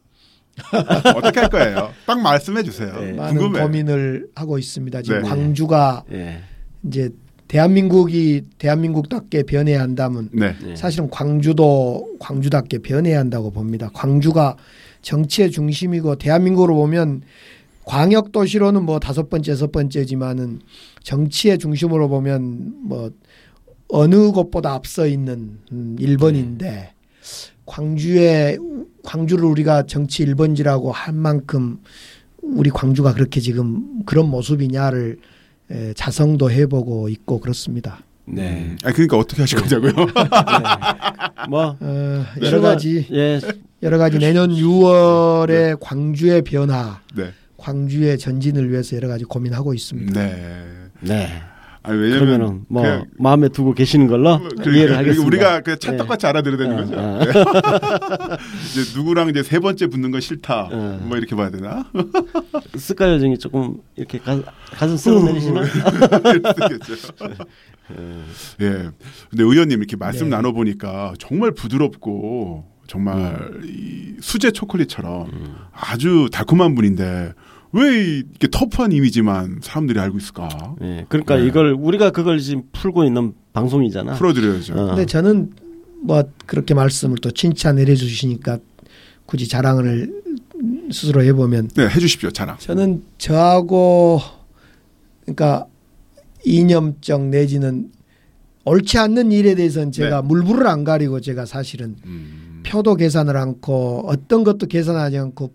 어떻게 1.16 1.40
할 1.40 1.48
거예요? 1.50 1.90
딱 2.06 2.20
말씀해 2.20 2.62
주세요. 2.62 2.92
네. 2.98 3.12
많은 3.12 3.36
궁금해. 3.36 3.62
고민을 3.62 4.28
하고 4.34 4.58
있습니다. 4.58 5.02
지금 5.02 5.22
네. 5.22 5.28
광주가 5.28 6.04
예. 6.12 6.40
이제 6.86 7.10
대한민국이 7.48 8.42
대한민국답게 8.58 9.42
변해야 9.42 9.80
한다면 9.82 10.30
네. 10.32 10.54
네. 10.62 10.74
사실은 10.76 11.10
광주도 11.10 12.16
광주답게 12.20 12.78
변해야 12.78 13.18
한다고 13.18 13.50
봅니다. 13.50 13.90
광주가 13.92 14.56
정치의 15.02 15.50
중심이고 15.50 16.16
대한민국으로 16.16 16.74
보면 16.74 17.22
광역 17.84 18.32
도시로는 18.32 18.84
뭐 18.84 18.98
다섯 18.98 19.28
번째, 19.28 19.52
여섯 19.52 19.72
번째지만은 19.72 20.60
정치의 21.02 21.58
중심으로 21.58 22.08
보면 22.08 22.74
뭐 22.84 23.10
어느 23.88 24.30
곳보다 24.30 24.72
앞서 24.72 25.06
있는 25.06 25.58
음, 25.72 25.96
1번인데 25.98 26.88
광주에 27.66 28.56
광주를 29.02 29.44
우리가 29.44 29.84
정치 29.84 30.24
1번지라고 30.24 30.90
한 30.92 31.16
만큼 31.16 31.78
우리 32.42 32.70
광주가 32.70 33.12
그렇게 33.14 33.40
지금 33.40 34.02
그런 34.04 34.28
모습이냐를 34.30 35.18
에, 35.70 35.92
자성도 35.94 36.50
해보고 36.50 37.08
있고 37.08 37.40
그렇습니다. 37.40 38.00
네. 38.24 38.76
아 38.84 38.92
그러니까 38.92 39.18
어떻게 39.18 39.42
하실 39.42 39.60
거냐고요? 39.60 39.92
뭐 41.50 41.76
어, 41.80 42.24
네. 42.40 42.46
여러 42.46 42.60
가지 42.60 43.06
예. 43.10 43.40
여러 43.82 43.98
가지 43.98 44.18
내년 44.18 44.50
6월에 44.50 45.76
광주의 45.80 46.40
변화, 46.42 47.00
네. 47.16 47.32
광주의 47.62 48.18
전진을 48.18 48.70
위해서 48.70 48.96
여러 48.96 49.06
가지 49.08 49.24
고민하고 49.24 49.72
있습니다. 49.72 50.20
네. 50.20 50.66
네. 51.00 51.28
아니 51.84 51.98
왜냐면 51.98 52.20
그러면은 52.26 52.64
뭐 52.68 52.82
그냥- 52.82 53.06
마음에 53.18 53.48
두고 53.48 53.74
계시는 53.74 54.06
걸로 54.06 54.38
그러니까 54.38 54.70
이해를 54.70 54.96
하겠습니다. 54.98 55.26
우리가 55.26 55.60
그 55.62 55.70
네. 55.70 55.76
찰떡같이 55.78 56.26
알아들어야 56.26 56.56
되는 56.58 56.74
어, 56.74 56.84
거죠. 56.84 56.94
어. 56.96 57.18
네. 57.18 58.36
이제 58.82 58.98
누구랑 58.98 59.28
이제 59.30 59.42
세 59.42 59.58
번째 59.58 59.86
붙는 59.88 60.10
건 60.12 60.20
싫다. 60.20 60.68
어. 60.72 61.00
뭐 61.02 61.16
이렇게 61.16 61.34
봐야 61.34 61.50
되나? 61.50 61.84
스카 62.76 63.12
여정이 63.12 63.38
조금 63.38 63.78
이렇게 63.96 64.18
가, 64.18 64.40
가슴 64.72 64.96
쓸어내리시나? 64.96 65.60
그렇겠죠. 65.62 66.94
예. 68.60 68.90
근데 69.30 69.42
의원님 69.42 69.78
이렇게 69.80 69.96
말씀 69.96 70.30
네. 70.30 70.36
나눠 70.36 70.52
보니까 70.52 71.14
정말 71.18 71.50
부드럽고 71.52 72.64
정말 72.86 73.60
이 73.64 74.14
수제 74.20 74.52
초콜릿처럼 74.52 75.30
아주 75.72 76.28
달콤한 76.32 76.74
분인데 76.76 77.32
왜 77.72 78.18
이렇게 78.18 78.48
터프한 78.50 78.92
이미지만 78.92 79.60
사람들이 79.62 79.98
알고 79.98 80.18
있을까? 80.18 80.48
예. 80.82 81.06
그러니까 81.08 81.36
네. 81.36 81.46
이걸 81.46 81.72
우리가 81.72 82.10
그걸 82.10 82.38
지금 82.38 82.64
풀고 82.72 83.04
있는 83.04 83.32
방송이잖아. 83.52 84.14
풀어드려야죠. 84.14 84.74
어. 84.74 84.86
근데 84.88 85.06
저는 85.06 85.52
뭐 86.02 86.22
그렇게 86.46 86.74
말씀을 86.74 87.18
또 87.18 87.30
칭찬을 87.30 87.88
해주시니까 87.88 88.58
굳이 89.24 89.48
자랑을 89.48 90.22
스스로 90.90 91.22
해보면 91.22 91.68
네, 91.74 91.88
해주십시오 91.88 92.30
자랑. 92.30 92.58
저는 92.58 93.02
저하고 93.18 94.20
그러니까 95.22 95.66
이념적 96.44 97.28
내지는 97.28 97.90
옳지 98.64 98.98
않는 98.98 99.32
일에 99.32 99.54
대해서는 99.54 99.92
제가 99.92 100.22
물불을 100.22 100.66
안 100.66 100.84
가리고 100.84 101.20
제가 101.20 101.46
사실은 101.46 101.96
음, 102.04 102.62
표도 102.66 102.96
계산을 102.96 103.36
않고 103.36 104.04
어떤 104.06 104.44
것도 104.44 104.66
계산하지 104.66 105.18
않고 105.18 105.52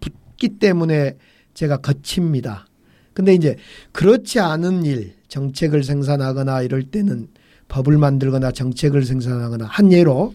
붙기 0.00 0.58
때문에 0.58 1.16
제가 1.58 1.78
거칩니다. 1.78 2.66
근데 3.12 3.34
이제 3.34 3.56
그렇지 3.90 4.38
않은 4.38 4.84
일, 4.84 5.14
정책을 5.26 5.82
생산하거나 5.82 6.62
이럴 6.62 6.84
때는 6.84 7.26
법을 7.66 7.98
만들거나 7.98 8.52
정책을 8.52 9.04
생산하거나 9.04 9.66
한 9.66 9.92
예로 9.92 10.34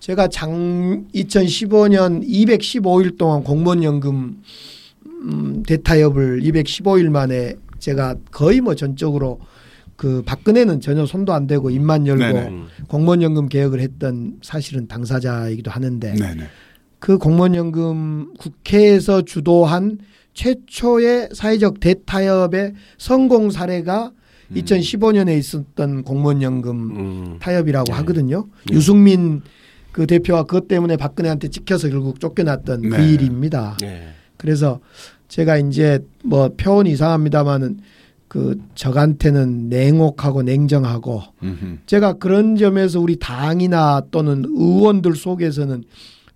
제가 0.00 0.26
장 0.26 1.06
2015년 1.14 2.26
215일 2.28 3.16
동안 3.16 3.44
공무원 3.44 3.84
연금 3.84 4.42
음, 5.06 5.62
대타협을 5.62 6.40
215일 6.40 7.08
만에 7.08 7.54
제가 7.78 8.16
거의 8.32 8.60
뭐 8.60 8.74
전적으로 8.74 9.38
그 9.94 10.22
박근혜는 10.22 10.80
전혀 10.80 11.06
손도 11.06 11.32
안 11.32 11.46
대고 11.46 11.70
입만 11.70 12.08
열고 12.08 12.24
네네. 12.24 12.62
공무원 12.88 13.22
연금 13.22 13.48
개혁을 13.48 13.80
했던 13.80 14.38
사실은 14.42 14.88
당사자이기도 14.88 15.70
하는데 15.70 16.14
네네. 16.14 16.48
그 16.98 17.18
공무원연금 17.18 18.34
국회에서 18.38 19.22
주도한 19.22 19.98
최초의 20.34 21.30
사회적 21.32 21.80
대타협의 21.80 22.74
성공 22.96 23.50
사례가 23.50 24.12
음. 24.50 24.54
2015년에 24.54 25.38
있었던 25.38 26.04
공무원연금 26.04 26.76
음. 26.76 27.38
타협이라고 27.40 27.84
네. 27.86 27.92
하거든요. 27.92 28.46
네. 28.68 28.76
유승민 28.76 29.42
그 29.92 30.06
대표가 30.06 30.44
그것 30.44 30.68
때문에 30.68 30.96
박근혜한테 30.96 31.48
찍혀서 31.48 31.88
결국 31.88 32.20
쫓겨났던 32.20 32.82
그 32.82 32.96
네. 32.96 33.12
일입니다. 33.12 33.76
예. 33.82 34.08
그래서 34.36 34.80
제가 35.26 35.58
이제 35.58 35.98
뭐 36.22 36.50
표현 36.56 36.86
이상합니다마는 36.86 37.80
그 38.28 38.60
적한테는 38.74 39.68
냉혹하고 39.68 40.42
냉정하고 40.42 41.22
음흠. 41.42 41.78
제가 41.86 42.14
그런 42.14 42.56
점에서 42.56 43.00
우리 43.00 43.16
당이나 43.18 44.02
또는 44.10 44.44
의원들 44.46 45.16
속에서는 45.16 45.82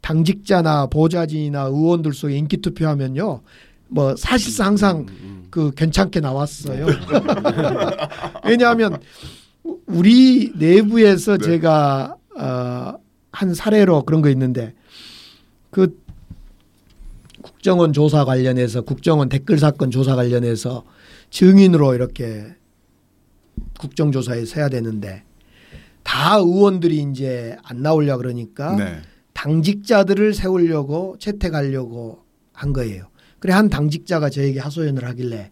당직자나 0.03 0.87
보좌진이나 0.87 1.63
의원들 1.63 2.13
속에 2.13 2.37
인기 2.37 2.59
투표하면요. 2.59 3.41
뭐 3.89 4.17
사실상 4.17 4.69
항상 4.69 5.07
그 5.51 5.71
괜찮게 5.73 6.21
나왔어요. 6.21 6.87
왜냐하면 8.45 8.99
우리 9.87 10.53
내부에서 10.57 11.39
네. 11.39 11.45
제가 11.45 12.17
어, 12.39 12.95
한 13.31 13.55
사례로 13.55 14.05
그런 14.05 14.23
거 14.23 14.29
있는데 14.31 14.75
그 15.71 15.99
국정원 17.43 17.93
조사 17.93 18.25
관련해서 18.25 18.83
국정원 18.83 19.29
댓글 19.29 19.59
사건 19.59 19.91
조사 19.91 20.17
관련해서 20.17 20.85
증인으로 21.31 21.95
이렇게 21.95 22.55
국정조사에 23.79 24.45
서야 24.45 24.69
되는데 24.69 25.25
다 26.03 26.37
의원들이 26.37 27.07
이제 27.11 27.57
안 27.63 27.83
나오려 27.83 28.17
그러니까 28.17 28.77
네. 28.77 29.03
당직자들을 29.43 30.35
세우려고 30.35 31.17
채택하려고 31.19 32.23
한 32.53 32.73
거예요. 32.73 33.09
그래 33.41 33.53
한 33.53 33.69
당직자가 33.69 34.31
저에게 34.31 34.61
하소연을 34.61 35.05
하길래 35.05 35.51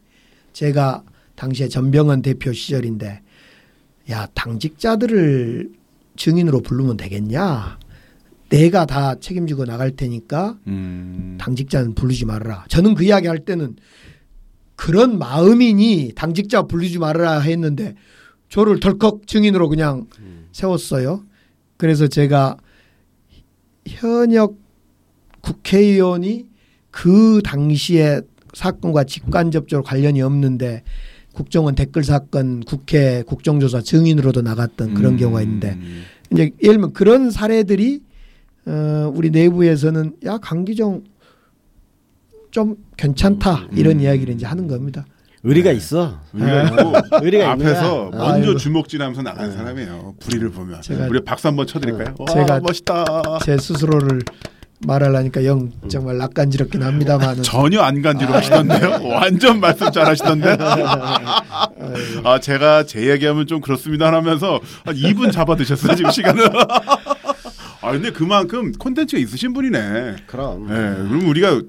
제가 0.52 1.02
당시에 1.34 1.66
전병헌 1.66 2.22
대표 2.22 2.52
시절인데 2.52 3.20
야 4.10 4.28
당직자들을 4.34 5.72
증인으로 6.16 6.60
부르면 6.60 6.98
되겠냐? 6.98 7.80
내가 8.48 8.86
다 8.86 9.16
책임지고 9.16 9.64
나갈 9.64 9.90
테니까 9.96 10.58
음. 10.68 11.36
당직자는 11.40 11.94
부르지 11.94 12.26
말아라. 12.26 12.66
저는 12.68 12.94
그 12.94 13.02
이야기 13.02 13.26
할 13.26 13.40
때는 13.40 13.74
그런 14.76 15.18
마음이니 15.18 16.12
당직자 16.14 16.62
부르지 16.62 17.00
말아라 17.00 17.40
했는데 17.40 17.96
저를 18.50 18.78
덜컥 18.78 19.26
증인으로 19.26 19.68
그냥 19.68 20.06
세웠어요. 20.52 21.24
그래서 21.76 22.06
제가 22.06 22.56
현역 23.86 24.56
국회의원이 25.40 26.46
그 26.90 27.40
당시에 27.44 28.20
사건과 28.52 29.04
직간접적으로 29.04 29.84
관련이 29.84 30.22
없는데 30.22 30.82
국정원 31.32 31.74
댓글 31.74 32.02
사건 32.04 32.60
국회 32.60 33.22
국정조사 33.22 33.82
증인으로도 33.82 34.42
나갔던 34.42 34.94
그런 34.94 35.12
음. 35.12 35.16
경우가 35.16 35.42
있는데 35.42 35.78
이제 36.32 36.50
예를 36.62 36.74
들면 36.74 36.92
그런 36.92 37.30
사례들이 37.30 38.02
어, 38.66 39.12
우리 39.14 39.30
내부에서는 39.30 40.16
야 40.24 40.38
강기정 40.38 41.04
좀 42.50 42.76
괜찮다 42.96 43.68
이런 43.72 44.00
이야기를 44.00 44.34
이제 44.34 44.44
하는 44.46 44.66
겁니다. 44.66 45.06
의리가 45.42 45.72
있어. 45.72 46.18
의리가 46.34 46.62
있고 46.64 46.92
의리가 47.24 47.50
앞에서 47.52 48.10
거야. 48.10 48.28
먼저. 48.32 48.56
주먹질하면서 48.56 49.22
나간 49.22 49.52
사람이에요. 49.52 50.14
불의를 50.20 50.50
보면 50.50 50.80
제가- 50.82 51.08
우리 51.08 51.20
박수 51.24 51.48
한번 51.48 51.66
쳐드릴까요? 51.66 52.14
와, 52.18 52.26
제가 52.26 52.60
멋있다. 52.60 53.04
제 53.44 53.56
스스로를 53.56 54.20
말하려니까 54.86 55.44
영 55.46 55.70
정말 55.88 56.18
낯간지럽긴 56.18 56.82
합니다만 56.82 57.40
전혀 57.42 57.80
안 57.80 58.02
간지러우시던데요. 58.02 59.00
완전 59.08 59.60
말씀 59.60 59.90
잘하시던데. 59.90 60.56
아 62.24 62.38
제가 62.40 62.84
제 62.84 63.10
얘기하면 63.10 63.46
좀 63.46 63.60
그렇습니다 63.60 64.12
하면서 64.12 64.60
한 64.84 64.94
2분 64.94 65.32
잡아 65.32 65.56
드셨어요 65.56 65.94
지금 65.96 66.10
시간을. 66.10 66.48
아 67.82 67.92
근데 67.92 68.10
그만큼 68.10 68.72
콘텐츠가 68.72 69.20
있으신 69.20 69.52
분이네. 69.54 70.16
그럼. 70.26 70.66
네, 70.68 70.74
그럼 70.74 71.26
우리가 71.28 71.60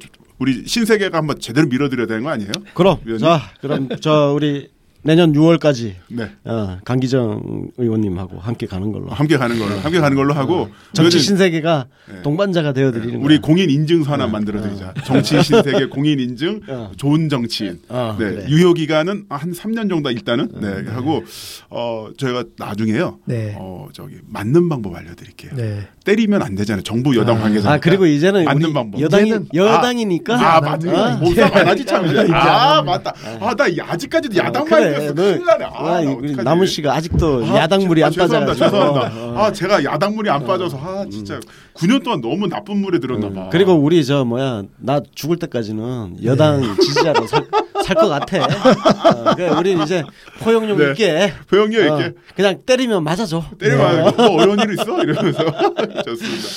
우리 0.42 0.66
신세계가 0.66 1.20
한번 1.20 1.40
제대로 1.40 1.68
밀어드려야 1.68 2.08
되는 2.08 2.24
거 2.24 2.30
아니에요? 2.32 2.52
그럼 2.74 2.98
위원님? 3.06 3.20
자 3.24 3.52
그럼 3.62 3.90
저 4.02 4.34
우리 4.36 4.72
내년 5.04 5.34
6월까지 5.34 5.94
네. 6.10 6.30
어, 6.46 6.78
강기정 6.86 7.70
의원님하고 7.78 8.40
함께 8.40 8.68
가는 8.68 8.92
걸로. 8.92 9.10
함께 9.10 9.36
가는 9.38 9.58
걸로 9.58 9.76
함께 9.80 10.00
가는 10.00 10.16
걸로 10.16 10.34
하고 10.34 10.70
정치 10.94 11.12
저희는 11.12 11.20
신세계가 11.26 11.88
네. 12.14 12.22
동반자가 12.22 12.74
되어드리는 12.74 13.16
우리 13.22 13.40
거야. 13.40 13.42
공인 13.42 13.70
인증서 13.72 14.12
하나 14.12 14.28
만들어드리자. 14.28 14.94
정치 15.06 15.42
신세계 15.42 15.88
공인 15.88 16.20
인증, 16.20 16.62
어. 16.68 16.92
좋은 16.98 17.30
정치인. 17.30 17.80
어, 17.90 18.16
네, 18.20 18.26
그래. 18.32 18.46
유효 18.50 18.74
기간은 18.74 19.26
한 19.30 19.52
3년 19.54 19.90
정도 19.90 20.12
일단은 20.12 20.50
네, 20.62 20.92
하고 20.92 21.24
어 21.72 22.10
저희가 22.18 22.44
나중에요. 22.58 23.18
네. 23.26 23.56
어 23.58 23.88
저기 23.94 24.18
맞는 24.28 24.70
방법 24.70 24.96
알려드릴게요. 24.96 25.52
네. 25.56 25.88
때리면 26.06 26.42
안 26.44 26.54
되잖아요. 26.56 26.84
정부 26.84 27.16
여당 27.16 27.40
관계자. 27.40 27.72
아 27.74 27.80
그리고 27.80 28.06
이제는 28.06 28.46
맞는 28.46 28.74
방법. 28.74 29.02
여당이 29.02 29.32
이제는- 29.32 29.56
여당이니까 29.56 30.56
아 30.58 30.62
맞아. 30.62 30.90
어? 30.92 31.18
몸싸움 31.18 31.54
안 31.56 31.68
하지 31.68 31.86
참. 31.86 32.06
아. 32.34 32.82
맞다. 32.84 33.14
아나 33.40 33.66
아직까지도 33.92 34.36
야당 34.38 34.66
그래. 34.94 35.08
너- 35.08 35.14
큰일 35.24 35.46
나네. 35.46 35.66
아, 35.66 35.72
아, 35.74 36.02
나? 36.36 36.44
남은 36.44 36.66
씨가 36.68 36.94
아직도 36.96 37.46
아, 37.46 37.56
야당물이 37.58 38.04
아, 38.04 38.08
안 38.08 38.12
죄송합니다. 38.12 38.54
빠져가지고. 38.54 38.94
죄송합니다. 38.94 39.26
어, 39.26 39.34
어. 39.34 39.44
아 39.46 39.52
제가 39.52 39.84
야당물이 39.84 40.30
안 40.30 40.46
빠져서 40.46 40.78
아 40.78 41.06
진짜 41.10 41.40
9년 41.76 42.04
동안 42.04 42.22
너무 42.22 42.48
나쁜 42.48 42.78
물에 42.78 43.00
들었나 43.00 43.30
봐. 43.32 43.50
그리고 43.52 43.74
우리 43.74 44.04
저 44.06 44.24
뭐야 44.26 44.64
나 44.78 45.00
죽을 45.16 45.38
때까지는 45.38 46.18
여당 46.24 46.76
지지자로 46.80 47.28
살 47.28 47.46
것 47.96 48.08
같아. 48.10 48.44
어, 49.32 49.36
그래 49.36 49.50
우리 49.50 49.82
이제 49.84 50.04
포용력 50.40 50.78
네. 50.78 50.90
있게 50.92 51.34
배영이 51.50 51.76
어, 51.78 51.80
이렇게 51.80 52.14
그냥 52.36 52.60
때리면 52.66 53.04
맞아줘. 53.04 53.44
때려봐. 53.60 54.12
뭐 54.28 54.42
어려운 54.42 54.60
일 54.60 54.74
있어? 54.74 55.02
이러면서 55.04 55.44
좋습니다. 56.06 56.48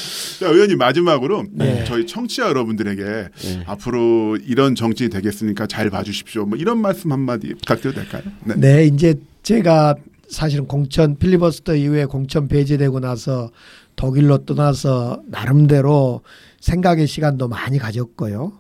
자 0.41 0.49
의원님 0.49 0.79
마지막으로 0.79 1.45
네. 1.53 1.85
저희 1.87 2.07
청취자 2.07 2.49
여러분들에게 2.49 3.03
네. 3.03 3.63
앞으로 3.67 4.37
이런 4.47 4.75
정치인이 4.75 5.11
되겠으니까 5.13 5.67
잘 5.67 5.91
봐주십시오. 5.91 6.47
뭐 6.47 6.59
이런 6.59 6.79
말씀 6.79 7.13
한마디 7.13 7.55
부탁드려도 7.55 8.01
될까요? 8.01 8.23
네. 8.45 8.55
네, 8.57 8.85
이제 8.87 9.15
제가 9.43 9.95
사실은 10.29 10.67
공천 10.67 11.17
필리버스터 11.17 11.75
이후에 11.77 12.07
공천 12.07 12.49
배제되고 12.49 13.01
나서 13.01 13.51
독일로 13.97 14.45
떠나서 14.45 15.23
나름대로 15.27 16.23
생각의 16.61 17.07
시간도 17.07 17.49
많이 17.49 17.79
가졌고요. 17.79 18.53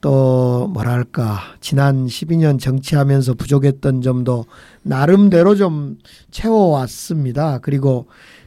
또 0.00 0.68
뭐랄까 0.68 1.38
지난 1.60 2.06
12년 2.06 2.58
정치하면서 2.60 3.34
부족했던 3.34 4.00
점도 4.02 4.44
나름대로 4.82 5.56
좀 5.56 5.98
채워왔습니다. 6.30 7.58
그리고 7.58 8.06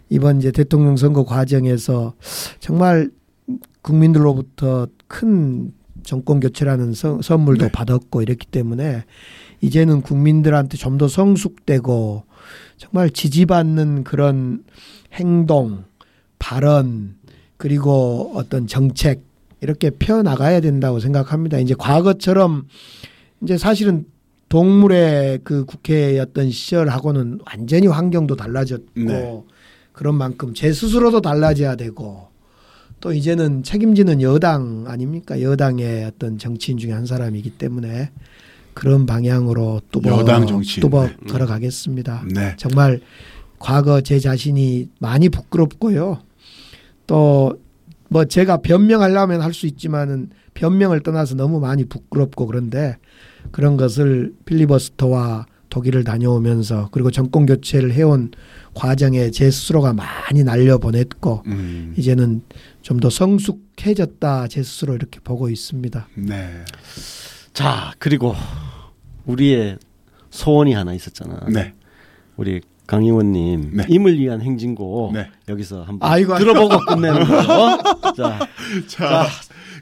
이번 0.10 0.38
이제 0.40 0.52
대통령 0.52 0.96
선거 0.98 1.24
과정에서 1.26 2.14
정말 2.60 3.10
국민들로부터 3.82 4.88
큰 5.08 5.74
정권 6.04 6.40
교체라는 6.40 6.94
선- 6.94 7.22
선물도 7.22 7.66
네. 7.66 7.72
받았고 7.72 8.22
이랬기 8.22 8.48
때문에 8.48 9.04
이제는 9.62 10.02
국민들한테 10.02 10.78
좀 10.78 10.98
더 10.98 11.08
성숙되고 11.08 12.24
정말 12.78 13.10
지지받는 13.12 14.04
그런 14.04 14.64
행동, 15.14 15.84
발언 16.40 17.16
그리고 17.58 18.32
어떤 18.36 18.66
정책 18.68 19.22
이렇게 19.62 19.92
펴 19.92 20.22
나가야 20.24 20.60
된다고 20.60 21.00
생각합니다. 21.00 21.60
이제 21.60 21.76
과거처럼 21.78 22.68
이제 23.44 23.58
사실은 23.58 24.06
동물의 24.50 25.40
그 25.44 25.66
국회였던 25.66 26.52
시절하고는 26.52 27.40
완전히 27.46 27.88
환경도 27.88 28.36
달라졌고 28.36 28.92
네. 28.96 29.44
그런 29.94 30.16
만큼 30.16 30.54
제 30.54 30.74
스스로도 30.74 31.22
달라져야 31.22 31.76
되고 31.76 32.28
또 33.00 33.14
이제는 33.14 33.64
책임지는 33.64 34.22
여당 34.22 34.86
아닙니까? 34.88 35.42
여당의 35.42 36.06
어떤 36.06 36.38
정치인 36.38 36.78
중에 36.78 36.92
한 36.92 37.06
사람이기 37.06 37.52
때문에 37.52 38.12
그런 38.74 39.06
방향으로 39.06 39.82
뚜벅 39.92 40.20
여당 40.20 40.48
정치인. 40.48 40.82
뚜벅 40.82 41.10
네. 41.10 41.32
걸어가겠습니다. 41.32 42.26
네. 42.34 42.56
정말 42.58 43.00
과거 43.58 44.02
제 44.02 44.20
자신이 44.20 44.90
많이 45.00 45.30
부끄럽고요. 45.30 46.20
또 47.08 47.60
뭐 48.12 48.26
제가 48.26 48.58
변명하려면 48.58 49.42
할 49.42 49.54
수 49.54 49.66
있지만은 49.68 50.30
변명을 50.54 51.00
떠나서 51.02 51.36
너무 51.36 51.60
많이 51.62 51.86
부끄럽고 51.86 52.46
그런데 52.46 52.98
그런 53.52 53.78
것을 53.78 54.34
필리버스터와 54.46 55.46
독일을 55.70 56.04
다녀오면서 56.04 56.90
그리고 56.92 57.10
정권 57.12 57.46
교체를 57.46 57.94
해온 57.94 58.32
과정에 58.74 59.32
제 59.32 59.50
스스로가 59.50 59.94
많이 59.94 60.44
날려보냈고 60.44 61.44
음, 61.48 61.94
이제는 61.98 62.42
좀 62.82 63.00
더 63.00 63.10
성숙해졌다 63.10 64.48
제 64.50 64.62
스스로 64.62 64.94
이렇게 64.96 65.22
보고 65.22 65.50
있습니다. 65.50 66.08
네. 66.16 66.66
자 67.54 67.94
그리고 68.00 68.36
우리의 69.26 69.78
소원이 70.30 70.74
하나 70.74 70.94
있었잖아. 70.94 71.46
네. 71.50 71.74
우리 72.36 72.60
강 72.92 73.04
의원님 73.04 73.70
네. 73.72 73.86
임을 73.88 74.20
위한 74.20 74.42
행진곡 74.42 75.14
네. 75.14 75.30
여기서 75.48 75.84
한번 75.84 76.12
아이고. 76.12 76.38
들어보고 76.38 76.78
끝내는 76.88 77.24
거죠. 77.24 77.48
자, 78.12 78.14
자, 78.18 78.48
자 78.88 79.28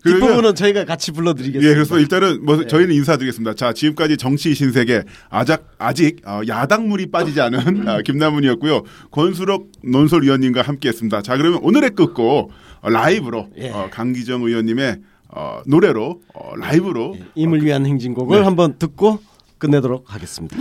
그러면- 0.04 0.22
뒷부분은 0.28 0.54
저희가 0.54 0.86
같이 0.86 1.12
불러드리겠습니다. 1.12 1.68
예, 1.68 1.74
그래서 1.74 1.98
일단은 1.98 2.46
뭐 2.46 2.58
네. 2.58 2.68
저희는 2.68 2.94
인사드리겠습니다. 2.94 3.56
자, 3.56 3.74
지금까지 3.74 4.18
정치 4.18 4.54
신세계 4.54 5.06
아직 5.32 5.58
아직 5.80 6.22
어, 6.24 6.42
야당물이 6.48 7.10
빠지지 7.10 7.42
않은 7.42 7.88
아, 7.88 8.02
김남훈이었고요. 8.04 8.84
권수록 9.10 9.72
논설위원님과 9.84 10.62
함께했습니다. 10.62 11.24
자, 11.24 11.36
그러면 11.36 11.62
오늘의 11.64 11.96
끝곡 11.96 12.52
어, 12.82 12.90
라이브로 12.92 13.48
예. 13.58 13.72
어, 13.72 13.90
강기정 13.90 14.44
의원님의 14.44 14.98
어, 15.30 15.62
노래로 15.66 16.22
어, 16.36 16.56
라이브로 16.58 17.18
임을 17.34 17.64
위한 17.64 17.88
행진곡을 17.88 18.38
네. 18.38 18.44
한번 18.44 18.78
듣고 18.78 19.18
끝내도록 19.58 20.14
하겠습니다. 20.14 20.56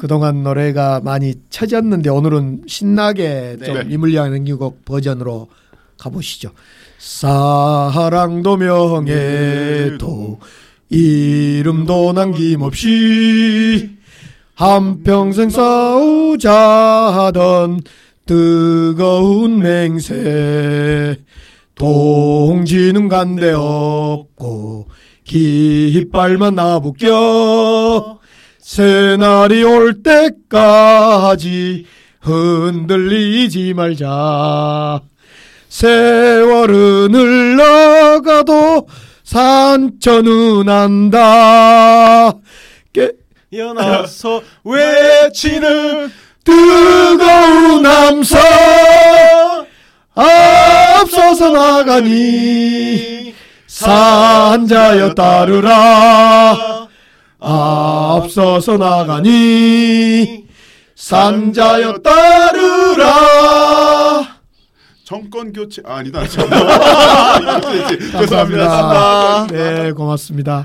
그동안 0.00 0.42
노래가 0.42 1.02
많이 1.04 1.34
쳐졌는데 1.50 2.08
오늘은 2.08 2.62
신나게 2.66 3.58
좀 3.62 3.74
네. 3.86 3.96
위한 4.06 4.32
행기곡 4.32 4.86
버전으로 4.86 5.48
가보시죠. 5.98 6.52
사랑도 6.98 8.56
명예도 8.56 10.38
이름도 10.88 12.14
남김없이 12.14 13.90
한평생 14.54 15.50
싸우자 15.50 16.50
하던 16.54 17.82
뜨거운 18.24 19.58
맹세 19.58 21.14
동지는 21.74 23.08
간데 23.08 23.52
없고 23.52 24.88
깃발만 25.24 26.54
나부껴 26.54 28.19
새날이 28.70 29.64
올 29.64 30.00
때까지 30.00 31.86
흔들리지 32.20 33.74
말자. 33.74 35.00
세월은 35.68 37.12
흘러가도 37.12 38.86
산천은 39.24 40.68
안다. 40.68 42.32
깨, 42.92 43.10
일어나서 43.50 44.40
외치는 44.62 46.12
뜨거운 46.44 47.84
함성 47.84 48.40
앞서서 50.14 51.50
나가니 51.50 53.34
산자여 53.66 55.14
따르라 55.14 56.79
앞서서 57.40 58.76
나가니 58.76 60.46
산자여 60.94 61.98
따르라 61.98 63.08
정권 65.04 65.52
교체 65.52 65.82
아, 65.84 65.96
아니다. 65.96 66.22
죄송합니다. 66.28 68.20
감사합니다. 68.68 69.46
네, 69.50 69.90
고맙습니다. 69.92 70.64